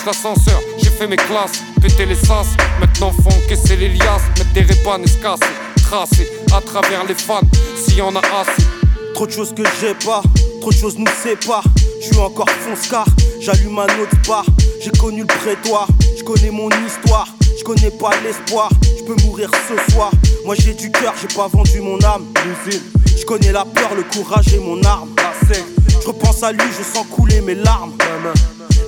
l'ascenseur. 0.05 0.61
J'ai 0.77 0.89
fait 0.89 1.07
mes 1.07 1.15
classes, 1.15 1.63
pété 1.81 2.05
les 2.05 2.15
sas. 2.15 2.47
Maintenant 2.79 3.11
faut 3.11 3.29
encaisser 3.29 3.75
les 3.75 3.89
liasses, 3.89 4.23
mettre 4.37 4.53
des 4.53 4.61
répanes 4.61 5.03
et 5.03 5.07
se 5.07 5.17
casser. 5.17 5.53
Tracer 5.81 6.27
à 6.53 6.61
travers 6.61 7.05
les 7.05 7.13
fans, 7.13 7.41
s'il 7.77 7.97
y 7.97 8.01
en 8.01 8.15
a 8.15 8.19
assez. 8.19 8.63
Trop 9.13 9.27
de 9.27 9.31
choses 9.31 9.53
que 9.53 9.63
j'ai 9.79 9.93
pas, 9.93 10.21
trop 10.61 10.71
de 10.71 10.75
choses 10.75 10.97
nous 10.97 11.05
séparent. 11.23 11.63
Je 12.01 12.07
suis 12.07 12.17
encore 12.17 12.49
fonce-car, 12.49 13.05
j'allume 13.39 13.79
un 13.79 13.85
autre 14.01 14.17
bar. 14.27 14.45
J'ai 14.81 14.91
connu 14.91 15.21
le 15.21 15.27
prétoire, 15.27 15.87
je 16.17 16.23
connais 16.23 16.51
mon 16.51 16.69
histoire. 16.85 17.27
Je 17.57 17.63
connais 17.63 17.89
pas 17.89 18.11
l'espoir, 18.23 18.69
je 18.83 19.03
peux 19.03 19.15
mourir 19.23 19.49
ce 19.67 19.91
soir. 19.93 20.11
Moi 20.45 20.55
j'ai 20.55 20.73
du 20.73 20.91
cœur, 20.91 21.13
j'ai 21.19 21.33
pas 21.35 21.47
vendu 21.47 21.79
mon 21.79 21.97
âme. 22.03 22.25
L'usine, 22.45 22.81
je 23.17 23.25
connais 23.25 23.51
la 23.51 23.65
peur, 23.65 23.95
le 23.95 24.03
courage 24.03 24.53
et 24.53 24.59
mon 24.59 24.83
arme. 24.83 25.09
Je 26.01 26.07
repense 26.07 26.43
à 26.43 26.51
lui, 26.51 26.61
je 26.77 26.83
sens 26.83 27.07
couler 27.09 27.41
mes 27.41 27.55
larmes. 27.55 27.93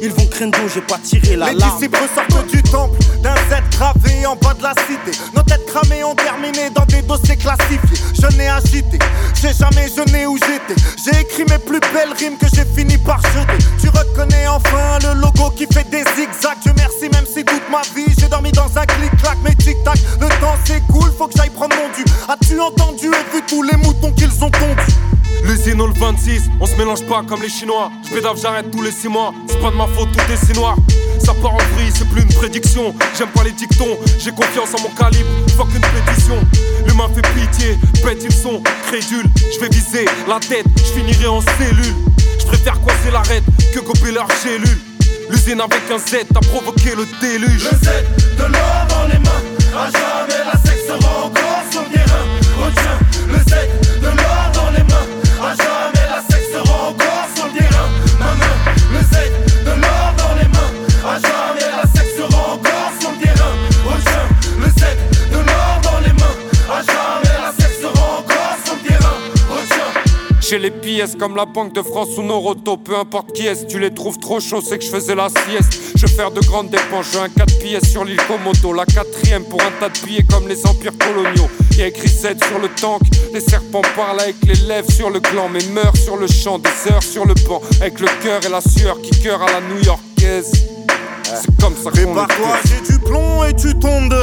Ils 0.01 0.11
vont 0.11 0.27
craindre 0.27 0.57
j'ai 0.73 0.81
pas 0.81 0.99
tiré 1.03 1.35
la 1.35 1.51
Les 1.51 1.55
disciples 1.55 1.97
sortent 2.13 2.47
du 2.47 2.61
temple 2.63 2.99
d'un 3.23 3.35
Z 3.35 3.61
gravé 3.71 4.25
en 4.25 4.35
bas 4.35 4.53
de 4.53 4.63
la 4.63 4.73
cité. 4.87 5.17
Nos 5.35 5.41
têtes 5.43 5.65
cramées 5.65 6.03
ont 6.03 6.15
terminé 6.15 6.69
dans 6.73 6.85
des 6.85 7.01
dossiers 7.01 7.35
classifiés. 7.35 7.79
Je 8.13 8.37
n'ai 8.37 8.47
agité, 8.47 8.99
j'ai 9.41 9.53
jamais 9.53 9.87
jeûné 9.89 10.27
où 10.27 10.37
j'étais. 10.37 10.79
J'ai 11.03 11.21
écrit 11.21 11.45
mes 11.49 11.59
plus 11.59 11.79
belles 11.93 12.13
rimes 12.17 12.37
que 12.37 12.47
j'ai 12.53 12.65
fini 12.65 12.97
par 12.97 13.21
jeter. 13.21 13.65
Tu 13.81 13.89
reconnais 13.89 14.47
enfin 14.47 14.99
le 15.01 15.19
logo 15.19 15.49
qui 15.55 15.65
fait 15.65 15.89
des 15.89 16.03
zigzags. 16.15 16.59
Dieu 16.61 16.73
merci, 16.77 17.09
même 17.11 17.25
si 17.25 17.43
toute 17.43 17.69
ma 17.71 17.81
vie 17.95 18.13
j'ai 18.19 18.27
dormi 18.27 18.51
dans 18.51 18.69
un 18.77 18.85
clic-clac. 18.85 19.37
Mais 19.43 19.55
tic-tac, 19.55 19.97
le 20.21 20.27
temps 20.39 20.55
s'écoule, 20.65 21.11
faut 21.17 21.27
que 21.27 21.33
j'aille 21.37 21.49
prendre 21.49 21.75
mon 21.75 21.87
dû. 21.95 22.03
As-tu 22.29 22.59
entendu 22.59 23.07
et 23.07 23.35
vu 23.35 23.41
tous 23.47 23.63
les 23.63 23.77
moutons 23.77 24.11
qu'ils 24.11 24.43
ont 24.43 24.51
tondus? 24.51 25.16
L'usine 25.43 25.77
le 25.77 25.93
26, 25.93 26.43
on 26.59 26.65
se 26.65 26.75
mélange 26.75 27.03
pas 27.05 27.23
comme 27.27 27.41
les 27.41 27.49
Chinois. 27.49 27.91
Je 28.03 28.13
pédave, 28.13 28.37
j'arrête 28.41 28.69
tous 28.71 28.81
les 28.81 28.91
6 28.91 29.07
mois. 29.07 29.33
C'est 29.47 29.59
pas 29.59 29.71
de 29.71 29.75
ma 29.75 29.87
faute, 29.87 30.09
tout 30.11 30.31
est 30.31 30.45
si 30.45 30.53
noir. 30.53 30.75
Ça 31.23 31.33
part 31.33 31.53
en 31.53 31.75
vrille, 31.75 31.91
c'est 31.93 32.07
plus 32.09 32.21
une 32.21 32.33
prédiction. 32.33 32.93
J'aime 33.17 33.29
pas 33.29 33.43
les 33.43 33.51
dictons, 33.51 33.97
j'ai 34.19 34.31
confiance 34.31 34.73
en 34.77 34.81
mon 34.81 34.89
calibre. 34.89 35.29
Fuck 35.55 35.69
une 35.73 35.81
pétition. 35.81 36.37
L'humain 36.85 37.09
fait 37.13 37.27
pitié, 37.33 37.77
bête 38.03 38.23
ils 38.23 38.33
sont 38.33 38.61
crédules. 38.87 39.29
Je 39.53 39.59
vais 39.59 39.69
viser 39.69 40.05
la 40.27 40.39
tête, 40.39 40.65
je 40.77 40.99
finirai 40.99 41.27
en 41.27 41.41
cellule. 41.41 41.95
Je 42.39 42.45
préfère 42.45 42.79
coincer 42.81 43.11
l'arête 43.11 43.43
que 43.73 43.79
gober 43.79 44.11
leur 44.11 44.27
cellule. 44.43 44.79
L'usine 45.29 45.61
avec 45.61 45.81
un 45.91 45.97
Z 45.97 46.25
a 46.35 46.39
provoqué 46.39 46.95
le 46.95 47.05
déluge. 47.21 47.65
Le 47.65 47.77
Z 47.77 47.89
de 48.37 48.43
l'or 48.43 48.87
dans 48.89 49.07
les 49.07 49.19
mains. 49.19 49.43
À 49.75 49.91
jamais 49.91 50.43
la 50.45 50.57
sexe 50.69 50.87
sera 50.87 51.25
J'ai 70.49 70.59
les 70.59 70.71
pièces 70.71 71.17
comme 71.19 71.35
la 71.35 71.45
Banque 71.45 71.73
de 71.73 71.81
France 71.81 72.17
ou 72.17 72.21
Noroto. 72.21 72.77
Peu 72.77 72.95
importe 72.95 73.33
qui 73.33 73.47
est, 73.47 73.67
tu 73.67 73.79
les 73.79 73.93
trouves 73.93 74.17
trop 74.17 74.39
chauds, 74.39 74.61
c'est 74.61 74.77
que 74.77 74.85
je 74.85 74.89
faisais 74.89 75.13
la 75.13 75.27
sieste. 75.27 75.77
Je 75.95 76.05
vais 76.05 76.13
faire 76.13 76.31
de 76.31 76.39
grandes 76.39 76.69
dépenses, 76.69 77.07
j'ai 77.11 77.19
un 77.19 77.27
4 77.27 77.59
pièces 77.59 77.91
sur 77.91 78.05
l'île 78.05 78.21
Komodo. 78.27 78.71
La 78.71 78.85
quatrième 78.85 79.43
pour 79.43 79.61
un 79.61 79.71
tas 79.77 79.89
de 79.89 80.05
billets 80.05 80.23
comme 80.23 80.47
les 80.47 80.65
empires 80.65 80.93
coloniaux. 80.97 81.49
Y 81.77 81.81
a 81.81 81.87
écrit 81.87 82.07
7 82.07 82.45
sur 82.45 82.59
le 82.59 82.69
tank, 82.69 83.01
les 83.33 83.41
serpents 83.41 83.81
parlent 83.97 84.21
avec 84.21 84.37
les 84.45 84.55
lèvres 84.67 84.89
sur 84.89 85.09
le 85.09 85.19
gland, 85.19 85.49
mais 85.49 85.59
meurent 85.73 85.97
sur 85.97 86.15
le 86.15 86.27
champ, 86.27 86.59
des 86.59 86.91
heures 86.91 87.03
sur 87.03 87.25
le 87.25 87.33
banc, 87.45 87.61
avec 87.81 87.99
le 87.99 88.07
cœur 88.23 88.39
et 88.45 88.49
la 88.49 88.61
sueur 88.61 89.01
qui 89.01 89.19
cœur 89.21 89.41
à 89.41 89.51
la 89.51 89.59
new-yorkaise. 89.59 90.51
C'est 91.25 91.59
comme 91.59 91.75
ça 91.75 91.91
qu'on 91.91 92.13
toi 92.13 92.27
j'ai 92.63 92.93
du 92.93 92.99
plomb 92.99 93.43
et 93.43 93.53
tu 93.53 93.56
tombes 93.56 93.56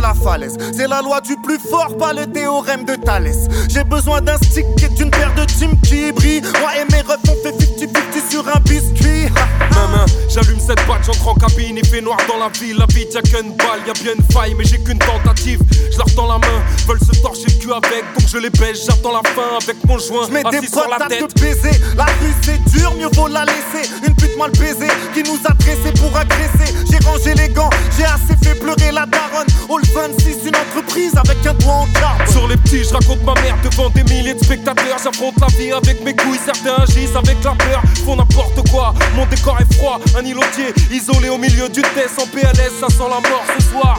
la 0.01 0.15
falaise. 0.15 0.57
C'est 0.73 0.89
la 0.89 1.03
loi 1.03 1.21
du 1.21 1.37
plus 1.37 1.59
fort, 1.59 1.97
pas 1.97 2.13
le 2.13 2.27
théorème 2.27 2.85
de 2.85 2.95
Thalès. 2.95 3.49
J'ai 3.69 3.85
besoin 3.85 4.21
d'un 4.21 4.37
stick 4.37 4.67
et 4.83 4.89
d'une 4.95 5.11
paire 5.11 5.35
de 5.35 5.45
team 5.45 5.79
qui 5.83 6.13
brille. 6.13 6.43
Moi 6.61 6.71
et 6.77 6.93
mes 6.93 7.01
refs, 7.03 7.19
on 7.29 7.37
fait 7.43 7.55
50-50 7.57 8.14
sur 8.31 8.47
un 8.49 8.61
biscuit. 8.61 9.29
Maman, 9.75 10.05
j'allume 10.29 10.61
cette 10.61 10.87
batte, 10.87 11.05
j'entre 11.05 11.29
en 11.29 11.35
cabine, 11.35 11.79
il 11.79 11.87
fait 11.87 12.01
noir 12.01 12.19
dans 12.29 12.39
la 12.39 12.49
ville. 12.49 12.77
La 12.79 12.87
vie, 12.87 13.07
y'a 13.13 13.23
qu'une 13.23 13.53
balle, 13.57 13.81
y'a 13.87 13.93
bien 13.93 14.13
une 14.17 14.25
faille, 14.33 14.55
mais 14.55 14.65
j'ai 14.65 14.79
qu'une 14.79 14.99
tentative. 14.99 15.61
Je 15.93 15.99
leur 15.99 16.13
tends 16.15 16.27
la 16.27 16.39
main, 16.39 16.63
veulent 16.87 17.01
se 17.01 17.21
torcher 17.21 17.47
le 17.47 17.61
cul 17.61 17.73
avec, 17.73 18.05
donc 18.19 18.29
je 18.29 18.39
les 18.39 18.51
baisse, 18.51 18.87
j'attends 18.87 19.13
la 19.13 19.23
fin 19.31 19.59
avec 19.63 19.77
mon 19.85 19.99
joint. 19.99 20.27
J'mets 20.29 20.43
des 20.51 20.67
sur 20.67 20.89
la 20.89 21.07
tête. 21.07 21.35
de 21.35 21.41
baiser, 21.41 21.79
la 21.97 22.05
rue 22.05 22.35
c'est 22.43 22.63
dur, 22.79 22.93
mieux 22.99 23.09
vaut 23.15 23.29
la 23.29 23.45
laisser. 23.45 23.89
Une 24.07 24.15
pute 24.15 24.37
mal 24.37 24.51
baisée 24.53 24.93
qui 25.15 25.23
nous 25.23 25.39
a 25.45 25.53
dressés 25.55 25.93
pour 26.01 26.17
agresser. 26.17 26.75
J'ai 26.91 26.99
rangé 27.07 27.35
les 27.35 27.49
gants, 27.49 27.71
j'ai 27.97 28.05
assez 28.05 28.37
fait 28.43 28.55
pleurer 28.59 28.93
la 28.93 29.07
daronne. 29.07 29.47
All 29.71 29.83
26, 29.95 30.49
une 30.49 30.57
entreprise 30.57 31.13
avec 31.17 31.47
un 31.47 31.55
doigt 31.55 31.75
en 31.75 31.87
carte. 31.95 32.29
Sur 32.31 32.49
les 32.49 32.57
petits, 32.57 32.85
je 32.85 32.93
raconte 32.93 33.23
ma 33.25 33.35
mère 33.41 33.57
devant 33.63 33.91
des 33.91 34.05
milliers 34.05 34.35
de 34.35 34.45
spectateurs. 34.45 34.99
J'affronte 35.03 35.35
la 35.41 35.47
vie 35.59 35.73
avec 35.73 36.05
mes 36.05 36.15
couilles, 36.15 36.41
certains 36.45 36.83
agissent 36.83 37.17
avec 37.17 37.43
la 37.45 37.53
peur. 37.53 37.83
N'importe 38.17 38.69
quoi, 38.71 38.95
mon 39.17 39.27
décor 39.27 39.59
est 39.61 39.75
froid. 39.75 40.01
Un 40.17 40.25
îlotier 40.25 40.73
isolé 40.91 41.29
au 41.29 41.39
milieu 41.39 41.69
du 41.69 41.83
test 41.83 42.19
en 42.19 42.27
PLS, 42.27 42.73
ça 42.81 42.89
sent 42.89 43.09
la 43.09 43.29
mort 43.29 43.45
ce 43.59 43.65
soir. 43.71 43.99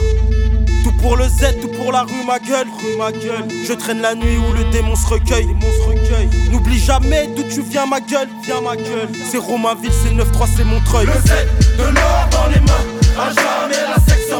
Tout 0.83 0.91
pour 1.01 1.17
le 1.17 1.25
Z, 1.25 1.59
tout 1.61 1.67
pour 1.69 1.91
la 1.91 2.03
rue, 2.03 2.23
ma 2.25 2.39
gueule, 2.39 2.67
rue, 2.79 2.97
ma 2.97 3.11
gueule. 3.11 3.47
Je 3.67 3.73
traîne 3.73 4.01
la 4.01 4.15
nuit 4.15 4.37
où 4.37 4.53
le 4.53 4.63
démon 4.71 4.95
se 4.95 5.07
recueille, 5.07 5.47
se 5.61 5.87
recueille. 5.87 6.29
N'oublie 6.51 6.79
jamais 6.79 7.27
d'où 7.35 7.43
tu 7.43 7.61
viens, 7.61 7.85
ma 7.85 7.99
gueule, 7.99 8.29
viens, 8.43 8.61
ma 8.61 8.75
gueule. 8.75 9.09
C'est 9.29 9.37
Romainville, 9.37 9.91
c'est 9.91 10.13
9-3, 10.13 10.47
c'est 10.55 10.63
Montreuil. 10.63 11.07
Le 11.07 11.13
Z, 11.13 11.77
de 11.77 11.83
l'or 11.83 12.27
dans 12.31 12.47
les 12.47 12.59
mains. 12.61 12.85
Jamais 13.15 13.81
la 13.87 13.95
sexe 13.95 14.31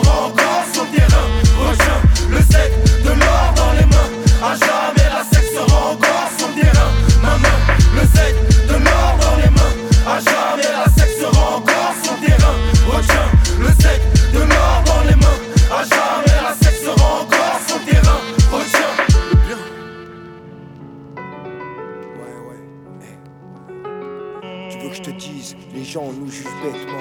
nous 26.04 26.30
jugent 26.30 26.48
bêtement. 26.62 27.00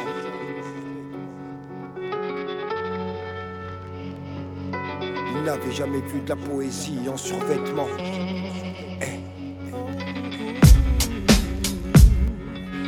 n'avait 5.45 5.73
jamais 5.73 6.01
vu 6.01 6.21
de 6.21 6.29
la 6.31 6.37
poésie 6.37 7.01
en 7.07 7.17
survêtement. 7.19 7.87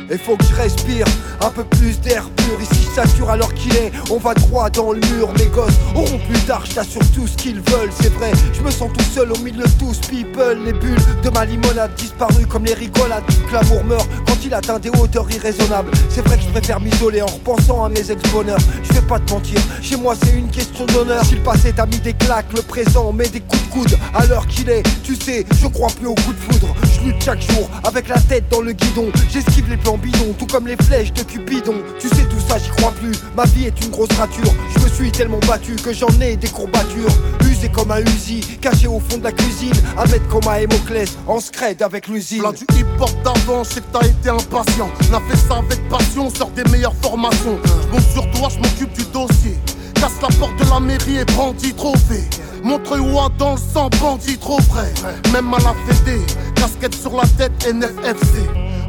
Et 0.09 0.17
faut 0.17 0.37
que 0.37 0.45
je 0.45 0.55
respire 0.55 1.05
un 1.41 1.49
peu 1.49 1.63
plus 1.63 1.99
d'air 1.99 2.29
pur. 2.29 2.61
Ici 2.61 2.87
sature 2.95 3.29
alors 3.29 3.53
qu'il 3.53 3.75
est, 3.75 3.91
on 4.09 4.17
va 4.17 4.33
droit 4.33 4.69
dans 4.69 4.91
le 4.91 4.99
mur. 5.13 5.31
Mes 5.37 5.47
gosses 5.47 5.77
auront 5.95 6.19
plus 6.19 6.39
tard, 6.41 6.63
sur 6.65 7.01
tout 7.11 7.27
ce 7.27 7.35
qu'ils 7.35 7.59
veulent. 7.59 7.91
C'est 7.99 8.13
vrai, 8.13 8.31
je 8.53 8.61
me 8.61 8.71
sens 8.71 8.89
tout 8.97 9.03
seul 9.13 9.31
au 9.31 9.37
milieu 9.39 9.63
de 9.63 9.71
tous 9.79 9.99
people. 10.07 10.57
Les 10.65 10.73
bulles 10.73 10.97
de 11.23 11.29
ma 11.29 11.45
limonade 11.45 11.93
disparues 11.95 12.45
comme 12.45 12.65
les 12.65 12.73
rigolades. 12.73 13.23
L'amour 13.51 13.83
meurt 13.83 14.07
quand 14.25 14.37
il 14.45 14.53
atteint 14.53 14.79
des 14.79 14.89
hauteurs 14.89 15.29
irraisonnables. 15.29 15.91
C'est 16.09 16.21
vrai 16.21 16.37
que 16.37 16.43
je 16.43 16.49
préfère 16.49 16.79
m'isoler 16.79 17.21
en 17.21 17.27
repensant 17.27 17.83
à 17.83 17.89
mes 17.89 18.11
ex-bonheurs. 18.11 18.59
Je 18.83 18.93
vais 18.93 19.01
pas 19.01 19.19
te 19.19 19.33
mentir, 19.33 19.59
chez 19.81 19.97
moi 19.97 20.15
c'est 20.23 20.33
une 20.33 20.49
question 20.49 20.85
d'honneur. 20.85 21.23
Si 21.25 21.35
le 21.35 21.43
passé 21.43 21.73
t'a 21.73 21.85
mis 21.85 21.99
des 21.99 22.13
claques, 22.13 22.51
le 22.55 22.61
présent 22.61 23.11
met 23.11 23.27
des 23.27 23.41
coups 23.41 23.63
de 23.63 23.69
coude. 23.69 23.97
À 24.15 24.25
l'heure 24.25 24.47
qu'il 24.47 24.69
est, 24.69 24.83
tu 25.03 25.15
sais, 25.15 25.45
je 25.61 25.67
crois 25.67 25.89
plus 25.89 26.07
aux 26.07 26.15
coups 26.15 26.35
de 26.35 26.53
foudre. 26.53 26.75
Chaque 27.23 27.41
jour 27.41 27.69
avec 27.83 28.07
la 28.07 28.19
tête 28.19 28.45
dans 28.49 28.61
le 28.61 28.71
guidon. 28.71 29.11
J'esquive 29.31 29.69
les 29.69 29.77
plans 29.77 29.97
bidons, 29.97 30.33
tout 30.37 30.45
comme 30.47 30.67
les 30.67 30.77
flèches 30.77 31.11
de 31.13 31.23
Cupidon. 31.23 31.75
Tu 31.99 32.07
sais 32.07 32.23
tout 32.23 32.39
ça, 32.47 32.57
j'y 32.57 32.69
crois 32.69 32.91
plus. 32.91 33.11
Ma 33.35 33.43
vie 33.45 33.65
est 33.65 33.81
une 33.83 33.91
grosse 33.91 34.11
rature. 34.17 34.53
Je 34.75 34.83
me 34.83 34.89
suis 34.89 35.11
tellement 35.11 35.39
battu 35.47 35.75
que 35.75 35.93
j'en 35.93 36.07
ai 36.21 36.37
des 36.37 36.47
courbatures. 36.47 37.11
Usé 37.41 37.69
comme 37.69 37.91
un 37.91 37.99
Uzi, 37.99 38.39
caché 38.61 38.87
au 38.87 38.99
fond 38.99 39.17
de 39.17 39.25
la 39.25 39.31
cuisine. 39.31 39.73
À 39.97 40.05
mettre 40.05 40.27
comme 40.27 40.47
un 40.47 40.55
Hémoclès, 40.55 41.17
en 41.27 41.39
scred 41.39 41.81
avec 41.81 42.07
l'usine. 42.07 42.39
Plein 42.39 42.51
du 42.53 42.65
hip-hop 42.77 43.11
d'avant, 43.23 43.63
je 43.63 43.79
t'as 43.91 44.07
été 44.07 44.29
impatient. 44.29 44.89
On 45.11 45.13
a 45.13 45.21
fait 45.29 45.37
ça 45.37 45.57
avec 45.57 45.89
passion, 45.89 46.29
sort 46.29 46.51
des 46.51 46.63
meilleures 46.71 46.95
formations. 47.01 47.57
Je 47.93 48.01
sur 48.13 48.31
toi, 48.31 48.49
je 48.49 48.57
m'occupe 48.57 48.93
du 48.93 49.03
dossier. 49.11 49.57
Casse 49.95 50.21
la 50.21 50.29
porte 50.37 50.55
de 50.59 50.69
la 50.69 50.79
mairie 50.79 51.17
et 51.17 51.25
brandit 51.25 51.73
trophée. 51.73 52.23
Montre-moi 52.67 53.29
dans 53.37 53.53
le 53.53 53.57
sang, 53.57 53.89
bandit 54.01 54.37
trop 54.37 54.59
vrai. 54.59 54.93
Même 55.31 55.53
à 55.53 55.57
la 55.59 55.73
fédé, 55.87 56.19
casquette 56.53 56.93
sur 56.93 57.15
la 57.15 57.25
tête, 57.25 57.65
NFFC. 57.65 58.43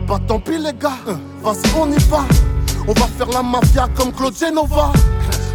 Bah 0.09 0.19
tant 0.27 0.41
pis 0.41 0.59
les 0.59 0.73
gars, 0.73 0.99
vas-y 1.41 1.71
on 1.79 1.89
y 1.93 1.99
va. 2.11 2.25
On 2.89 2.93
va 2.93 3.07
faire 3.17 3.29
la 3.29 3.41
mafia 3.41 3.87
comme 3.97 4.13
Claude 4.13 4.37
Genova. 4.37 4.91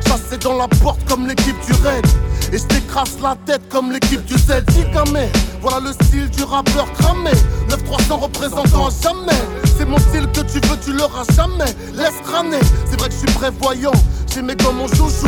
Chasser 0.07 0.38
dans 0.38 0.57
la 0.57 0.69
porte 0.69 1.03
comme 1.05 1.28
l'équipe 1.28 1.59
du 1.65 1.74
Red. 1.74 2.07
Et 2.53 2.59
je 2.59 2.63
t'écrase 2.63 3.17
la 3.21 3.36
tête 3.45 3.67
comme 3.67 3.91
l'équipe 3.91 4.24
du 4.24 4.36
Z. 4.36 4.63
mais 5.11 5.30
voilà 5.61 5.82
le 5.82 5.91
style 5.91 6.30
du 6.30 6.43
rappeur 6.43 6.89
cramé. 6.93 7.32
9-300 7.67 8.21
représentant 8.21 8.89
jamais. 9.01 9.41
C'est 9.78 9.86
mon 9.86 9.97
style 9.97 10.28
que 10.28 10.49
tu 10.49 10.65
veux, 10.65 10.78
tu 10.82 10.93
l'auras 10.93 11.26
jamais. 11.36 11.76
Laisse 11.93 12.21
crâner, 12.24 12.61
c'est 12.89 12.97
vrai 12.97 13.09
que 13.09 13.15
je 13.15 13.19
suis 13.19 13.38
prévoyant. 13.38 13.91
J'ai 14.34 14.41
mes 14.41 14.55
comme 14.55 14.78
mon 14.78 14.88
joujou. 14.88 15.28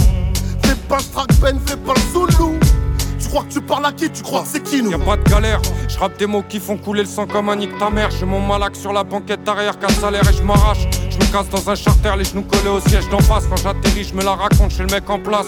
Fais 0.63 0.75
pas 0.87 0.97
le 0.97 1.41
Ben, 1.41 1.59
fais 1.65 1.75
pas 1.75 1.93
le 1.93 2.13
zoulou. 2.13 2.57
Crois 3.35 3.47
que 3.49 3.53
tu 3.53 3.59
parles 3.59 3.85
à 3.85 3.91
qui 3.91 4.09
Tu 4.09 4.23
crois 4.23 4.45
c'est 4.45 4.63
qui 4.63 4.81
nous 4.81 4.91
Y'a 4.91 4.97
pas 4.97 5.17
de 5.17 5.29
galère, 5.29 5.61
je 5.89 5.99
rappe 5.99 6.17
des 6.17 6.25
mots 6.25 6.45
qui 6.47 6.57
font 6.57 6.77
couler 6.77 7.01
le 7.01 7.09
sang 7.09 7.27
comme 7.27 7.49
un 7.49 7.57
nique 7.57 7.77
ta 7.77 7.89
mère. 7.89 8.09
J'ai 8.09 8.25
mon 8.25 8.39
malac 8.39 8.77
sur 8.77 8.93
la 8.93 9.03
banquette 9.03 9.45
arrière, 9.45 9.77
qu'un 9.77 9.89
salaire 9.89 10.21
et 10.29 10.33
je 10.33 10.41
m'arrache. 10.41 10.87
Je 11.09 11.17
me 11.17 11.29
casse 11.33 11.49
dans 11.49 11.69
un 11.69 11.75
charter, 11.75 12.13
les 12.17 12.23
genoux 12.23 12.43
collés 12.43 12.69
au 12.69 12.79
siège 12.79 13.09
d'en 13.09 13.19
face. 13.19 13.43
Quand 13.49 13.57
j'atterris, 13.57 14.05
je 14.05 14.13
me 14.13 14.23
la 14.23 14.35
raconte 14.35 14.71
chez 14.71 14.83
le 14.83 14.87
mec 14.87 15.09
en 15.09 15.19
place. 15.19 15.47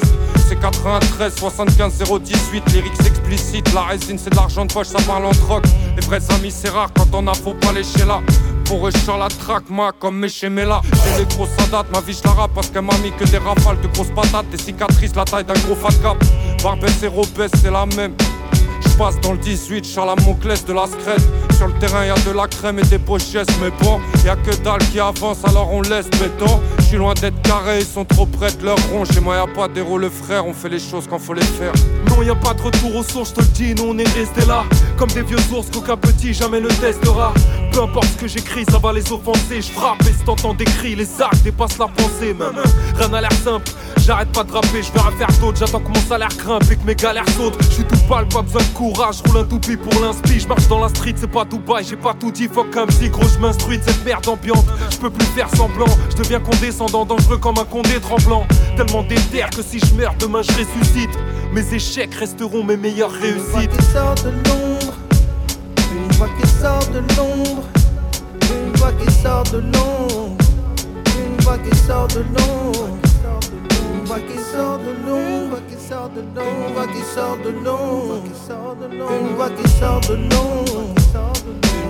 C'est 0.49 0.59
93, 0.59 1.33
75, 1.33 2.03
018, 2.19 2.73
lyrics 2.73 3.05
explicites. 3.05 3.73
La 3.73 3.83
résine, 3.83 4.17
c'est 4.17 4.31
de 4.31 4.35
l'argent 4.35 4.65
de 4.65 4.73
poche, 4.73 4.87
ça 4.87 4.99
parle 5.07 5.25
en 5.25 5.31
troc. 5.31 5.63
Les 5.95 6.05
vrais 6.05 6.19
amis, 6.31 6.51
c'est 6.51 6.67
rare 6.67 6.89
quand 6.93 7.07
on 7.13 7.25
a, 7.27 7.33
faut 7.33 7.53
pas 7.53 7.71
lécher 7.71 8.03
là. 8.05 8.19
Pour 8.67 8.85
eux, 8.85 8.91
la 9.07 9.27
traque, 9.29 9.69
moi, 9.69 9.93
comme 9.97 10.17
mes 10.19 10.27
chez. 10.27 10.49
J'ai 10.49 11.19
les 11.19 11.25
grosses 11.35 11.49
date, 11.71 11.87
ma 11.93 12.01
vie, 12.01 12.13
je 12.13 12.27
la 12.27 12.47
parce 12.49 12.69
qu'elle 12.69 12.81
m'a 12.81 12.97
mis 12.97 13.11
que 13.11 13.23
des 13.23 13.37
rafales 13.37 13.79
de 13.81 13.87
grosses 13.87 14.13
patates, 14.13 14.49
des 14.49 14.57
cicatrices, 14.57 15.15
la 15.15 15.23
taille 15.23 15.45
d'un 15.45 15.53
gros 15.53 15.75
fat 15.75 15.95
cap. 16.01 16.17
Barbès 16.61 17.01
et 17.01 17.07
Robès, 17.07 17.49
c'est 17.61 17.71
la 17.71 17.85
même. 17.85 18.13
Passe 18.97 19.19
dans 19.21 19.33
le 19.33 19.37
18, 19.37 19.87
je 19.87 19.95
la 19.99 20.15
de 20.15 20.73
la 20.73 20.87
scred. 20.87 21.21
Sur 21.55 21.67
le 21.67 21.73
terrain, 21.73 22.05
y 22.05 22.09
a 22.09 22.15
de 22.15 22.31
la 22.31 22.47
crème 22.47 22.79
et 22.79 22.83
des 22.83 22.97
pochettes, 22.97 23.51
mais 23.61 23.69
bon, 23.81 23.99
y 24.25 24.29
a 24.29 24.35
que 24.35 24.55
dalle 24.63 24.79
qui 24.91 24.99
avance, 24.99 25.37
alors 25.43 25.71
on 25.71 25.81
laisse 25.81 26.09
béton. 26.09 26.59
Je 26.79 26.83
suis 26.83 26.97
loin 26.97 27.13
d'être 27.13 27.39
carré, 27.43 27.79
ils 27.81 27.85
sont 27.85 28.05
trop 28.05 28.25
près 28.25 28.51
de 28.53 28.65
leur 28.65 28.77
rond. 28.89 29.05
Chez 29.05 29.19
moi, 29.19 29.35
y 29.35 29.39
a 29.39 29.45
pas 29.45 29.67
d'héros, 29.67 29.99
le 29.99 30.09
frère, 30.09 30.47
on 30.47 30.53
fait 30.53 30.69
les 30.69 30.79
choses 30.79 31.05
quand 31.07 31.19
faut 31.19 31.35
les 31.35 31.41
faire. 31.43 31.73
Non, 32.09 32.23
y 32.23 32.29
a 32.29 32.35
pas 32.35 32.55
de 32.55 32.61
retour 32.61 32.95
aux 32.95 33.03
sources, 33.03 33.29
je 33.29 33.35
te 33.35 33.41
le 33.41 33.47
dis, 33.47 33.75
nous 33.75 33.91
on 33.91 33.97
est 33.99 34.09
resté 34.17 34.43
là. 34.47 34.63
Comme 34.97 35.09
des 35.09 35.21
vieux 35.21 35.37
ours 35.51 35.67
qu'aucun 35.71 35.97
petit 35.97 36.33
jamais 36.33 36.59
ne 36.59 36.69
testera. 36.69 37.33
Peu 37.71 37.83
importe 37.83 38.07
ce 38.07 38.21
que 38.21 38.27
j'écris, 38.27 38.65
ça 38.67 38.79
va 38.79 38.93
les 38.93 39.11
offenser. 39.11 39.61
Je 39.61 39.71
frappe 39.71 40.01
et 40.01 40.13
si 40.13 40.25
t'entends 40.25 40.55
des 40.55 40.65
cris, 40.65 40.95
les 40.95 41.21
actes 41.21 41.43
dépassent 41.43 41.77
la 41.77 41.87
pensée. 41.87 42.33
Même 42.33 42.63
rien 42.95 43.07
n'a 43.09 43.21
l'air 43.21 43.33
simple. 43.33 43.71
J'arrête 44.07 44.31
pas 44.31 44.45
de 44.45 44.53
rapper, 44.53 44.81
je 44.81 44.91
vais 44.93 45.17
faire 45.17 45.27
d'autres. 45.41 45.59
J'attends 45.59 45.81
que 45.81 45.89
mon 45.89 46.07
salaire 46.07 46.29
grimpe 46.37 46.63
et 46.71 46.77
que 46.77 46.85
mes 46.85 46.95
galères 46.95 47.27
sautent. 47.35 47.57
Je 47.59 47.67
suis 47.71 47.83
tout 47.83 47.97
pâle, 48.07 48.25
pas 48.29 48.41
besoin 48.41 48.61
de 48.61 48.73
courage. 48.73 49.17
Roule 49.27 49.39
un 49.39 49.43
toupie 49.43 49.75
pour 49.75 49.99
l'inspi. 49.99 50.39
Je 50.39 50.47
marche 50.47 50.65
dans 50.69 50.79
la 50.79 50.87
street, 50.87 51.15
c'est 51.17 51.29
pas 51.29 51.43
Dubaï. 51.43 51.83
J'ai 51.83 51.97
pas 51.97 52.13
tout 52.13 52.31
dit, 52.31 52.47
fuck 52.47 52.73
un 52.77 52.85
psy. 52.87 53.09
Gros, 53.09 53.27
je 53.27 53.37
m'instruis 53.37 53.79
de 53.79 53.83
cette 53.83 54.05
merde 54.05 54.25
ambiante. 54.29 54.63
Je 54.91 54.95
peux 54.95 55.09
plus 55.09 55.25
faire 55.25 55.49
semblant. 55.57 55.93
Je 56.09 56.15
deviens 56.15 56.39
condescendant, 56.39 57.03
dangereux 57.03 57.37
comme 57.37 57.57
un 57.57 57.65
condé 57.65 57.99
tremblant. 57.99 58.47
Tellement 58.77 59.03
déter 59.03 59.43
que 59.53 59.61
si 59.61 59.77
je 59.79 59.93
meurs, 59.95 60.15
demain 60.17 60.41
je 60.41 60.51
ressuscite. 60.53 61.11
Mes 61.51 61.73
échecs 61.73 62.15
resteront 62.15 62.63
mes 62.63 62.77
meilleures 62.77 63.11
réussites. 63.11 63.73
Une 63.73 63.75
voix 63.75 63.75
qui 63.75 63.85
sort 63.93 64.15
de 64.15 64.29
l'ombre, 64.39 64.93
une 65.91 66.13
voix 66.15 66.29
qui 66.31 66.47
sort 66.55 66.87
de 66.93 66.99
l'ombre, 67.17 67.63
une 68.51 68.73
voix 68.77 68.93
qui 68.93 69.11
sort 69.11 69.43
de 69.43 69.57
l'ombre, 69.57 70.37
une 71.17 71.43
voix 71.43 71.57
qui 71.57 71.77
sort 71.77 72.07
de 72.07 72.19
l'ombre, 72.19 72.89
qui 74.15 74.39
sort 74.39 74.79
de 74.79 74.91
l'ombre, 75.05 75.37
une 75.37 75.49
voix 75.49 75.59
qui 75.67 75.83
sort 75.85 76.09
de 76.09 76.21
l'ombre, 76.33 76.63
une 76.65 76.73
voix 76.73 76.87
qui 76.87 77.03
sort 77.13 77.37
de 77.37 77.49
l'ombre, 77.49 78.23
une 79.19 79.35
voix 79.35 79.49
qui 79.49 79.69
sort 79.79 79.99
de 80.01 80.13
l'ombre, 80.13 80.93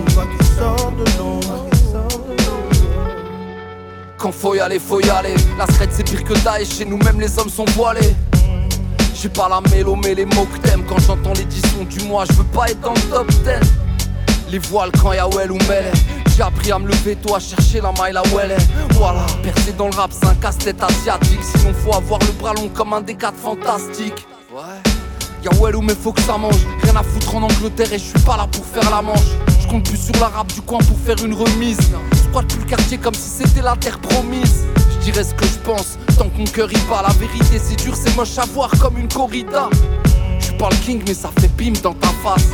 une 0.06 0.12
voix 0.14 0.26
qui 0.30 0.46
sort 0.56 0.90
de 0.92 1.04
l'ombre. 1.18 1.68
Quand 4.16 4.32
faut 4.32 4.56
y 4.56 4.60
aller, 4.60 4.80
faut 4.80 5.00
y 5.00 5.08
aller. 5.08 5.34
La 5.56 5.66
thread 5.66 5.90
c'est 5.92 6.02
pire 6.02 6.24
que 6.24 6.34
Daesh, 6.42 6.78
chez 6.78 6.84
nous 6.84 6.98
même 6.98 7.20
les 7.20 7.38
hommes 7.38 7.50
sont 7.50 7.66
voilés. 7.76 8.16
J'ai 9.14 9.28
pas 9.28 9.48
la 9.48 9.60
mélo, 9.70 9.96
mais 9.96 10.14
les 10.14 10.26
mots 10.26 10.46
que 10.52 10.58
t'aimes. 10.58 10.84
Quand 10.88 10.98
j'entends 10.98 11.32
l'édition 11.34 11.84
du 11.84 12.00
mois, 12.04 12.24
je 12.24 12.32
veux 12.34 12.44
pas 12.44 12.68
être 12.68 12.80
dans 12.80 12.94
le 12.94 13.00
top 13.10 13.28
10. 13.28 14.50
Les 14.50 14.58
voiles 14.58 14.90
quand 15.00 15.12
y'a 15.12 15.28
ou 15.28 15.58
mêlée. 15.68 15.92
J'ai 16.38 16.44
appris 16.44 16.70
à 16.70 16.78
me 16.78 16.86
lever 16.86 17.16
toi 17.16 17.40
chercher 17.40 17.80
la 17.80 17.90
maille 17.90 18.14
elle 18.44 18.52
est. 18.52 18.68
Voilà, 18.92 19.26
percer 19.42 19.72
dans 19.72 19.88
le 19.88 19.96
rap, 19.96 20.12
c'est 20.12 20.24
un 20.24 20.36
casse-tête 20.36 20.80
asiatique. 20.80 21.40
Sinon, 21.42 21.74
faut 21.74 21.92
avoir 21.92 22.20
le 22.20 22.30
bras 22.38 22.54
long 22.54 22.68
comme 22.68 22.92
un 22.92 23.00
des 23.00 23.16
quatre 23.16 23.36
fantastiques. 23.36 24.24
Ouais. 24.52 24.62
Y'a 25.42 25.50
Wellou 25.60 25.80
mais 25.82 25.96
faut 25.96 26.12
que 26.12 26.20
ça 26.20 26.38
mange 26.38 26.64
Rien 26.82 26.94
à 26.94 27.02
foutre 27.02 27.34
en 27.34 27.42
Angleterre 27.42 27.92
et 27.92 27.98
je 27.98 28.04
suis 28.04 28.20
pas 28.20 28.36
là 28.36 28.46
pour 28.52 28.64
faire 28.64 28.88
la 28.88 29.02
manche 29.02 29.18
Je 29.60 29.66
compte 29.66 29.84
plus 29.84 29.96
sur 29.96 30.14
la 30.20 30.28
rap 30.28 30.46
du 30.52 30.60
coin 30.62 30.78
pour 30.78 30.98
faire 30.98 31.24
une 31.24 31.34
remise 31.34 31.78
Je 32.12 32.40
plus 32.40 32.58
le 32.58 32.64
quartier 32.64 32.98
comme 32.98 33.14
si 33.14 33.44
c'était 33.44 33.62
la 33.62 33.76
terre 33.76 33.98
promise 34.00 34.64
dirais 35.00 35.22
ce 35.22 35.34
que 35.34 35.44
je 35.44 35.58
pense 35.58 35.96
tant 36.18 36.28
que 36.28 36.38
mon 36.38 36.44
cœur 36.44 36.70
y 36.72 36.76
va 36.88 37.02
La 37.02 37.14
vérité 37.14 37.60
c'est 37.62 37.76
dur 37.76 37.94
c'est 37.94 38.16
moche 38.16 38.36
à 38.36 38.46
voir 38.46 38.70
comme 38.80 38.98
une 38.98 39.08
corrida 39.08 39.68
Je 40.40 40.46
suis 40.46 40.56
pas 40.56 40.70
le 40.70 40.76
king 40.76 41.02
mais 41.06 41.14
ça 41.14 41.30
fait 41.38 41.50
bim 41.56 41.72
dans 41.82 41.94
ta 41.94 42.08
face 42.22 42.48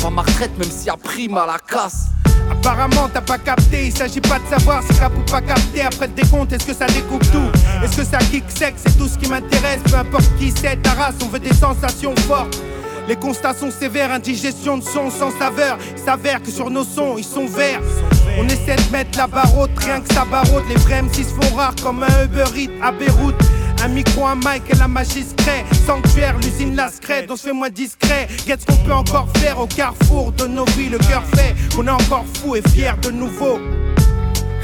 pas 0.00 0.10
ma 0.10 0.22
retraite 0.22 0.56
même 0.58 0.68
y 0.84 0.90
a 0.90 0.96
prime 0.96 1.36
à 1.36 1.46
la 1.46 1.58
casse 1.58 2.06
Apparemment 2.50 3.08
t'as 3.12 3.20
pas 3.20 3.38
capté, 3.38 3.86
il 3.86 3.96
s'agit 3.96 4.20
pas 4.20 4.38
de 4.38 4.46
savoir 4.48 4.82
si 4.82 4.98
rap 4.98 5.12
ou 5.16 5.30
pas 5.30 5.40
capté 5.40 5.82
Après 5.82 6.06
le 6.06 6.14
décompte, 6.14 6.52
est-ce 6.52 6.66
que 6.66 6.74
ça 6.74 6.86
découpe 6.86 7.24
tout? 7.30 7.50
Est-ce 7.84 7.98
que 7.98 8.04
ça 8.04 8.18
kick 8.18 8.44
sec, 8.48 8.74
c'est 8.76 8.96
tout 8.98 9.08
ce 9.08 9.18
qui 9.18 9.28
m'intéresse 9.28 9.80
Peu 9.84 9.96
importe 9.96 10.30
qui 10.38 10.50
c'est, 10.50 10.76
ta 10.82 10.92
race, 10.92 11.14
on 11.22 11.28
veut 11.28 11.38
des 11.38 11.54
sensations 11.54 12.14
fortes 12.26 12.58
les 13.08 13.16
constats 13.16 13.54
sont 13.54 13.72
sévères, 13.72 14.12
indigestion 14.12 14.78
de 14.78 14.84
son 14.84 15.10
sans 15.10 15.32
saveur. 15.36 15.78
Il 15.96 15.98
s'avère 16.00 16.40
que 16.40 16.50
sur 16.50 16.70
nos 16.70 16.84
sons, 16.84 17.16
ils 17.18 17.24
sont 17.24 17.46
verts. 17.46 17.80
On 18.38 18.44
essaie 18.44 18.76
de 18.76 18.92
mettre 18.92 19.18
la 19.18 19.26
barre 19.26 19.58
haute, 19.58 19.76
rien 19.78 20.00
que 20.00 20.14
ça 20.14 20.24
barode. 20.24 20.62
Les 20.68 20.76
vrais 20.76 21.02
M6 21.02 21.24
font 21.24 21.56
rare 21.56 21.74
comme 21.82 22.04
un 22.04 22.24
Uber 22.24 22.44
Eats 22.56 22.70
à 22.80 22.92
Beyrouth. 22.92 23.34
Un 23.82 23.88
micro, 23.88 24.26
un 24.26 24.36
mic 24.36 24.62
et 24.68 24.76
la 24.76 24.88
magistrat 24.88 25.64
Sanctuaire, 25.86 26.36
l'usine 26.38 26.76
la 26.76 26.90
on 27.30 27.36
se 27.36 27.42
fait 27.44 27.52
moins 27.52 27.70
discret. 27.70 28.28
Qu'est-ce 28.46 28.66
qu'on 28.66 28.76
peut 28.84 28.92
encore 28.92 29.26
faire 29.38 29.58
au 29.58 29.66
carrefour 29.66 30.32
de 30.32 30.46
nos 30.46 30.66
vies 30.76 30.90
Le 30.90 30.98
cœur 30.98 31.22
fait 31.34 31.54
qu'on 31.74 31.86
est 31.86 31.90
encore 31.90 32.26
fou 32.34 32.56
et 32.56 32.62
fier 32.68 32.96
de 32.98 33.10
nouveau. 33.10 33.58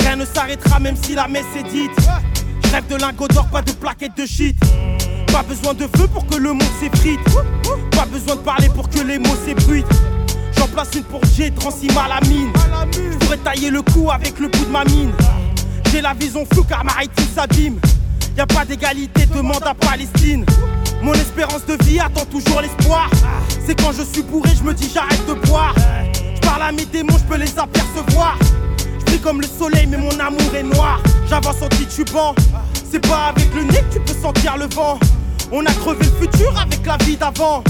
Rien 0.01 0.17
ne 0.17 0.27
s'arrêtera 0.27 0.81
même 0.81 0.97
si 1.03 1.15
la 1.15 1.29
messe 1.29 1.47
est 1.57 1.63
dite. 1.63 1.93
Je 2.65 2.71
rêve 2.71 2.87
de 2.89 2.97
lingots 2.97 3.29
d'or, 3.29 3.47
pas 3.47 3.63
de 3.63 3.73
plaquettes 3.73 4.17
de 4.19 4.27
shit. 4.27 4.59
Pas 5.33 5.43
besoin 5.43 5.73
de 5.73 5.87
feu 5.97 6.07
pour 6.13 6.27
que 6.27 6.37
le 6.37 6.53
monde 6.53 6.63
s'effrite. 6.79 7.21
Pas 7.93 8.07
besoin 8.07 8.37
de 8.37 8.41
parler 8.41 8.69
pour 8.69 8.91
que 8.91 9.01
les 9.01 9.19
mots 9.19 9.37
s'ébruitent. 9.47 9.87
J'en 10.59 10.69
place 10.69 10.91
une 10.95 11.05
pour 11.05 11.25
J, 11.25 11.53
à 11.99 12.09
la 12.09 12.21
mine. 12.29 12.53
Je 12.93 13.17
pourrais 13.19 13.39
tailler 13.39 13.71
le 13.71 13.81
cou 13.81 14.11
avec 14.11 14.39
le 14.39 14.49
bout 14.49 14.65
de 14.67 14.71
ma 14.71 14.85
mine. 14.85 15.13
J'ai 15.91 16.03
la 16.03 16.13
vision 16.13 16.45
floue 16.53 16.65
car 16.65 16.85
ma 16.85 16.93
s'abîme. 17.35 17.81
Y 18.37 18.41
a 18.41 18.47
pas 18.47 18.67
d'égalité, 18.67 19.25
demande 19.27 19.63
à 19.65 19.73
Palestine. 19.73 20.45
Mon 21.03 21.15
espérance 21.15 21.65
de 21.65 21.83
vie 21.85 21.99
attend 21.99 22.27
toujours 22.27 22.61
l'espoir. 22.61 23.09
C'est 23.67 23.81
quand 23.81 23.93
je 23.93 24.03
suis 24.03 24.23
bourré, 24.23 24.51
je 24.55 24.63
me 24.63 24.75
dis 24.75 24.91
j'arrête 24.93 25.27
de 25.27 25.33
boire. 25.49 25.75
Je 26.35 26.41
parle 26.43 26.63
à 26.63 26.73
mes 26.73 26.85
démons, 26.85 27.17
je 27.17 27.25
peux 27.25 27.39
les 27.39 27.59
apercevoir. 27.59 28.37
Je 29.11 29.17
comme 29.17 29.41
le 29.41 29.47
soleil, 29.47 29.87
mais 29.87 29.97
mon 29.97 30.21
amour 30.21 30.55
est 30.55 30.63
noir. 30.63 31.01
J'avance 31.31 31.63
en 31.63 31.69
titubant. 31.69 32.35
C'est 32.91 33.01
pas 33.01 33.33
avec 33.35 33.53
le 33.55 33.63
nez 33.63 33.83
que 33.89 33.95
tu 33.95 34.01
peux 34.01 34.21
sentir 34.21 34.59
le 34.59 34.67
vent. 34.75 34.99
On 35.51 35.65
a 35.65 35.73
crevé 35.73 36.05
le 36.05 36.27
futur 36.27 36.53
avec 36.61 36.85
la 36.85 36.99
vie 36.99 37.17
d'avant. 37.17 37.65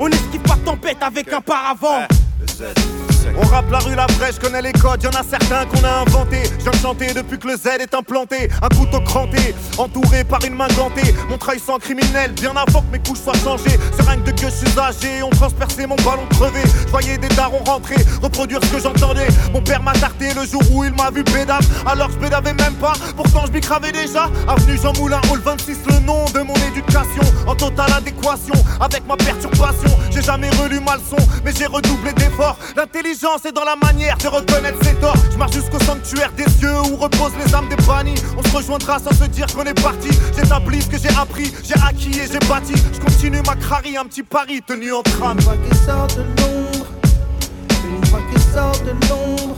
On 0.00 0.08
esquive 0.08 0.40
pas 0.40 0.56
tempête 0.64 0.98
avec 1.02 1.30
un 1.30 1.42
paravent. 1.42 2.06
On 3.36 3.46
rappe 3.46 3.70
la 3.70 3.78
rue 3.78 3.94
la 3.94 4.06
vraie, 4.06 4.32
je 4.32 4.40
connais 4.40 4.62
les 4.62 4.72
codes, 4.72 5.02
y'en 5.02 5.10
a 5.10 5.22
certains 5.22 5.66
qu'on 5.66 5.84
a 5.84 6.02
inventés. 6.06 6.44
J'ai 6.64 6.78
chanté 6.80 7.12
depuis 7.12 7.38
que 7.38 7.48
le 7.48 7.56
Z 7.56 7.66
est 7.80 7.94
implanté, 7.94 8.48
un 8.62 8.68
couteau 8.68 9.00
cranté, 9.00 9.54
entouré 9.78 10.24
par 10.24 10.44
une 10.44 10.54
main 10.54 10.68
gantée. 10.68 11.14
Mon 11.28 11.36
travail 11.38 11.60
sans 11.60 11.78
criminel, 11.78 12.32
bien 12.32 12.52
avant 12.54 12.82
que 12.82 12.92
mes 12.92 12.98
couches 12.98 13.20
soient 13.20 13.38
changées. 13.42 13.78
Seringue 13.96 14.22
de 14.22 14.30
gueule, 14.30 14.50
je 14.50 14.68
suis 14.68 14.78
âgé, 14.78 15.22
on 15.22 15.30
transperçait 15.30 15.86
mon 15.86 15.96
ballon 15.96 16.26
crevé. 16.30 16.60
Je 16.86 16.90
voyais 16.90 17.18
des 17.18 17.28
darons 17.28 17.62
rentrer, 17.64 17.96
reproduire 18.22 18.60
ce 18.62 18.70
que 18.70 18.80
j'entendais. 18.80 19.28
Mon 19.52 19.62
père 19.62 19.82
m'a 19.82 19.92
tarté 19.92 20.28
le 20.34 20.46
jour 20.46 20.62
où 20.72 20.84
il 20.84 20.92
m'a 20.92 21.10
vu 21.10 21.22
bédave, 21.24 21.66
alors 21.86 22.10
je 22.10 22.18
bédavais 22.18 22.54
même 22.54 22.74
pas. 22.74 22.94
Pourtant 23.16 23.44
je 23.52 23.58
cravais 23.58 23.92
déjà. 23.92 24.30
Avenue 24.46 24.78
Jean 24.80 24.92
Moulin, 24.98 25.20
Hall 25.30 25.40
26, 25.40 25.78
le 25.88 25.98
nom 26.06 26.24
de 26.26 26.40
mon 26.40 26.54
éducation. 26.70 27.22
En 27.46 27.54
totale 27.54 27.92
adéquation 27.92 28.54
avec 28.80 29.06
ma 29.06 29.16
perturbation. 29.16 29.90
J'ai 30.10 30.22
jamais 30.22 30.50
relu 30.50 30.80
ma 30.80 30.96
leçon, 30.96 31.16
mais 31.44 31.52
j'ai 31.56 31.66
redoublé 31.66 32.12
d'efforts. 32.12 32.58
L'intelligence 32.76 33.15
c'est 33.42 33.54
dans 33.54 33.64
la 33.64 33.76
manière 33.76 34.16
de 34.18 34.28
reconnaître 34.28 34.78
ses 34.84 34.94
torts. 34.96 35.16
Je 35.30 35.36
marche 35.36 35.52
jusqu'au 35.52 35.78
sanctuaire 35.80 36.30
des 36.32 36.48
cieux 36.50 36.78
où 36.90 36.96
reposent 36.96 37.32
les 37.44 37.54
âmes 37.54 37.68
des 37.68 37.76
bannis. 37.76 38.14
On 38.36 38.42
se 38.42 38.54
rejoindra 38.54 38.98
sans 38.98 39.12
se 39.12 39.24
dire 39.24 39.46
qu'on 39.54 39.64
est 39.64 39.80
parti. 39.80 40.08
J'établis 40.36 40.82
ce 40.82 40.88
que 40.88 40.98
j'ai 40.98 41.16
appris, 41.16 41.52
j'ai 41.64 41.74
acquis 41.74 42.18
et 42.18 42.26
j'ai 42.30 42.38
bâti. 42.46 42.74
Je 42.92 43.00
continue 43.00 43.40
ma 43.46 43.54
crari, 43.56 43.96
un 43.96 44.04
petit 44.04 44.22
pari 44.22 44.60
tenu 44.62 44.92
en 44.92 45.02
trame. 45.02 45.38
Une 45.38 45.44
voix 45.44 45.56
qui 45.68 45.76
sort 45.76 46.06
de 46.08 46.22
l'ombre, 46.42 46.86
une 47.88 48.04
voix 48.10 48.20
qui 48.32 48.40
sort 48.52 48.78
de 48.84 48.90
l'ombre, 49.08 49.56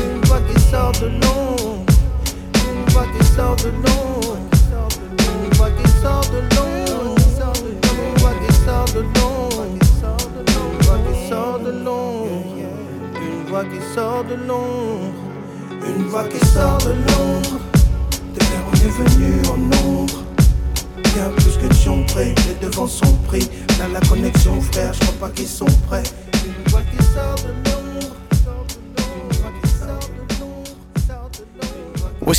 une 0.00 0.24
voix 0.26 0.40
qui 0.40 0.60
sort 0.70 0.92
de 0.92 1.06
l'ombre, 1.06 1.81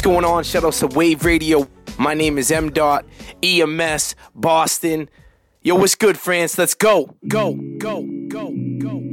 going 0.04 0.26
on? 0.26 0.44
Shout 0.44 0.66
out 0.66 0.74
to 0.74 0.88
Wave 0.88 1.24
Radio. 1.24 1.68
My 1.98 2.14
name 2.14 2.38
is 2.38 2.52
M. 2.52 2.72
Dot 2.72 3.06
EMS 3.42 4.16
Boston. 4.36 5.10
Yo, 5.62 5.76
what's 5.76 5.96
good, 5.96 6.20
France? 6.20 6.58
Let's 6.58 6.76
go, 6.76 7.16
go, 7.28 7.54
go, 7.78 8.06
go, 8.28 8.54
go. 8.80 9.13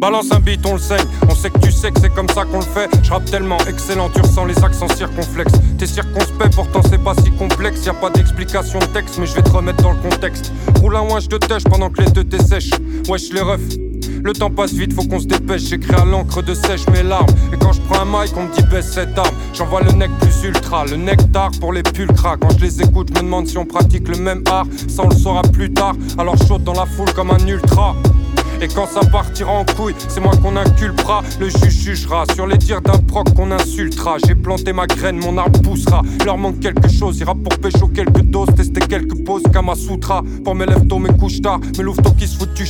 Balance 0.00 0.32
un 0.32 0.40
beat, 0.40 0.64
on 0.64 0.72
le 0.72 0.78
saigne. 0.78 1.04
On 1.28 1.34
sait 1.34 1.50
que 1.50 1.58
tu 1.58 1.70
sais 1.70 1.90
que 1.90 2.00
c'est 2.00 2.14
comme 2.14 2.28
ça 2.30 2.46
qu'on 2.46 2.60
le 2.60 2.64
fait. 2.64 2.88
Je 3.02 3.10
rappe 3.10 3.26
tellement 3.26 3.58
excellent, 3.68 4.08
tu 4.08 4.22
ressens 4.22 4.46
les 4.46 4.64
accents 4.64 4.88
circonflexes. 4.88 5.52
T'es 5.78 5.86
circonspect, 5.86 6.54
pourtant 6.54 6.80
c'est 6.88 7.02
pas 7.04 7.12
si 7.22 7.30
complexe. 7.32 7.84
Y 7.84 7.90
a 7.90 7.94
pas 7.94 8.08
d'explication 8.08 8.78
de 8.78 8.86
texte, 8.86 9.18
mais 9.18 9.26
je 9.26 9.34
vais 9.34 9.42
te 9.42 9.50
remettre 9.50 9.82
dans 9.82 9.92
le 9.92 9.98
contexte. 9.98 10.52
Roule 10.80 10.96
un 10.96 11.02
ouin, 11.02 11.20
je 11.20 11.28
te 11.28 11.36
tèche 11.36 11.64
pendant 11.64 11.90
que 11.90 12.00
les 12.00 12.10
deux 12.10 12.24
t'essèchent. 12.24 12.70
Wesh 13.08 13.30
les 13.30 13.42
refs. 13.42 13.76
Le 14.22 14.32
temps 14.32 14.50
passe 14.50 14.72
vite, 14.72 14.94
faut 14.94 15.02
qu'on 15.02 15.20
se 15.20 15.26
dépêche. 15.26 15.62
J'écris 15.62 15.94
à 15.94 16.04
l'encre 16.06 16.42
de 16.42 16.54
sèche 16.54 16.86
mes 16.88 17.02
larmes. 17.02 17.26
Et 17.52 17.58
quand 17.58 17.72
je 17.72 17.82
prends 17.82 18.00
un 18.00 18.06
mic, 18.06 18.32
on 18.38 18.44
me 18.44 18.54
dit 18.54 18.62
baisse 18.70 18.92
cette 18.92 19.18
arme. 19.18 19.34
J'envoie 19.52 19.82
le 19.82 19.92
nec 19.92 20.10
plus 20.18 20.48
ultra, 20.48 20.86
le 20.86 20.96
nectar 20.96 21.50
pour 21.60 21.74
les 21.74 21.82
pulcras. 21.82 22.38
Quand 22.38 22.50
je 22.58 22.64
les 22.64 22.80
écoute, 22.80 23.08
je 23.14 23.20
me 23.20 23.26
demande 23.26 23.46
si 23.46 23.58
on 23.58 23.66
pratique 23.66 24.08
le 24.08 24.16
même 24.16 24.44
art. 24.50 24.66
Ça, 24.88 25.02
on 25.04 25.10
le 25.10 25.16
saura 25.16 25.42
plus 25.42 25.70
tard. 25.72 25.94
Alors 26.16 26.36
chaud 26.48 26.58
dans 26.58 26.72
la 26.72 26.86
foule 26.86 27.12
comme 27.12 27.30
un 27.30 27.46
ultra. 27.46 27.94
Et 28.62 28.68
quand 28.68 28.86
ça 28.86 29.00
partira 29.00 29.52
en 29.52 29.64
couille, 29.64 29.94
c'est 30.08 30.20
moi 30.20 30.32
qu'on 30.36 30.56
inculpera. 30.56 31.22
Le 31.38 31.48
juge 31.48 31.82
jugera 31.82 32.24
sur 32.34 32.46
les 32.46 32.58
dires 32.58 32.82
d'un 32.82 32.98
proc 32.98 33.32
qu'on 33.34 33.50
insultera. 33.50 34.16
J'ai 34.26 34.34
planté 34.34 34.72
ma 34.72 34.86
graine, 34.86 35.16
mon 35.16 35.38
arbre 35.38 35.60
poussera. 35.62 36.02
Leur 36.26 36.36
manque 36.36 36.60
quelque 36.60 36.88
chose, 36.88 37.18
ira 37.20 37.34
pour 37.34 37.58
pécho 37.58 37.88
quelques 37.88 38.22
doses, 38.22 38.54
tester 38.54 38.80
quelques 38.80 39.24
poses, 39.24 39.42
Kamasutra. 39.52 40.22
Pour 40.44 40.54
mes 40.54 40.66
lèvres 40.66 40.86
tôt, 40.86 40.98
mes 40.98 41.16
couches 41.16 41.40
tard, 41.40 41.60
mes 41.78 41.84
louveteaux 41.84 42.12
qui 42.12 42.26
se 42.26 42.36
foutent 42.36 42.54
du 42.54 42.64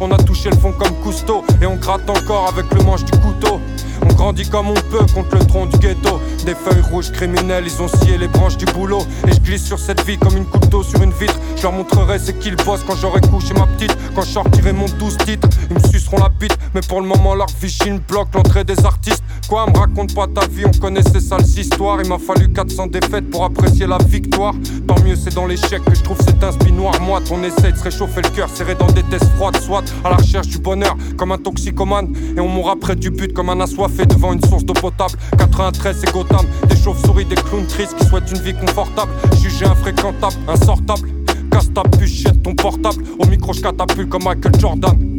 On 0.00 0.12
a 0.12 0.16
touché 0.18 0.50
le 0.50 0.56
fond 0.56 0.72
comme 0.72 0.94
Cousteau, 1.02 1.42
et 1.60 1.66
on 1.66 1.76
gratte 1.76 2.08
encore 2.08 2.48
avec 2.48 2.72
le 2.72 2.82
manche 2.84 3.04
du 3.04 3.18
couteau. 3.18 3.60
On 4.04 4.14
grandit 4.14 4.48
comme 4.48 4.68
on 4.68 4.74
peut 4.74 5.06
contre 5.14 5.36
le 5.36 5.44
tronc 5.46 5.66
du 5.66 5.78
ghetto. 5.78 6.20
Des 6.44 6.54
feuilles 6.54 6.82
rouges 6.90 7.12
criminelles, 7.12 7.64
ils 7.66 7.82
ont 7.82 7.88
scié 7.88 8.18
les 8.18 8.28
branches 8.28 8.56
du 8.56 8.64
boulot. 8.66 9.02
Et 9.28 9.32
je 9.32 9.40
glisse 9.40 9.64
sur 9.64 9.78
cette 9.78 10.04
vie 10.04 10.18
comme 10.18 10.36
une 10.36 10.44
couteau 10.44 10.82
sur 10.82 11.00
une 11.02 11.12
vitre. 11.12 11.38
Je 11.56 11.62
leur 11.62 11.72
montrerai 11.72 12.18
c'est 12.18 12.38
qu'ils 12.38 12.56
bossent 12.56 12.84
quand 12.86 12.96
j'aurai 12.96 13.20
couché 13.20 13.54
ma 13.54 13.66
petite. 13.66 13.96
Quand 14.14 14.22
je 14.22 14.30
sortirai 14.30 14.72
mon 14.72 14.86
douze 14.98 15.16
titres, 15.18 15.48
ils 15.70 15.76
me 15.76 15.88
suceront 15.88 16.18
la 16.18 16.28
bite. 16.28 16.56
Mais 16.74 16.80
pour 16.88 17.00
le 17.00 17.06
moment, 17.06 17.34
leur 17.34 17.46
vichine 17.60 18.00
bloque 18.08 18.34
l'entrée 18.34 18.64
des 18.64 18.84
artistes. 18.84 19.22
Quoi, 19.48 19.66
me 19.66 19.78
raconte 19.78 20.14
pas 20.14 20.26
ta 20.26 20.46
vie, 20.46 20.64
on 20.66 20.78
connaît 20.78 21.02
ces 21.02 21.20
sales 21.20 21.44
histoires. 21.44 22.00
Il 22.02 22.08
m'a 22.08 22.18
fallu 22.18 22.52
400 22.52 22.88
défaites 22.88 23.30
pour 23.30 23.44
apprécier 23.44 23.86
la 23.86 23.98
victoire. 23.98 24.54
Tant 24.88 25.00
mieux, 25.04 25.16
c'est 25.16 25.34
dans 25.34 25.46
l'échec 25.46 25.84
que 25.84 25.94
je 25.94 26.02
trouve 26.02 26.18
cet 26.24 26.42
inspi 26.42 26.72
noir. 26.72 27.00
Moi, 27.00 27.20
on 27.30 27.42
essaie 27.42 27.72
de 27.72 27.76
se 27.76 27.84
réchauffer 27.84 28.22
le 28.22 28.30
cœur, 28.30 28.48
serré 28.48 28.74
dans 28.74 28.86
des 28.86 29.02
tests 29.04 29.30
froides, 29.36 29.60
soit 29.60 29.84
à 30.04 30.10
la 30.10 30.16
recherche 30.16 30.48
du 30.48 30.58
bonheur 30.58 30.96
comme 31.16 31.32
un 31.32 31.38
toxicomane. 31.38 32.12
Et 32.36 32.40
on 32.40 32.48
mourra 32.48 32.76
près 32.76 32.96
du 32.96 33.10
but 33.10 33.32
comme 33.32 33.48
un 33.48 33.60
assoiffé 33.60 33.91
devant 33.98 34.32
une 34.32 34.42
source 34.44 34.64
d'eau 34.64 34.72
potable. 34.72 35.14
93, 35.38 35.96
c'est 36.00 36.12
Gotham. 36.12 36.46
Des 36.68 36.76
chauves-souris, 36.76 37.24
des 37.24 37.36
clowns 37.36 37.66
tristes 37.66 37.94
qui 37.96 38.06
souhaitent 38.06 38.30
une 38.30 38.40
vie 38.40 38.54
confortable. 38.54 39.12
Jugé 39.40 39.66
infréquentable, 39.66 40.36
insortable. 40.48 41.08
casse 41.50 41.72
ta 41.72 41.82
puce, 41.82 42.10
jette 42.10 42.42
ton 42.42 42.54
portable. 42.54 43.04
Au 43.18 43.26
micro, 43.26 43.52
je 43.52 43.60
catapulte 43.60 44.08
comme 44.08 44.24
Michael 44.24 44.58
Jordan. 44.58 45.16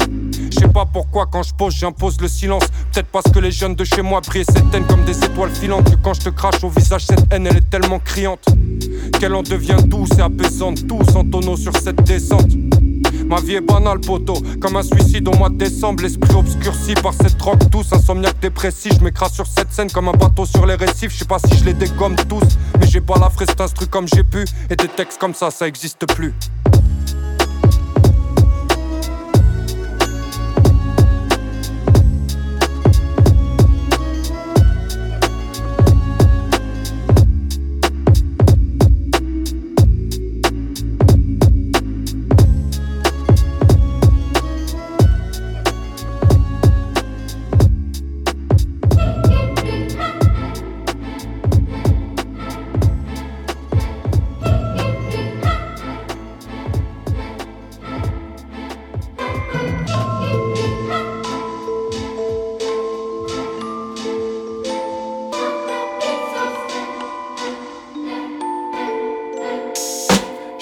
Je 0.51 0.59
sais 0.59 0.67
pas 0.67 0.86
pourquoi 0.86 1.26
quand 1.26 1.43
je 1.43 1.53
pose 1.53 1.74
j'impose 1.74 2.19
le 2.21 2.28
silence 2.28 2.63
Peut-être 2.91 3.07
parce 3.07 3.26
que 3.32 3.39
les 3.39 3.51
jeunes 3.51 3.74
de 3.74 3.84
chez 3.84 4.03
moi 4.03 4.21
brillent 4.21 4.45
cette 4.45 4.74
haine 4.74 4.86
comme 4.86 5.03
des 5.03 5.17
étoiles 5.17 5.49
filantes 5.49 5.89
Que 5.89 5.95
quand 5.95 6.13
je 6.13 6.21
te 6.21 6.30
crache 6.30 6.63
au 6.63 6.69
visage 6.69 7.05
cette 7.05 7.26
haine 7.34 7.47
elle 7.47 7.57
est 7.57 7.69
tellement 7.71 7.97
criante 7.97 8.45
Qu'elle 9.19 9.34
en 9.34 9.41
devient 9.41 9.78
douce 9.86 10.11
et 10.17 10.21
apaisante 10.21 10.88
Tous 10.88 11.15
en 11.15 11.24
tonneau 11.24 11.57
sur 11.57 11.76
cette 11.76 12.03
descente 12.03 12.51
Ma 13.26 13.39
vie 13.39 13.55
est 13.55 13.61
banale, 13.61 13.99
poteau, 13.99 14.36
comme 14.59 14.76
un 14.76 14.84
suicide 14.84 15.28
au 15.28 15.34
mois 15.34 15.49
de 15.49 15.55
décembre. 15.55 16.03
L'esprit 16.03 16.36
obscurci 16.36 16.93
par 16.95 17.13
cette 17.13 17.38
drogue 17.38 17.63
douce, 17.69 17.91
insomniaque 17.93 18.39
dépressif. 18.41 18.93
Je 18.99 19.03
m'écrase 19.03 19.34
sur 19.34 19.47
cette 19.47 19.71
scène 19.71 19.91
comme 19.91 20.07
un 20.07 20.13
bateau 20.13 20.45
sur 20.45 20.65
les 20.65 20.76
récifs. 20.76 21.11
Je 21.13 21.19
sais 21.19 21.26
pas 21.26 21.39
si 21.39 21.57
je 21.57 21.65
les 21.65 21.74
dégomme 21.74 22.15
tous, 22.28 22.43
mais 22.80 22.88
j'ai 22.88 23.01
pas 23.01 23.17
la 23.19 23.30
fraise 23.30 23.49
instru 23.59 23.88
comme 23.88 24.07
j'ai 24.07 24.24
pu. 24.24 24.45
Et 24.69 24.76
des 24.76 24.88
textes 24.88 25.19
comme 25.19 25.34
ça, 25.34 25.51
ça 25.51 25.67
existe 25.67 26.05
plus. 26.13 26.34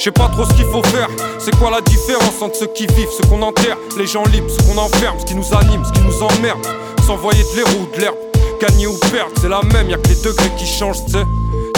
Je 0.02 0.06
sais 0.06 0.12
pas 0.12 0.30
trop 0.30 0.45
ce 0.45 0.54
qu'il 0.56 0.66
faut 0.66 0.82
faire. 0.82 1.08
C'est 1.38 1.56
quoi 1.60 1.70
la 1.70 1.80
différence 1.80 2.41
entre 2.41 2.56
ceux 2.56 2.66
qui 2.74 2.88
vivent, 2.88 3.12
ceux 3.16 3.30
qu'on 3.30 3.43
enterre, 3.43 3.78
les 3.99 4.08
gens 4.08 4.24
libres, 4.34 4.49
ceux 4.49 4.64
qu'on 4.64 4.80
enferme, 4.80 5.20
ce 5.20 5.26
qui 5.26 5.36
nous 5.36 5.45
anime, 5.56 5.86
ce 5.86 5.91
qui 5.91 6.02
nous 6.02 6.24
emmerde? 6.24 6.58
S'envoyer 7.06 7.43
de 7.43 7.58
l'héros 7.58 7.88
de 7.95 8.02
l'herbe, 8.02 8.16
gagner 8.60 8.88
ou 8.88 8.97
perdre, 9.12 9.32
c'est 9.39 9.47
la 9.47 9.62
même, 9.62 9.91
y'a 9.91 9.97
que 9.97 10.08
les 10.08 10.16
degrés 10.16 10.49
qui 10.58 10.66
changent, 10.66 11.06
tu 11.06 11.12
sais. 11.12 11.26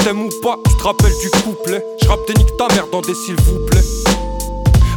T'aimes 0.05 0.21
ou 0.21 0.29
pas, 0.41 0.57
tu 0.65 0.77
te 0.77 0.83
rappelles 0.83 1.17
du 1.19 1.29
couplet. 1.31 1.85
Je 2.01 2.07
rappe 2.07 2.25
des 2.25 2.35
nique 2.35 2.55
ta 2.55 2.73
mère 2.73 2.87
dans 2.93 3.01
des 3.01 3.13
s'il 3.13 3.35
vous 3.41 3.59
plaît. 3.65 3.83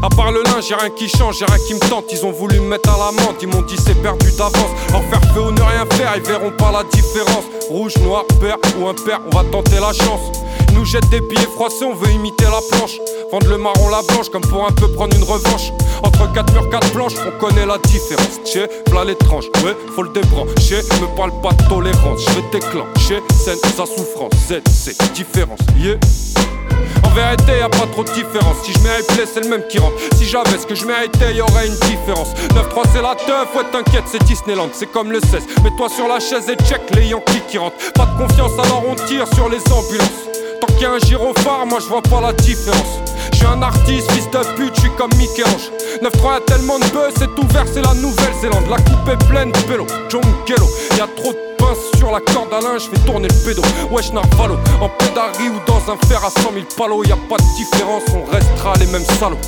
À 0.05 0.09
part 0.09 0.31
le 0.31 0.45
linge, 0.45 0.71
y'a 0.71 0.77
rien 0.77 0.91
qui 0.91 1.09
change, 1.09 1.41
y'a 1.41 1.49
rien 1.49 1.65
qui 1.67 1.75
me 1.75 1.81
tente. 1.81 2.05
Ils 2.13 2.25
ont 2.25 2.31
voulu 2.31 2.61
me 2.61 2.69
mettre 2.69 2.95
à 2.95 2.97
la 2.97 3.11
menthe, 3.11 3.43
ils 3.43 3.49
m'ont 3.49 3.63
dit 3.63 3.77
c'est 3.77 4.01
perdu 4.03 4.31
d'avance. 4.39 4.71
En 4.95 5.01
faire 5.01 5.35
feu 5.35 5.41
ou 5.41 5.51
ne 5.51 5.63
rien 5.63 5.85
faire, 5.97 6.13
ils 6.15 6.23
verront 6.23 6.53
pas 6.53 6.71
la 6.71 6.85
différence. 6.85 7.45
Rouge, 7.69 7.97
noir, 8.05 8.25
père 8.41 8.59
ou 8.79 8.87
impair, 8.87 9.21
on 9.27 9.37
va 9.37 9.43
tenter 9.51 9.81
la 9.81 9.93
chance. 9.93 10.31
Nous 10.77 10.85
jettent 10.85 11.09
des 11.09 11.21
billets 11.21 11.49
froissés, 11.55 11.87
on 11.87 11.95
veut 11.95 12.11
imiter 12.11 12.45
la 12.45 12.61
planche. 12.71 12.99
Vendre 13.33 13.49
le 13.49 13.57
marron 13.57 13.89
la 13.89 14.03
blanche 14.03 14.29
comme 14.29 14.43
pour 14.43 14.67
un 14.67 14.73
peu 14.73 14.89
prendre 14.93 15.17
une 15.17 15.25
revanche. 15.25 15.73
Entre 16.03 16.31
quatre 16.35 16.53
murs, 16.53 16.69
quatre 16.69 16.91
planches, 16.93 17.15
on 17.27 17.39
connaît 17.41 17.65
la 17.65 17.79
différence. 17.79 18.39
Tchè, 18.45 18.69
v'là 18.91 19.05
l'étrange, 19.05 19.47
ouais, 19.65 19.75
faut 19.95 20.03
le 20.03 20.11
débrancher. 20.11 20.83
Me 21.01 21.17
parle 21.17 21.33
pas 21.41 21.53
de 21.53 21.69
tolérance, 21.69 22.21
je 22.29 22.35
vais 22.35 22.45
déclencher. 22.53 23.23
Scène, 23.35 23.59
sa 23.75 23.87
souffrance, 23.87 24.33
Z, 24.49 24.61
c'est 24.71 25.13
différence, 25.13 25.61
yeah. 25.79 25.97
En 27.05 27.11
vérité, 27.11 27.59
y 27.59 27.63
a 27.63 27.71
pas 27.71 27.87
trop 27.91 28.05
de 28.05 28.13
différence. 28.13 28.59
Si 28.63 28.73
je 28.73 28.79
méritais, 28.81 29.25
c'est 29.27 29.41
le 29.41 29.49
même 29.49 29.67
qui 29.69 29.79
rentre. 29.79 29.97
Si 30.17 30.27
j'avais 30.27 30.59
ce 30.59 30.67
que 30.67 30.75
je 30.75 30.85
méritais, 30.85 31.35
y 31.35 31.41
aurait 31.41 31.69
une 31.69 31.79
différence. 31.89 32.29
9-3, 32.55 32.83
c'est 32.93 33.03
la 33.03 33.15
teuf, 33.15 33.49
ouais, 33.57 33.65
t'inquiète, 33.73 34.05
c'est 34.07 34.23
Disneyland. 34.25 34.69
C'est 34.73 34.93
comme 34.93 35.11
le 35.11 35.21
16. 35.21 35.47
Mets-toi 35.65 35.89
sur 35.89 36.07
la 36.07 36.21
chaise 36.21 36.51
et 36.51 36.57
check 36.65 36.83
les 36.95 37.07
Yankees 37.07 37.43
qui 37.49 37.57
rentrent. 37.57 37.77
Pas 37.95 38.07
de 38.07 38.19
confiance, 38.19 38.53
alors 38.63 38.85
on 38.87 38.95
tire 38.95 39.27
sur 39.35 39.49
les 39.49 39.61
ambulances. 39.73 40.27
Tant 40.61 40.67
qu'il 40.75 40.83
y 40.83 40.87
a 40.87 40.93
un 40.93 40.99
gyrophare, 40.99 41.67
moi 41.67 41.79
je 41.81 41.87
vois 41.87 42.03
pas 42.03 42.21
la 42.21 42.33
différence. 42.33 43.01
Je 43.33 43.37
suis 43.39 43.47
un 43.47 43.61
artiste, 43.63 44.11
fils 44.13 44.31
de 44.31 44.57
pute, 44.57 44.75
je 44.77 44.81
suis 44.81 44.91
comme 44.97 45.11
Mickey-Ange. 45.17 45.71
9-3 46.03 46.37
a 46.37 46.41
tellement 46.41 46.79
de 46.79 46.85
buzz, 46.87 47.13
c'est 47.19 47.39
ouvert, 47.39 47.65
c'est 47.73 47.83
la 47.83 47.95
Nouvelle-Zélande. 47.95 48.65
La 48.71 48.77
coupe 48.77 49.09
est 49.09 49.29
pleine 49.29 49.53
de 49.53 49.59
pélo, 49.61 49.87
Jungello. 50.09 50.69
Y 50.97 51.01
a 51.01 51.09
trop 51.17 51.33
de 51.33 51.39
pince 51.59 51.99
sur 51.99 52.11
la 52.11 52.21
corde 52.21 52.53
à 52.53 52.61
linge, 52.61 52.89
fais 52.91 52.99
tourner 53.05 53.29
le 53.29 53.45
pédo. 53.45 53.63
Wesh 53.91 54.13
Narvalo, 54.13 54.57
en 54.81 54.89
pédari 54.89 55.49
ou 55.49 55.61
dans 55.67 55.93
un 55.93 55.97
fer 56.07 56.25
à 56.25 56.31
100 56.31 56.53
000 56.53 56.65
palos. 56.77 57.05
Y 57.05 57.13
a 57.13 57.17
pas 57.29 57.37
de 57.37 57.57
différence, 57.57 58.03
on 58.15 58.31
restera 58.31 58.75
les 58.81 58.87
mêmes 58.87 59.05
salauds. 59.19 59.39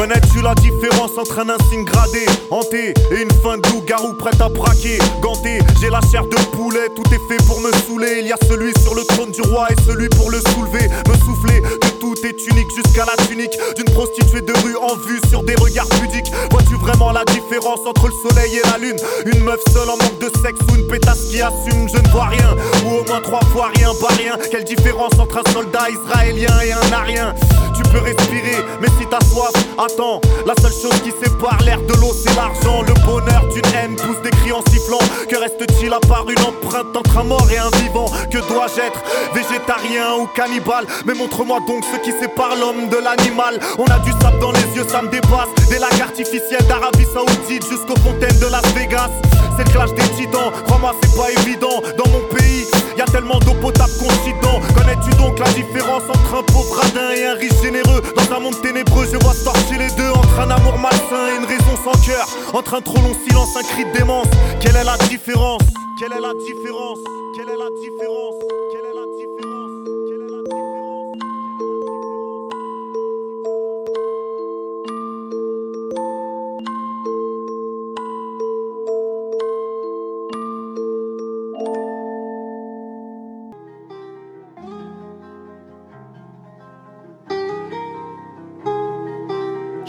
Connais-tu 0.00 0.40
la 0.40 0.54
différence 0.54 1.18
entre 1.18 1.40
un 1.40 1.50
insigne 1.50 1.84
gradé, 1.84 2.24
hanté 2.50 2.94
et 3.10 3.20
une 3.20 3.30
fin 3.42 3.58
de 3.58 3.68
loup-garou 3.68 4.14
prête 4.14 4.40
à 4.40 4.48
braquer 4.48 4.96
Ganté, 5.20 5.58
j'ai 5.78 5.90
la 5.90 6.00
chair 6.10 6.24
de 6.24 6.36
poulet, 6.56 6.88
tout 6.96 7.04
est 7.12 7.20
fait 7.28 7.36
pour 7.46 7.60
me 7.60 7.70
saouler. 7.86 8.20
Il 8.22 8.28
y 8.28 8.32
a 8.32 8.38
celui 8.48 8.72
sur 8.80 8.94
le 8.94 9.02
trône 9.04 9.30
du 9.30 9.42
roi 9.42 9.66
et 9.68 9.76
celui 9.86 10.08
pour 10.08 10.30
le 10.30 10.38
soulever. 10.54 10.88
Me 11.06 11.14
souffler 11.18 11.60
que 11.60 11.88
tout 12.00 12.14
est 12.24 12.46
unique 12.46 12.70
jusqu'à 12.74 13.04
la 13.04 13.26
tunique 13.26 13.52
d'une 13.76 13.92
prostituée 13.92 14.40
de 14.40 14.54
rue 14.64 14.76
en 14.76 14.96
vue 14.96 15.20
sur 15.28 15.42
des 15.42 15.54
regards 15.56 15.88
pudiques. 15.90 16.32
Vois-tu 16.50 16.76
vraiment 16.76 17.12
la 17.12 17.26
différence 17.26 17.80
entre 17.84 18.08
le 18.08 18.14
soleil 18.26 18.56
et 18.56 18.70
la 18.70 18.78
lune? 18.78 18.96
Une 19.26 19.44
meuf 19.44 19.60
seule 19.70 19.90
en 19.90 19.98
manque 19.98 20.18
de 20.18 20.30
sexe 20.40 20.60
ou 20.72 20.76
une 20.76 20.86
pétasse 20.86 21.26
qui 21.30 21.42
assume 21.42 21.90
Je 21.90 22.00
ne 22.00 22.08
vois 22.08 22.28
rien, 22.28 22.56
ou 22.86 23.00
au 23.00 23.04
moins 23.04 23.20
trois 23.20 23.44
fois 23.52 23.68
rien, 23.76 23.90
pas 24.00 24.14
rien. 24.16 24.38
Quelle 24.50 24.64
différence 24.64 25.18
entre 25.18 25.42
un 25.46 25.52
soldat 25.52 25.90
israélien 25.90 26.58
et 26.64 26.72
un 26.72 26.90
arien? 26.90 27.34
Tu 27.76 27.82
peux 27.90 27.98
respirer, 27.98 28.56
mais 28.80 28.88
si 28.98 29.06
t'as 29.10 29.24
soif, 29.26 29.52
La 30.46 30.54
seule 30.62 30.72
chose 30.72 31.00
qui 31.02 31.10
sépare 31.10 31.58
l'air 31.64 31.80
de 31.82 31.92
l'eau, 31.94 32.12
c'est 32.14 32.34
l'argent. 32.36 32.82
Le 32.82 32.94
bonheur 33.04 33.44
d'une 33.52 33.74
haine 33.74 33.96
pousse 33.96 34.20
des 34.22 34.30
cris 34.30 34.52
en 34.52 34.62
sifflant. 34.70 35.00
Que 35.28 35.36
reste-t-il 35.36 35.92
à 35.92 35.98
part 36.00 36.26
une 36.30 36.38
empreinte 36.38 36.96
entre 36.96 37.18
un 37.18 37.24
mort 37.24 37.46
et 37.50 37.58
un 37.58 37.70
vivant? 37.82 38.06
Que 38.30 38.38
dois-je 38.48 38.80
être? 38.80 39.00
Végétarien 39.34 40.14
ou 40.20 40.26
cannibale? 40.34 40.86
Mais 41.06 41.14
montre-moi 41.14 41.58
donc 41.66 41.84
ce 41.92 41.98
qui 41.98 42.12
sépare 42.18 42.54
l'homme 42.56 42.88
de 42.88 42.96
l'animal. 42.96 43.58
On 43.78 43.84
a 43.86 43.98
du 43.98 44.12
sable 44.22 44.38
dans 44.38 44.52
les 44.52 44.76
yeux, 44.76 44.86
ça 44.88 45.02
me 45.02 45.08
dépasse. 45.08 45.50
Des 45.68 45.78
lacs 45.78 46.00
artificiels 46.00 46.64
d'Arabie 46.68 47.06
Saoudite 47.12 47.66
jusqu'aux 47.68 48.00
fontaines 48.00 48.38
de 48.38 48.46
Las 48.46 48.66
Vegas. 48.74 49.10
C'est 49.56 49.64
le 49.64 49.70
clash 49.70 49.92
des 49.92 50.08
titans, 50.16 50.52
crois-moi, 50.66 50.94
c'est 51.02 51.16
pas 51.16 51.30
évident. 51.42 51.82
Dans 51.98 52.08
mon 52.10 52.20
pays, 52.34 52.66
y 53.00 53.02
a 53.02 53.06
tellement 53.06 53.38
d'eau 53.38 53.54
potable 53.54 53.92
qu'on 53.98 54.10
Connais-tu 54.74 55.10
donc 55.16 55.38
la 55.38 55.48
différence 55.52 56.02
entre 56.08 56.34
un 56.34 56.42
pauvre 56.42 56.76
radin 56.76 57.12
et 57.16 57.24
un 57.24 57.34
riche 57.34 57.62
généreux? 57.62 58.02
Dans 58.14 58.36
un 58.36 58.40
monde 58.40 58.60
ténébreux, 58.60 59.06
je 59.10 59.16
vois 59.24 59.32
sortir 59.32 59.78
les 59.78 59.90
deux 59.96 60.10
Entre 60.10 60.38
un 60.38 60.50
amour 60.50 60.76
malsain 60.78 61.28
et 61.32 61.36
une 61.38 61.46
raison 61.46 61.76
sans 61.82 61.98
cœur. 62.04 62.28
Entre 62.52 62.74
un 62.74 62.82
trop 62.82 62.98
long 62.98 63.14
silence, 63.26 63.56
un 63.56 63.62
cri 63.62 63.86
de 63.86 63.92
démence. 63.92 64.26
Quelle 64.60 64.76
est 64.76 64.84
la 64.84 64.98
différence? 65.08 65.62
Quelle 65.98 66.12
est 66.12 66.20
la 66.20 66.34
différence? 66.34 66.98
Quelle 67.34 67.48
est 67.48 67.56
la 67.56 67.70
différence? 67.80 68.34
Quelle 68.70 68.84
est 68.84 68.94
la 68.94 69.06
différence? 69.16 69.69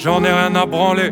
J'en 0.04 0.24
ai 0.24 0.32
rien 0.32 0.56
à 0.56 0.66
branler. 0.66 1.12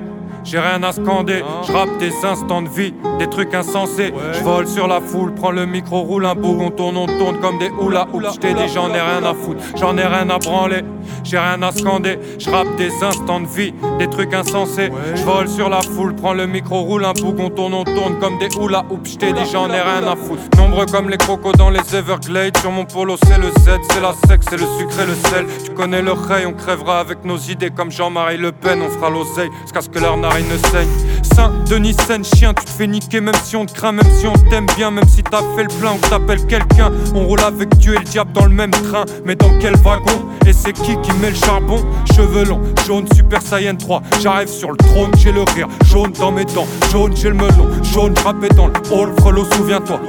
J'ai 0.49 0.57
rien 0.57 0.81
à 0.81 0.91
scander, 0.91 1.43
je 1.67 1.71
rappe 1.71 1.99
des 1.99 2.25
instants 2.25 2.63
de 2.63 2.69
vie, 2.69 2.91
des 3.19 3.29
trucs 3.29 3.53
insensés. 3.53 4.11
Je 4.33 4.43
vole 4.43 4.67
sur 4.67 4.87
la 4.87 4.99
foule, 4.99 5.35
prends 5.35 5.51
le 5.51 5.67
micro, 5.67 6.01
roule 6.01 6.25
un 6.25 6.33
bout, 6.33 6.57
on 6.59 6.71
tourne, 6.71 6.97
on 6.97 7.05
tourne 7.05 7.39
comme 7.39 7.59
des 7.59 7.69
hula 7.79 8.07
hoops. 8.11 8.33
Je 8.33 8.39
t'ai 8.39 8.55
dit, 8.55 8.67
j'en 8.73 8.89
ai 8.89 8.99
rien 8.99 9.23
à 9.23 9.35
foutre, 9.35 9.61
j'en 9.75 9.95
ai 9.95 10.05
rien 10.05 10.27
à 10.31 10.39
branler. 10.39 10.81
J'ai 11.23 11.37
rien 11.37 11.61
à 11.61 11.71
scander, 11.71 12.17
je 12.39 12.49
rappe 12.49 12.75
des 12.77 12.91
instants 13.03 13.41
de 13.41 13.45
vie, 13.45 13.73
des 13.99 14.07
trucs 14.07 14.33
insensés. 14.33 14.91
Je 15.13 15.23
vole 15.23 15.47
sur 15.47 15.69
la 15.69 15.81
foule, 15.81 16.15
prends 16.15 16.33
le 16.33 16.47
micro, 16.47 16.81
roule 16.81 17.05
un 17.05 17.13
bout, 17.13 17.35
on 17.37 17.51
tourne, 17.51 17.75
on 17.75 17.83
tourne 17.83 18.17
comme 18.19 18.39
des 18.39 18.49
hula 18.59 18.83
hoops. 18.89 19.11
Je 19.11 19.17
t'ai 19.17 19.33
dit, 19.33 19.45
j'en 19.51 19.69
ai 19.69 19.81
rien 19.81 20.03
à 20.07 20.15
foutre. 20.15 20.41
Nombreux 20.57 20.87
comme 20.87 21.09
les 21.09 21.17
crocos 21.17 21.51
dans 21.53 21.69
les 21.69 21.95
Everglades. 21.95 22.57
Sur 22.57 22.71
mon 22.71 22.85
polo, 22.85 23.17
c'est 23.23 23.37
le 23.37 23.49
Z, 23.49 23.79
c'est 23.91 24.01
la 24.01 24.13
sexe, 24.27 24.47
c'est 24.49 24.57
le 24.57 24.65
sucre 24.79 24.99
et 24.99 25.05
le 25.05 25.13
sel. 25.13 25.45
Tu 25.63 25.71
connais 25.71 26.01
le 26.01 26.13
rey, 26.13 26.45
on 26.47 26.53
crèvera 26.53 26.99
avec 26.99 27.23
nos 27.23 27.37
idées 27.37 27.69
comme 27.69 27.91
Jean-Marie 27.91 28.37
Le 28.37 28.51
Pen, 28.51 28.81
on 28.81 28.89
fera 28.89 29.11
l'oseille. 29.11 29.49
Jusqu'à 29.63 29.81
ce 29.81 29.89
que 29.89 29.99
leur 29.99 30.17
n'arrive 30.17 30.38
saigne. 30.71 30.87
Saint-Denis, 31.35 31.95
scène 32.07 32.23
chien, 32.23 32.53
tu 32.53 32.65
te 32.65 32.69
fais 32.69 32.87
niquer 32.87 33.21
même 33.21 33.35
si 33.43 33.55
on 33.55 33.65
te 33.65 33.73
craint, 33.73 33.91
même 33.91 34.09
si 34.19 34.27
on 34.27 34.33
t'aime 34.33 34.65
bien, 34.77 34.91
même 34.91 35.07
si 35.07 35.23
t'as 35.23 35.41
fait 35.55 35.63
le 35.63 35.79
plein 35.79 35.93
ou 35.93 35.97
t'appelles 36.09 36.45
quelqu'un. 36.47 36.91
On 37.13 37.25
roule 37.25 37.41
avec 37.41 37.75
Dieu 37.77 37.95
et 37.95 37.99
le 37.99 38.03
diable 38.03 38.31
dans 38.33 38.45
le 38.45 38.53
même 38.53 38.71
train, 38.71 39.05
mais 39.25 39.35
dans 39.35 39.57
quel 39.59 39.75
wagon? 39.77 40.25
Et 40.45 40.53
c'est 40.53 40.73
qui 40.73 40.99
qui 41.01 41.11
met 41.21 41.29
le 41.29 41.35
charbon? 41.35 41.85
Cheveux 42.15 42.45
longs, 42.45 42.61
jaune, 42.85 43.05
Super 43.13 43.41
Saiyan 43.41 43.75
3. 43.75 44.01
J'arrive 44.21 44.49
sur 44.49 44.71
le 44.71 44.77
trône, 44.77 45.11
j'ai 45.17 45.31
le 45.31 45.43
rire, 45.43 45.67
jaune 45.85 46.11
dans 46.13 46.31
mes 46.31 46.45
dents, 46.45 46.67
jaune, 46.91 47.15
j'ai 47.15 47.29
le 47.29 47.35
melon, 47.35 47.67
jaune, 47.93 48.15
j'rappais 48.17 48.49
dans 48.49 48.67
le 48.67 48.73
hall, 48.91 49.13
frelot, 49.19 49.45
souviens-toi. 49.55 49.99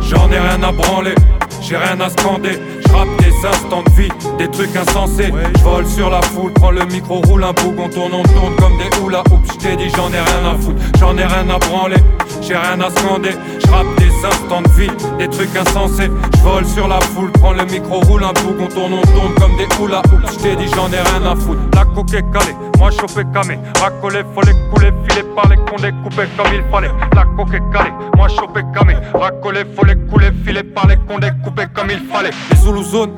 J'en 0.00 0.30
ai 0.30 0.38
rien 0.38 0.62
à 0.62 0.72
branler, 0.72 1.14
j'ai 1.60 1.76
rien 1.76 2.00
à 2.00 2.08
scander. 2.08 2.58
J'rappe 2.88 3.08
des 3.18 3.46
instants 3.46 3.82
de 3.82 3.90
vie, 3.90 4.08
des 4.38 4.48
trucs 4.48 4.74
insensés. 4.76 5.32
J'vole 5.58 5.86
sur 5.86 6.10
la 6.10 6.22
foule, 6.22 6.52
prends 6.52 6.70
le 6.70 6.84
micro, 6.86 7.20
roule 7.22 7.44
un 7.44 7.52
bouc, 7.52 7.74
on 7.78 7.88
tourne, 7.88 8.12
on 8.14 8.22
tourne 8.22 8.56
comme 8.56 8.78
des 8.78 8.90
hula 9.04 9.20
hoops. 9.30 9.52
J't'ai 9.54 9.76
dit 9.76 9.90
j'en 9.96 10.08
ai 10.10 10.20
rien 10.20 10.50
à 10.50 10.58
foutre, 10.58 10.80
j'en 10.98 11.16
ai 11.16 11.24
rien 11.24 11.48
à 11.50 11.58
branler, 11.58 11.96
j'ai 12.40 12.56
rien 12.56 12.80
à 12.80 12.90
scander. 12.90 13.32
J'rappe 13.64 13.86
des 13.98 14.10
instants 14.26 14.62
de 14.62 14.68
vie, 14.70 14.90
des 15.18 15.28
trucs 15.28 15.54
insensés. 15.56 16.10
J'vole 16.38 16.66
sur 16.66 16.88
la 16.88 17.00
foule, 17.00 17.30
prends 17.32 17.52
le 17.52 17.64
micro, 17.64 18.00
roule 18.00 18.24
un 18.24 18.32
bouc, 18.32 18.56
on 18.60 18.66
tourne, 18.66 18.94
on 18.94 19.02
tourne 19.02 19.34
comme 19.38 19.56
des 19.56 19.68
hula 19.82 20.00
hoops. 20.00 20.32
J't'ai 20.38 20.56
dit 20.56 20.68
j'en 20.74 20.88
ai 20.88 21.00
rien 21.00 21.30
à 21.30 21.36
foutre. 21.36 21.60
La 21.74 21.84
coque 21.84 22.14
est 22.14 22.30
calée, 22.32 22.56
moi 22.78 22.90
chauffé 22.90 23.22
camé, 23.32 23.58
racolé, 23.80 24.18
les 24.18 24.70
couler, 24.70 24.92
filé 25.08 25.22
par 25.34 25.48
les 25.48 25.56
condés, 25.56 25.92
coupé 26.02 26.24
comme 26.36 26.52
il 26.54 26.62
fallait. 26.70 26.90
La 27.14 27.24
coque 27.36 27.54
est 27.54 27.72
calée, 27.72 27.92
moi 28.16 28.28
chauffé 28.28 28.62
camé, 28.74 28.96
racolé, 29.14 29.64
les 29.86 29.96
couler, 30.10 30.30
filé 30.44 30.62
par 30.62 30.86
les 30.86 30.96
condés, 30.96 31.30
coupé 31.44 31.64
comme 31.74 31.90
il 31.90 32.00
fallait. 32.10 32.30
Les 32.50 32.56
Zulu 32.56 32.82
zones, 32.82 33.12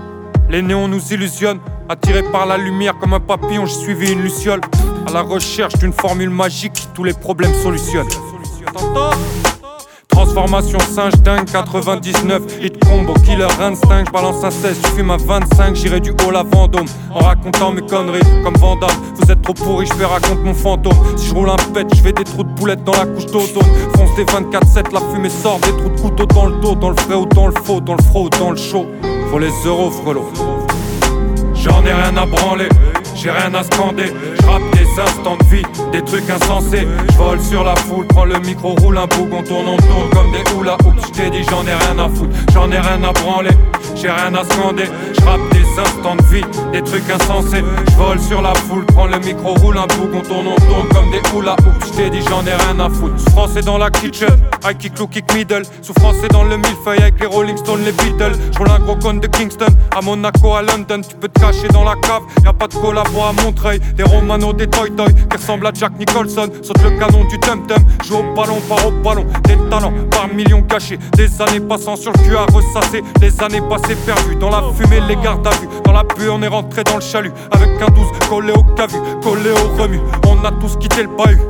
les 0.48 0.62
néons 0.62 0.88
nous 0.88 1.12
illusionnent. 1.12 1.60
Attiré 1.90 2.22
par 2.22 2.44
la 2.44 2.58
lumière 2.58 2.98
comme 2.98 3.14
un 3.14 3.20
papillon, 3.20 3.64
j'ai 3.64 3.74
suivi 3.74 4.12
une 4.12 4.20
luciole. 4.20 4.60
À 5.06 5.10
la 5.10 5.22
recherche 5.22 5.74
d'une 5.78 5.92
formule 5.92 6.28
magique, 6.28 6.88
tous 6.92 7.02
les 7.02 7.14
problèmes 7.14 7.54
solutionnent. 7.54 8.08
Transformation 10.18 10.80
singe 10.80 11.14
dingue 11.22 11.44
99 11.44 12.42
Hit 12.60 12.84
combo 12.84 13.14
killer 13.24 13.46
instinct 13.60 14.06
J'balance 14.08 14.42
un 14.42 14.50
16 14.50 14.80
tu 14.82 14.90
fumes 14.96 15.12
à 15.12 15.16
25 15.16 15.76
J'irai 15.76 16.00
du 16.00 16.10
haut 16.10 16.32
la 16.32 16.42
Vendôme 16.42 16.86
En 17.14 17.20
racontant 17.20 17.70
mes 17.70 17.82
conneries 17.82 18.26
comme 18.42 18.56
Vandame. 18.56 18.90
Vous 19.14 19.30
êtes 19.30 19.40
trop 19.42 19.54
pourris 19.54 19.86
je 19.86 19.94
vais 19.94 20.06
raconter 20.06 20.42
mon 20.42 20.54
fantôme. 20.54 20.92
Si 21.16 21.28
je 21.28 21.34
roule 21.34 21.50
un 21.50 21.56
pet 21.72 21.86
je 21.94 22.02
fais 22.02 22.12
des 22.12 22.24
trous 22.24 22.42
de 22.42 22.48
boulettes 22.48 22.82
dans 22.82 22.94
la 22.94 23.06
couche 23.06 23.26
d'ozone. 23.26 23.62
Fonce 23.96 24.16
des 24.16 24.24
24-7 24.24 24.92
la 24.92 25.00
fumée 25.12 25.30
sort 25.30 25.60
Des 25.60 25.70
trous 25.70 25.88
de 25.88 26.00
couteau 26.00 26.26
dans 26.26 26.46
le 26.46 26.56
dos 26.56 26.74
Dans 26.74 26.90
le 26.90 26.96
frais 26.96 27.14
ou 27.14 27.26
dans 27.26 27.46
le 27.46 27.54
faux 27.62 27.80
Dans 27.80 27.94
le 27.94 28.02
froid 28.02 28.22
ou 28.22 28.28
dans 28.28 28.50
le 28.50 28.56
chaud. 28.56 28.86
Faut 29.30 29.38
les 29.38 29.52
euros 29.66 29.92
frelot 29.92 30.32
J'en 31.54 31.84
ai 31.84 31.92
rien 31.92 32.16
à 32.16 32.24
branler, 32.24 32.68
j'ai 33.14 33.30
rien 33.30 33.52
à 33.52 33.64
scander. 33.64 34.12
J'rappe 34.40 34.62
des 34.98 35.02
instants 35.02 35.36
de 35.36 35.44
vie, 35.44 35.62
des 35.92 36.02
trucs 36.02 36.28
insensés. 36.28 36.86
J'vole 37.12 37.40
sur 37.40 37.64
la 37.64 37.76
foule, 37.76 38.06
prends 38.06 38.24
le 38.24 38.38
micro, 38.40 38.74
roule 38.74 38.98
un 38.98 39.06
bouc, 39.06 39.28
on 39.32 39.42
tourne, 39.42 39.68
on 39.68 39.76
tourne 39.76 40.10
comme 40.12 40.32
des 40.32 40.44
hula 40.52 40.74
hoops. 40.74 41.06
J't'ai 41.08 41.30
dit 41.30 41.44
j'en 41.50 41.64
ai 41.66 41.74
rien 41.74 42.04
à 42.04 42.08
foutre, 42.08 42.34
j'en 42.52 42.70
ai 42.70 42.78
rien 42.78 43.02
à 43.02 43.12
branler, 43.12 43.50
j'ai 43.94 44.10
rien 44.10 44.34
à 44.34 44.44
scander. 44.44 44.86
J'rappe 45.14 45.40
instants 45.78 46.16
de 46.16 46.22
vie, 46.24 46.44
des 46.72 46.82
trucs 46.82 47.08
insensés. 47.10 47.64
J'vole 47.92 48.20
sur 48.20 48.42
la 48.42 48.54
foule, 48.54 48.84
prends 48.86 49.06
le 49.06 49.18
micro, 49.18 49.54
roule 49.54 49.78
un 49.78 49.86
bouc, 49.86 50.10
on 50.14 50.20
tourne, 50.20 50.46
on 50.48 50.56
tourne 50.56 50.88
comme 50.88 51.10
des 51.10 51.22
hula 51.34 51.52
hoops. 51.52 51.92
J't'ai 51.92 52.10
dit 52.10 52.20
j'en 52.28 52.44
ai 52.46 52.54
rien 52.54 52.80
à 52.80 52.88
foutre. 52.90 53.18
Français 53.30 53.60
dans 53.60 53.78
la 53.78 53.90
kitchen, 53.90 54.36
I 54.64 54.74
kick 54.74 54.98
low, 54.98 55.06
kick 55.06 55.32
middle. 55.34 55.62
Souffrance 55.82 56.16
c'est 56.20 56.32
dans 56.32 56.44
le 56.44 56.56
millefeuille 56.56 57.00
avec 57.00 57.20
les 57.20 57.26
Rolling 57.26 57.56
Stones, 57.56 57.82
les 57.84 57.92
Beatles. 57.92 58.36
J'roule 58.54 58.70
un 58.70 58.78
gros 58.80 58.96
con 58.96 59.14
de 59.14 59.26
Kingston, 59.26 59.66
à 59.96 60.00
Monaco, 60.00 60.54
à 60.54 60.62
London. 60.62 61.00
Tu 61.08 61.14
peux 61.16 61.28
te 61.28 61.40
cacher 61.40 61.68
dans 61.68 61.84
la 61.84 61.94
cave, 61.96 62.22
y 62.44 62.48
a 62.48 62.52
pas 62.52 62.66
de 62.66 62.74
collabo 62.74 63.20
à 63.22 63.32
Montreuil. 63.42 63.80
Des 63.96 64.02
Romano, 64.04 64.52
des 64.52 64.66
Toy 64.66 64.90
Toy 64.90 65.06
qui 65.06 65.36
ressemblent 65.36 65.66
à 65.66 65.72
Jack 65.72 65.92
Nicholson. 65.98 66.48
Saute 66.62 66.82
le 66.82 66.90
canon 66.98 67.24
du 67.24 67.38
Tum 67.40 67.66
Tum, 67.66 67.78
joue 68.04 68.16
au 68.16 68.34
ballon, 68.34 68.60
par 68.68 68.86
au 68.86 68.90
ballon. 68.90 69.26
Des 69.44 69.56
talents 69.70 69.92
par 70.10 70.28
millions 70.28 70.62
cachés, 70.62 70.98
des 71.16 71.40
années 71.40 71.60
passant 71.60 71.96
sur 71.96 72.12
le 72.12 72.18
cul 72.18 72.36
à 72.36 72.46
ressasser. 72.52 73.02
Les 73.20 73.42
années 73.42 73.62
passées 73.68 73.96
perdues 74.06 74.36
dans 74.36 74.50
la 74.50 74.62
fumée, 74.74 75.00
les 75.06 75.16
gardes 75.16 75.46
à 75.46 75.50
vue. 75.50 75.67
Dans 75.84 75.92
la 75.92 76.02
buée, 76.02 76.28
on 76.30 76.42
est 76.42 76.48
rentré 76.48 76.84
dans 76.84 76.96
le 76.96 77.00
chalut 77.00 77.32
avec 77.50 77.70
un 77.80 77.90
12 77.90 78.06
collé 78.28 78.52
au 78.52 78.62
cavu, 78.74 78.96
collé 79.22 79.50
au 79.50 79.82
remue. 79.82 80.00
On 80.26 80.44
a 80.44 80.52
tous 80.52 80.76
quitté 80.76 81.02
le 81.02 81.08
bahut. 81.08 81.40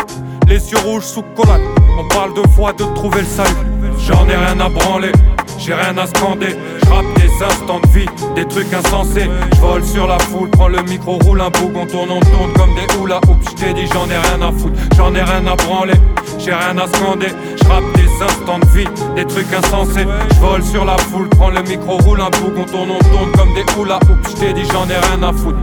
Les 0.46 0.70
yeux 0.70 0.78
rouges 0.78 1.04
sous 1.04 1.22
collade, 1.36 1.60
on 1.98 2.08
parle 2.08 2.32
de 2.34 2.42
foi 2.48 2.72
de 2.72 2.84
trouver 2.94 3.20
le 3.20 3.26
salut. 3.26 3.54
J'en 3.98 4.26
ai 4.28 4.36
rien 4.36 4.58
à 4.60 4.68
branler, 4.68 5.12
j'ai 5.58 5.74
rien 5.74 5.96
à 5.98 6.06
scander. 6.06 6.56
J'rappe 6.84 7.06
des 7.16 7.44
instants 7.44 7.80
de 7.80 7.88
vie, 7.88 8.06
des 8.34 8.46
trucs 8.46 8.72
insensés. 8.72 9.28
J'vole 9.56 9.84
sur 9.84 10.06
la 10.06 10.18
foule, 10.18 10.48
prends 10.50 10.68
le 10.68 10.82
micro, 10.82 11.18
roule 11.18 11.40
un 11.40 11.50
bouc, 11.50 11.72
on 11.74 11.86
tourne, 11.86 12.10
on 12.10 12.20
tourne 12.20 12.52
comme 12.54 12.74
des 12.74 12.86
hula 12.96 13.18
hoops. 13.28 13.50
J't'ai 13.50 13.74
dit 13.74 13.86
j'en 13.92 14.06
ai 14.08 14.16
rien 14.16 14.48
à 14.48 14.52
foutre, 14.52 14.78
j'en 14.96 15.14
ai 15.14 15.22
rien 15.22 15.46
à 15.46 15.56
branler, 15.56 15.94
j'ai 16.38 16.54
rien 16.54 16.78
à 16.78 16.86
scander. 16.86 17.28
J'rappe 17.62 17.84
des 17.94 18.08
instants 18.22 18.58
de 18.58 18.66
vie, 18.66 18.88
des 19.16 19.24
trucs 19.26 19.52
insensés. 19.52 20.06
J'vole 20.36 20.62
sur 20.62 20.84
la 20.84 20.96
foule, 20.96 21.28
prends 21.28 21.50
le 21.50 21.62
micro, 21.62 21.98
roule 21.98 22.20
un 22.20 22.30
bouc, 22.30 22.52
on 22.56 22.64
tourne, 22.64 22.90
on 22.90 22.98
tourne 22.98 23.32
comme 23.32 23.54
des 23.54 23.64
hula 23.78 23.96
hoops. 23.96 24.30
J't'ai 24.30 24.52
dit 24.52 24.64
j'en 24.72 24.88
ai 24.88 24.96
rien 24.96 25.22
à 25.22 25.32
foutre. 25.32 25.58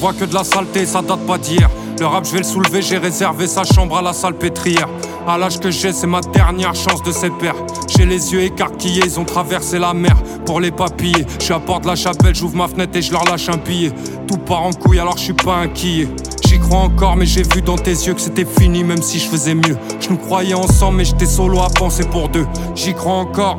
Vois 0.00 0.12
que 0.12 0.24
de 0.24 0.34
la 0.34 0.44
saleté, 0.44 0.86
ça 0.86 1.02
date 1.02 1.26
pas 1.26 1.38
d'hier. 1.38 1.68
Le 1.98 2.06
rap, 2.06 2.24
je 2.24 2.30
vais 2.30 2.38
le 2.38 2.44
soulever, 2.44 2.82
j'ai 2.82 2.98
réservé 2.98 3.48
sa 3.48 3.64
chambre 3.64 3.96
à 3.96 4.02
la 4.02 4.12
salpêtrière. 4.12 4.88
À 5.26 5.36
l'âge 5.36 5.58
que 5.58 5.72
j'ai, 5.72 5.92
c'est 5.92 6.06
ma 6.06 6.20
dernière 6.20 6.76
chance 6.76 7.02
de 7.02 7.10
ses 7.10 7.30
pères. 7.30 7.56
J'ai 7.88 8.06
les 8.06 8.32
yeux 8.32 8.42
écarquillés, 8.42 9.02
ils 9.04 9.18
ont 9.18 9.24
traversé 9.24 9.80
la 9.80 9.92
mer 9.94 10.14
pour 10.46 10.60
les 10.60 10.70
papillers. 10.70 11.26
Je 11.40 11.46
suis 11.46 11.52
à 11.52 11.58
porte 11.58 11.82
de 11.82 11.88
la 11.88 11.96
chapelle, 11.96 12.32
j'ouvre 12.32 12.54
ma 12.54 12.68
fenêtre 12.68 12.96
et 12.96 13.02
je 13.02 13.10
leur 13.10 13.24
lâche 13.24 13.48
un 13.48 13.56
billet. 13.56 13.90
Tout 14.28 14.38
part 14.38 14.62
en 14.62 14.72
couille, 14.72 15.00
alors 15.00 15.16
je 15.16 15.24
suis 15.24 15.32
pas 15.32 15.56
inquiet. 15.56 16.08
J'y 16.46 16.60
crois 16.60 16.78
encore, 16.78 17.16
mais 17.16 17.26
j'ai 17.26 17.42
vu 17.42 17.60
dans 17.60 17.76
tes 17.76 17.90
yeux 17.90 18.14
que 18.14 18.20
c'était 18.20 18.46
fini, 18.46 18.84
même 18.84 19.02
si 19.02 19.18
je 19.18 19.28
faisais 19.28 19.56
mieux. 19.56 19.76
Je 19.98 20.10
nous 20.10 20.18
croyais 20.18 20.54
ensemble, 20.54 20.98
mais 20.98 21.04
j'étais 21.04 21.26
solo 21.26 21.58
à 21.58 21.70
penser 21.70 22.04
pour 22.04 22.28
deux. 22.28 22.46
J'y 22.76 22.94
crois 22.94 23.14
encore, 23.14 23.58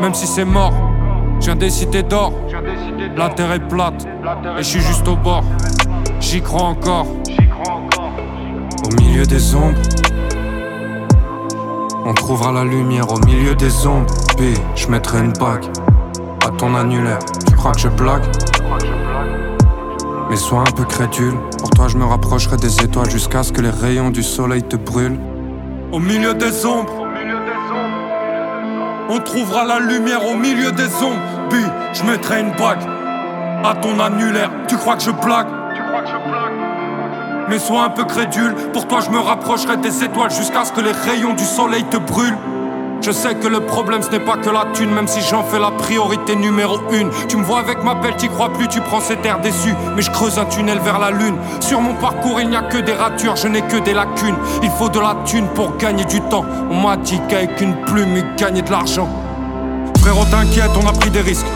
même 0.00 0.14
si 0.14 0.26
c'est 0.26 0.46
mort. 0.46 0.72
Viens 1.40 1.56
des 1.56 1.70
cités 1.70 2.04
d'or, 2.04 2.32
la 3.16 3.28
terre 3.30 3.52
est 3.52 3.68
plate, 3.68 4.06
et 4.58 4.62
je 4.62 4.68
suis 4.68 4.80
juste 4.80 5.06
au 5.08 5.16
bord. 5.16 5.44
J'y 6.20 6.40
crois 6.40 6.62
encore, 6.62 7.06
au 8.84 9.00
milieu 9.00 9.24
des 9.24 9.54
ombres. 9.54 9.78
On 12.04 12.14
trouvera 12.14 12.52
la 12.52 12.64
lumière 12.64 13.12
au 13.12 13.18
milieu 13.26 13.54
des 13.54 13.86
ombres. 13.86 14.12
P, 14.36 14.54
je 14.74 14.88
mettrai 14.88 15.20
une 15.20 15.32
bague 15.32 15.66
à 16.44 16.50
ton 16.50 16.74
annulaire. 16.74 17.20
Tu 17.46 17.54
crois 17.54 17.72
que 17.72 17.80
je 17.80 17.88
blague? 17.88 18.24
Mais 20.28 20.36
sois 20.36 20.60
un 20.60 20.72
peu 20.72 20.84
crédule. 20.84 21.34
Pour 21.58 21.70
toi, 21.70 21.88
je 21.88 21.96
me 21.96 22.04
rapprocherai 22.04 22.56
des 22.56 22.82
étoiles 22.82 23.10
jusqu'à 23.10 23.42
ce 23.42 23.52
que 23.52 23.60
les 23.60 23.70
rayons 23.70 24.10
du 24.10 24.22
soleil 24.22 24.62
te 24.62 24.76
brûlent. 24.76 25.20
Au 25.92 25.98
milieu 25.98 26.34
des 26.34 26.66
ombres. 26.66 27.01
On 29.08 29.18
trouvera 29.18 29.64
la 29.64 29.78
lumière 29.78 30.26
au 30.26 30.34
milieu 30.34 30.72
des 30.72 31.02
ombres. 31.02 31.48
Puis 31.50 31.64
je 31.92 32.04
mettrai 32.04 32.40
une 32.40 32.52
bague 32.52 32.82
à 33.64 33.74
ton 33.74 33.98
annulaire. 34.00 34.50
Tu 34.68 34.76
crois 34.76 34.96
que 34.96 35.02
je 35.02 35.10
blague? 35.10 35.46
Mais 37.48 37.58
sois 37.58 37.84
un 37.84 37.90
peu 37.90 38.04
crédule. 38.04 38.54
Pour 38.72 38.86
toi, 38.86 39.00
je 39.00 39.10
me 39.10 39.18
rapprocherai 39.18 39.76
des 39.76 40.04
étoiles 40.04 40.30
jusqu'à 40.30 40.64
ce 40.64 40.72
que 40.72 40.80
les 40.80 40.92
rayons 40.92 41.34
du 41.34 41.44
soleil 41.44 41.84
te 41.84 41.96
brûlent. 41.96 42.38
Je 43.02 43.10
sais 43.10 43.34
que 43.34 43.48
le 43.48 43.58
problème 43.58 44.00
ce 44.00 44.10
n'est 44.10 44.20
pas 44.20 44.36
que 44.36 44.48
la 44.48 44.66
thune, 44.74 44.94
même 44.94 45.08
si 45.08 45.20
j'en 45.22 45.42
fais 45.42 45.58
la 45.58 45.72
priorité 45.72 46.36
numéro 46.36 46.78
une. 46.92 47.10
Tu 47.28 47.36
me 47.36 47.42
vois 47.42 47.58
avec 47.58 47.82
ma 47.82 47.96
belle, 47.96 48.14
t'y 48.14 48.28
crois 48.28 48.52
plus, 48.52 48.68
tu 48.68 48.80
prends 48.80 49.00
cet 49.00 49.26
air 49.26 49.40
déçu. 49.40 49.74
Mais 49.96 50.02
je 50.02 50.10
creuse 50.12 50.38
un 50.38 50.44
tunnel 50.44 50.78
vers 50.78 51.00
la 51.00 51.10
lune. 51.10 51.36
Sur 51.58 51.80
mon 51.80 51.94
parcours, 51.94 52.40
il 52.40 52.48
n'y 52.48 52.56
a 52.56 52.62
que 52.62 52.78
des 52.78 52.92
ratures, 52.92 53.34
je 53.34 53.48
n'ai 53.48 53.62
que 53.62 53.78
des 53.78 53.92
lacunes. 53.92 54.36
Il 54.62 54.70
faut 54.70 54.88
de 54.88 55.00
la 55.00 55.16
thune 55.24 55.48
pour 55.48 55.76
gagner 55.78 56.04
du 56.04 56.20
temps. 56.20 56.44
On 56.70 56.80
m'a 56.80 56.96
dit 56.96 57.20
qu'avec 57.28 57.60
une 57.60 57.74
plume, 57.86 58.16
il 58.16 58.36
gagnait 58.36 58.62
de 58.62 58.70
l'argent. 58.70 59.08
Frérot, 59.98 60.24
t'inquiète, 60.30 60.70
on 60.80 60.88
a 60.88 60.92
pris 60.92 61.10
des 61.10 61.22
risques. 61.22 61.46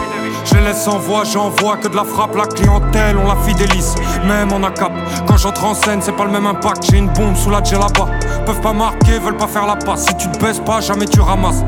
Je 0.44 0.56
laisse 0.58 0.86
en 0.88 0.98
voix, 0.98 1.24
j'envoie 1.24 1.76
que 1.76 1.88
de 1.88 1.96
la 1.96 2.04
frappe, 2.04 2.36
la 2.36 2.46
clientèle, 2.46 3.16
on 3.16 3.26
la 3.26 3.36
fidélise. 3.36 3.94
Même 4.26 4.52
en 4.52 4.60
cap, 4.70 4.92
quand 5.26 5.36
j'entre 5.36 5.64
en 5.64 5.74
scène, 5.74 6.00
c'est 6.02 6.16
pas 6.16 6.24
le 6.24 6.30
même 6.30 6.46
impact. 6.46 6.84
J'ai 6.90 6.98
une 6.98 7.08
bombe 7.08 7.36
sous 7.36 7.50
la 7.50 7.60
là-bas. 7.60 8.10
Peuvent 8.44 8.60
pas 8.60 8.72
marquer, 8.72 9.18
veulent 9.18 9.36
pas 9.36 9.46
faire 9.46 9.66
la 9.66 9.76
passe. 9.76 10.06
Si 10.06 10.16
tu 10.16 10.30
te 10.30 10.38
baisses 10.38 10.60
pas, 10.60 10.80
jamais 10.80 11.06
tu 11.06 11.20
ramasses. 11.20 11.64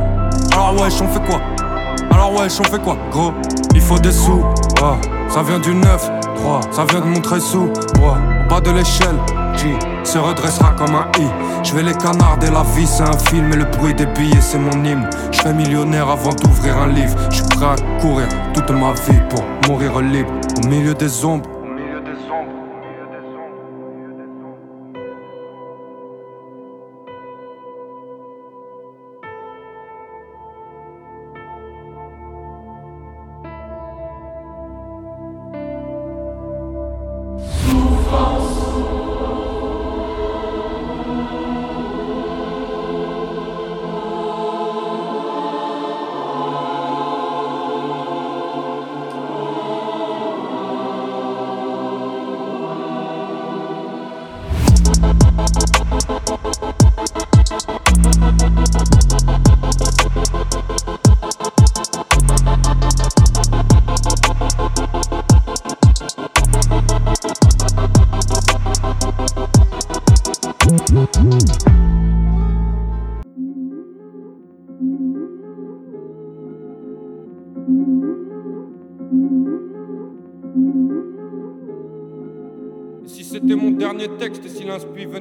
Alors 0.53 0.75
ouais, 0.81 0.89
on 1.01 1.09
fait 1.09 1.27
quoi? 1.27 1.41
Alors 2.11 2.33
wesh, 2.35 2.61
on 2.61 2.65
fait 2.65 2.83
quoi, 2.83 2.97
gros 3.11 3.33
Il 3.75 3.81
faut 3.81 3.99
des 3.99 4.13
sous, 4.13 4.45
ça 5.29 5.43
vient 5.43 5.59
du 5.59 5.75
9, 5.75 6.11
3, 6.37 6.61
ça 6.71 6.85
vient 6.85 7.01
de 7.01 7.07
montrer 7.07 7.41
sous, 7.41 7.71
oh, 8.01 8.07
au 8.07 8.49
bas 8.49 8.61
de 8.61 8.71
l'échelle, 8.71 9.17
G 9.57 9.77
se 10.09 10.19
redressera 10.19 10.71
comme 10.71 10.95
un 10.95 11.07
I. 11.19 11.27
Je 11.63 11.75
vais 11.75 11.83
les 11.83 11.93
canarder, 11.93 12.51
la 12.51 12.63
vie 12.75 12.87
c'est 12.87 13.03
un 13.03 13.19
film 13.29 13.53
et 13.53 13.57
le 13.57 13.67
bruit 13.67 13.93
des 13.93 14.07
billets 14.07 14.41
c'est 14.41 14.59
mon 14.59 14.83
hymne. 14.83 15.09
Je 15.31 15.41
fais 15.43 15.53
millionnaire 15.53 16.09
avant 16.09 16.33
d'ouvrir 16.33 16.79
un 16.79 16.87
livre. 16.87 17.15
Je 17.31 17.37
suis 17.37 17.45
prêt 17.45 17.67
à 17.67 18.01
courir 18.01 18.29
toute 18.55 18.71
ma 18.71 18.93
vie 18.93 19.21
pour 19.29 19.45
mourir 19.69 20.01
libre 20.01 20.31
au 20.57 20.67
milieu 20.67 20.95
des 20.95 21.25
ombres 21.27 21.58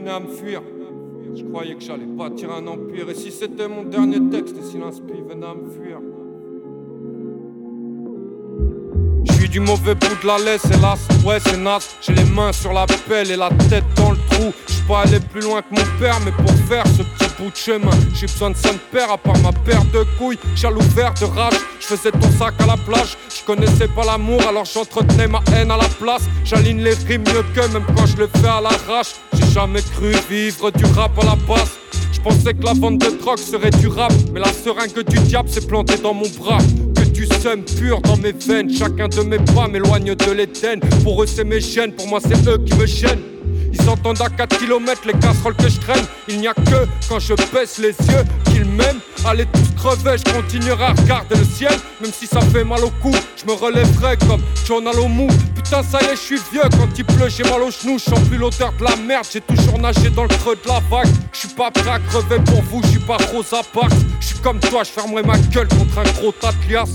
à 0.06 0.20
me 0.20 0.28
fuir. 0.28 0.62
Je 1.36 1.44
croyais 1.44 1.76
que 1.76 1.82
j'allais 1.82 2.06
bâtir 2.06 2.52
un 2.52 2.66
empire. 2.68 3.10
Et 3.10 3.16
si 3.16 3.32
c'était 3.32 3.68
mon 3.68 3.84
dernier 3.84 4.20
texte 4.30 4.56
et 4.58 4.64
si 4.64 4.78
l'inspire 4.78 5.24
venait 5.28 5.46
à 5.46 5.56
me 5.56 5.70
fuir. 5.70 6.00
Je 9.26 9.34
suis 9.34 9.50
du 9.50 9.60
mauvais 9.60 9.96
bout 9.96 10.22
de 10.22 10.28
la 10.28 10.38
laisse, 10.38 10.66
hélas. 10.66 11.08
Ouais, 11.26 11.40
c'est 11.40 11.58
naze. 11.58 11.96
J'ai 12.02 12.14
les 12.14 12.24
mains 12.24 12.54
sur 12.54 12.74
la 12.74 12.86
pelle 13.08 13.32
et 13.32 13.36
la 13.36 13.50
tête 13.70 13.84
dans 13.96 14.12
le 14.12 14.18
trou. 14.30 14.54
Je 14.68 14.88
pas 14.88 15.02
aller 15.02 15.20
plus 15.20 15.42
loin 15.42 15.62
que 15.62 15.70
mon 15.72 16.00
père, 16.00 16.18
mais 16.24 16.32
pour 16.32 16.52
faire 16.68 16.86
ce 16.88 17.04
petit 17.04 17.32
bout 17.38 17.52
de 17.52 17.56
chemin, 17.56 17.92
j'ai 18.16 18.28
besoin 18.28 18.52
de 18.52 18.56
son 18.56 18.76
père 18.92 19.12
à 19.12 19.18
part 19.18 19.38
ma 19.40 19.52
paire 19.52 19.84
de 19.86 20.06
couilles. 20.18 20.40
Jaloux 20.56 20.80
vert 20.96 21.14
de 21.20 21.26
rage, 21.26 21.56
je 21.80 21.88
faisais 21.88 22.12
ton 22.12 22.32
sac 22.32 22.54
à 22.60 22.66
la 22.66 22.78
plage. 22.78 23.18
Je 23.30 23.46
connaissais 23.46 23.88
pas 23.90 24.06
l'amour, 24.06 24.42
alors 24.48 24.66
j'entretenais 24.66 25.28
ma 25.28 25.42
haine 25.54 25.72
à 25.72 25.78
la 25.78 25.90
place. 26.00 26.24
J'aligne 26.46 26.82
les 26.82 26.94
rimes 26.94 27.24
mieux 27.24 27.44
que 27.54 27.74
même 27.74 27.84
quand 27.96 28.06
je 28.06 28.18
le 28.18 28.28
fais 28.28 28.48
à 28.48 28.62
l'arrache. 28.62 29.14
Jamais 29.58 29.82
cru 29.82 30.12
vivre 30.30 30.70
du 30.70 30.86
rap 30.86 31.18
à 31.20 31.26
la 31.26 31.36
base. 31.36 31.80
Je 32.14 32.22
pensais 32.22 32.54
que 32.54 32.64
la 32.64 32.74
vente 32.74 33.00
de 33.00 33.18
drogue 33.18 33.40
serait 33.40 33.72
durable, 33.72 34.14
mais 34.32 34.40
la 34.40 34.54
seringue 34.54 35.04
du 35.04 35.18
diable 35.22 35.50
s'est 35.50 35.66
plantée 35.66 35.98
dans 35.98 36.14
mon 36.14 36.30
bras. 36.38 36.60
Que 36.96 37.04
du 37.06 37.26
seum 37.26 37.64
pur 37.64 38.00
dans 38.02 38.18
mes 38.18 38.34
veines, 38.34 38.72
chacun 38.72 39.08
de 39.08 39.22
mes 39.22 39.40
pas 39.40 39.68
m'éloigne 39.68 40.14
de 40.14 40.32
l'Éden. 40.32 40.80
Pour 41.04 41.24
eux 41.24 41.26
c'est 41.26 41.44
mes 41.44 41.60
chaînes, 41.60 41.92
pour 41.92 42.08
moi 42.08 42.20
c'est 42.22 42.48
eux 42.48 42.60
qui 42.60 42.76
me 42.76 42.86
gênent. 42.86 43.24
Ils 43.74 43.90
entendent 43.90 44.22
à 44.22 44.30
4 44.30 44.60
km 44.60 45.02
les 45.08 45.14
casseroles 45.14 45.56
que 45.56 45.70
je 45.70 45.80
traîne. 45.80 46.06
Il 46.28 46.38
n'y 46.40 46.48
a 46.48 46.54
que 46.54 46.86
quand 47.10 47.18
je 47.18 47.34
baisse 47.52 47.80
les 47.80 47.96
yeux 48.10 48.26
qu'ils 48.52 48.66
m'aiment. 48.66 49.02
Allez 49.26 49.46
tous 49.46 49.76
crever, 49.76 50.18
je 50.18 50.34
continuerai 50.34 50.84
à 50.84 50.94
regarder 50.94 51.36
le 51.36 51.44
ciel. 51.44 51.74
Même 52.02 52.12
si 52.12 52.28
ça 52.28 52.40
fait 52.42 52.64
mal 52.64 52.84
au 52.84 52.90
cou, 53.02 53.12
je 53.36 53.46
me 53.46 53.54
relèverai 53.54 54.18
comme 54.28 54.42
John 54.66 54.86
mou. 55.10 55.28
Putain, 55.56 55.84
ça 55.84 56.00
y 56.02 56.06
est, 56.06 56.16
je 56.16 56.22
suis 56.22 56.40
vieux. 56.52 56.62
Quand 56.72 56.88
il 56.98 57.06
pleut, 57.06 57.30
j'ai 57.30 57.44
mal 57.44 57.62
aux 57.62 57.72
genoux. 57.72 57.98
Je 57.98 58.10
sens 58.10 58.20
plus 58.28 58.38
l'odeur 58.38 58.74
de 58.80 58.84
la 58.84 58.96
merde. 58.96 59.26
J'ai 59.32 59.42
toujours 59.42 59.80
nagé 59.80 60.10
dans 60.10 60.24
le 60.24 60.30
creux 60.30 60.56
de 60.56 60.68
la 60.68 60.80
vague. 60.90 61.12
Je 61.34 61.40
suis 61.40 61.50
pas 61.50 61.72
prêt 61.72 61.90
à 61.90 62.00
crever 62.00 62.40
pour 62.46 62.62
vous, 62.64 62.82
je 62.84 62.88
suis 62.90 63.00
pas 63.00 63.18
Rosa 63.32 63.62
Parks. 63.74 63.92
Je 64.20 64.28
suis 64.28 64.40
comme 64.40 64.60
toi, 64.60 64.84
je 64.84 64.90
fermerai 64.90 65.24
ma 65.24 65.38
gueule 65.38 65.68
contre 65.68 66.00
un 66.00 66.04
gros 66.20 66.32
tas 66.32 66.54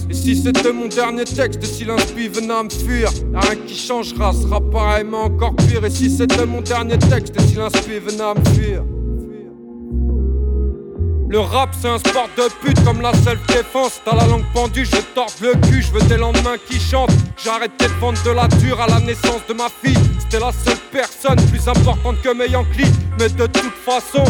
Et 0.08 0.14
si 0.14 0.40
c'était 0.40 0.72
mon 0.72 0.86
dernier 0.86 1.24
texte, 1.24 1.64
si 1.64 1.84
l'inspi 1.84 2.28
venait 2.28 2.54
à 2.54 2.62
me 2.62 2.70
fuir, 2.70 3.10
y'a 3.32 3.40
rien 3.40 3.56
qui 3.66 3.76
changera, 3.76 4.32
sera 4.32 4.60
pareil, 4.60 5.04
mais 5.04 5.16
encore 5.16 5.54
pire. 5.56 5.84
Et 5.84 5.90
si 5.90 6.10
c'était 6.10 6.46
mon 6.46 6.60
dernier 6.60 6.98
texte, 6.98 7.38
si 7.40 7.56
l'inspi 7.56 7.98
venait 7.98 8.22
à 8.22 8.34
me 8.34 8.44
fuir? 8.54 8.82
Le 11.32 11.40
rap 11.40 11.70
c'est 11.80 11.88
un 11.88 11.96
sport 11.96 12.28
de 12.36 12.42
pute 12.60 12.84
comme 12.84 13.00
la 13.00 13.14
self-défense. 13.14 14.02
T'as 14.04 14.14
la 14.14 14.26
langue 14.26 14.44
pendue, 14.52 14.84
je 14.84 15.00
tords 15.14 15.32
le 15.40 15.54
cul, 15.66 15.80
je 15.80 15.90
veux 15.90 16.02
des 16.02 16.18
lendemains 16.18 16.58
qui 16.68 16.78
chantent. 16.78 17.08
J'ai 17.42 17.48
arrêté 17.48 17.86
de 17.86 18.00
vendre 18.00 18.22
de 18.22 18.32
la 18.32 18.46
dure 18.48 18.78
à 18.78 18.86
la 18.86 19.00
naissance 19.00 19.40
de 19.48 19.54
ma 19.54 19.68
fille. 19.70 19.96
C'était 20.18 20.38
la 20.40 20.52
seule 20.52 20.76
personne 20.92 21.40
plus 21.48 21.66
importante 21.66 22.20
que 22.20 22.34
mes 22.34 22.50
Yankees 22.50 22.92
Mais 23.18 23.30
de 23.30 23.46
toute 23.46 23.72
façon 23.82 24.22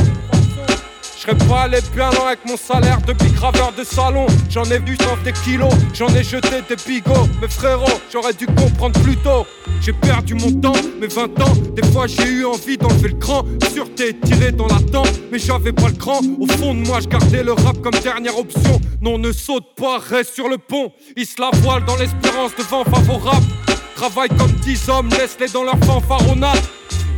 je 1.27 1.33
pas 1.49 1.63
allé 1.63 1.79
bien 1.95 2.11
loin 2.11 2.29
avec 2.29 2.45
mon 2.47 2.57
salaire 2.57 3.01
de 3.03 3.13
graveur 3.35 3.73
de 3.77 3.85
salon. 3.85 4.27
J'en 4.51 4.65
ai 4.65 4.79
vu 4.79 4.97
sans 4.97 5.17
des 5.23 5.33
kilos, 5.33 5.73
j'en 5.95 6.09
ai 6.09 6.25
jeté 6.25 6.63
des 6.69 6.77
bigots. 6.77 7.29
Mais 7.41 7.49
frérot, 7.49 8.01
j'aurais 8.13 8.33
dû 8.33 8.47
comprendre 8.47 9.01
plus 9.01 9.17
tôt. 9.17 9.47
J'ai 9.81 9.93
perdu 9.93 10.35
mon 10.35 10.53
temps, 10.53 10.81
mes 11.01 11.07
20 11.07 11.41
ans. 11.43 11.55
Des 11.75 11.87
fois 11.89 12.07
j'ai 12.07 12.25
eu 12.25 12.45
envie 12.45 12.77
d'enlever 12.77 13.09
le 13.09 13.19
cran. 13.19 13.45
Sûreté 13.73 14.19
tiré 14.21 14.53
dans 14.53 14.67
la 14.67 14.81
tente, 14.81 15.13
mais 15.31 15.39
j'avais 15.39 15.73
pas 15.73 15.89
le 15.89 15.95
cran. 15.95 16.21
Au 16.41 16.47
fond 16.47 16.75
de 16.75 16.81
moi, 16.81 16.99
je 17.01 17.09
gardais 17.09 17.43
le 17.43 17.53
rap 17.53 17.81
comme 17.81 17.99
dernière 18.03 18.37
option. 18.39 18.81
Non, 19.01 19.19
ne 19.19 19.33
saute 19.33 19.75
pas, 19.77 19.99
reste 19.99 20.35
sur 20.35 20.49
le 20.49 20.59
pont. 20.59 20.93
Ils 21.17 21.27
se 21.27 21.41
la 21.41 21.51
voilent 21.55 21.85
dans 21.85 21.97
l'espérance 21.97 22.55
de 22.57 22.63
vent 22.63 22.85
favorable. 22.85 23.47
Travaille 23.95 24.31
comme 24.31 24.53
10 24.65 24.89
hommes, 24.89 25.09
laisse-les 25.11 25.49
dans 25.49 25.63
leur 25.63 25.79
fanfaronnade. 25.85 26.59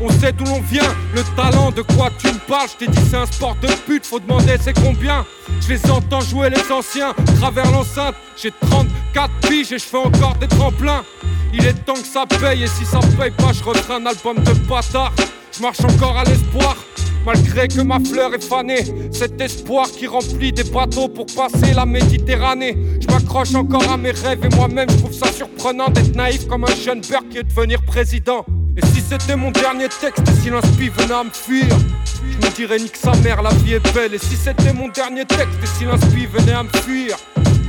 On 0.01 0.11
sait 0.11 0.33
d'où 0.33 0.45
l'on 0.45 0.61
vient, 0.61 0.95
le 1.15 1.23
talent 1.37 1.71
de 1.71 1.83
quoi 1.83 2.11
tu 2.19 2.27
me 2.29 2.39
parles. 2.49 2.69
Je 2.73 2.85
t'ai 2.85 2.91
dit 2.91 3.01
c'est 3.09 3.17
un 3.17 3.27
sport 3.27 3.57
de 3.63 3.69
pute, 3.87 4.05
faut 4.05 4.21
demander 4.21 4.57
c'est 4.61 4.73
combien? 4.73 5.25
Je 5.61 5.69
les 5.75 5.91
entends 5.91 6.21
jouer 6.21 6.51
les 6.51 6.73
anciens, 6.73 7.15
travers 7.39 7.71
l'enceinte. 7.71 8.15
J'ai 8.37 8.51
34 8.51 9.31
piges 9.49 9.73
et 9.73 9.79
je 9.79 9.85
fais 9.85 9.97
encore 9.97 10.35
des 10.37 10.49
tremplins. 10.49 11.05
Il 11.53 11.65
est 11.65 11.75
temps 11.85 11.95
que 11.95 12.07
ça 12.07 12.25
paye 12.27 12.65
et 12.65 12.67
si 12.67 12.85
ça 12.85 12.99
paye 13.19 13.31
pas, 13.31 13.53
je 13.53 13.93
un 13.93 14.07
album 14.07 14.37
de 14.39 14.53
bâtard. 14.69 15.13
Je 15.57 15.63
marche 15.63 15.81
encore 15.85 16.17
à 16.17 16.25
l'espoir. 16.25 16.77
Malgré 17.25 17.69
que 17.69 17.81
ma 17.81 17.99
fleur 18.01 18.35
est 18.35 18.43
fanée, 18.43 18.85
cet 19.11 19.41
espoir 19.41 19.87
qui 19.91 20.07
remplit 20.07 20.53
des 20.53 20.65
bateaux 20.65 21.09
pour 21.09 21.27
passer 21.27 21.73
la 21.75 21.87
Méditerranée. 21.87 22.77
Je 23.01 23.07
m'accroche 23.07 23.55
encore 23.55 23.91
à 23.91 23.97
mes 23.97 24.11
rêves 24.11 24.45
et 24.45 24.55
moi-même 24.57 24.91
je 24.91 24.97
trouve 24.99 25.13
ça 25.13 25.33
surprenant 25.33 25.89
d'être 25.89 26.15
naïf 26.15 26.47
comme 26.47 26.65
un 26.65 26.75
jeune 26.75 27.01
qui 27.01 27.39
est 27.39 27.43
devenir 27.43 27.83
président. 27.83 28.45
Et 28.77 28.85
si 28.87 29.01
c'était 29.01 29.37
mon 29.37 29.51
dernier 29.53 29.89
texte, 29.89 30.23
si 30.43 30.51
l'inspi 30.51 30.89
venait 30.89 31.15
à 31.15 31.25
me 31.25 31.31
fuir, 31.31 31.69
je 32.31 32.47
me 32.47 32.55
dirais 32.55 32.79
nique 32.79 32.97
sa 32.97 33.13
mère, 33.17 33.41
la 33.41 33.51
vie 33.51 33.75
est 33.75 33.95
belle. 33.95 34.15
Et 34.15 34.19
si 34.19 34.37
c'était 34.37 34.73
mon 34.73 34.89
dernier 34.89 35.25
texte, 35.25 35.59
et 35.63 35.67
si 35.79 35.85
l'inspi 35.85 36.27
venait 36.27 36.53
à 36.53 36.65
me 36.65 36.69
fuir, 36.69 37.17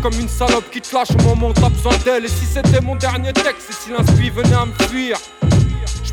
comme 0.01 0.19
une 0.19 0.29
salope 0.29 0.69
qui 0.71 0.81
te 0.81 0.93
lâche 0.93 1.11
au 1.11 1.23
moment 1.23 1.49
où 1.49 1.53
t'as 1.53 1.69
besoin 1.69 1.93
d'elle. 2.03 2.25
Et 2.25 2.29
si 2.29 2.45
c'était 2.45 2.81
mon 2.81 2.95
dernier 2.95 3.33
texte, 3.33 3.69
et 3.69 3.73
si 3.73 3.91
l'inspi 3.91 4.29
venait 4.29 4.53
à 4.53 4.65
me 4.65 4.73
fuir, 4.87 5.17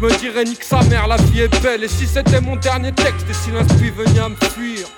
me 0.03 0.19
dirais 0.19 0.45
nique 0.45 0.65
sa 0.65 0.83
mère, 0.83 1.07
la 1.07 1.17
vie 1.17 1.43
est 1.43 1.63
belle. 1.63 1.85
Et 1.85 1.89
si 1.89 2.07
c'était 2.07 2.41
mon 2.41 2.57
dernier 2.57 2.93
texte, 2.93 3.27
et 3.31 3.35
si 3.35 3.51
l'inspi 3.53 3.91
venait 3.91 4.19
à 4.19 4.29
me 4.29 4.35
fuir. 4.35 4.89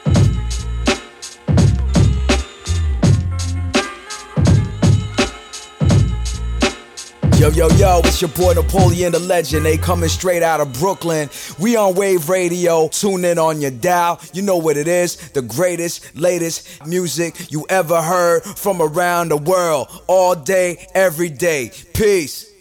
Yo, 7.39 7.51
yo, 7.51 7.69
yo, 7.73 8.01
it's 8.05 8.23
your 8.23 8.31
boy 8.31 8.55
Napoleon 8.55 9.13
the 9.13 9.19
Legend. 9.19 9.67
They 9.67 9.77
coming 9.77 10.09
straight 10.09 10.43
out 10.43 10.61
of 10.61 10.73
Brooklyn. 10.73 11.29
We 11.59 11.77
on 11.77 11.95
Wave 11.95 12.31
Radio. 12.31 12.89
Tune 12.89 13.27
in 13.27 13.39
on 13.39 13.61
your 13.61 13.73
dial. 13.73 14.19
You 14.33 14.41
know 14.41 14.57
what 14.57 14.79
it 14.79 14.89
is. 14.89 15.17
The 15.33 15.43
greatest, 15.43 16.17
latest 16.17 16.87
music 16.87 17.53
you 17.53 17.67
ever 17.69 18.01
heard 18.01 18.45
from 18.45 18.81
around 18.81 19.29
the 19.29 19.37
world. 19.37 19.89
All 20.07 20.35
day, 20.35 20.87
every 20.95 21.29
day. 21.29 21.73
Peace. 21.93 22.54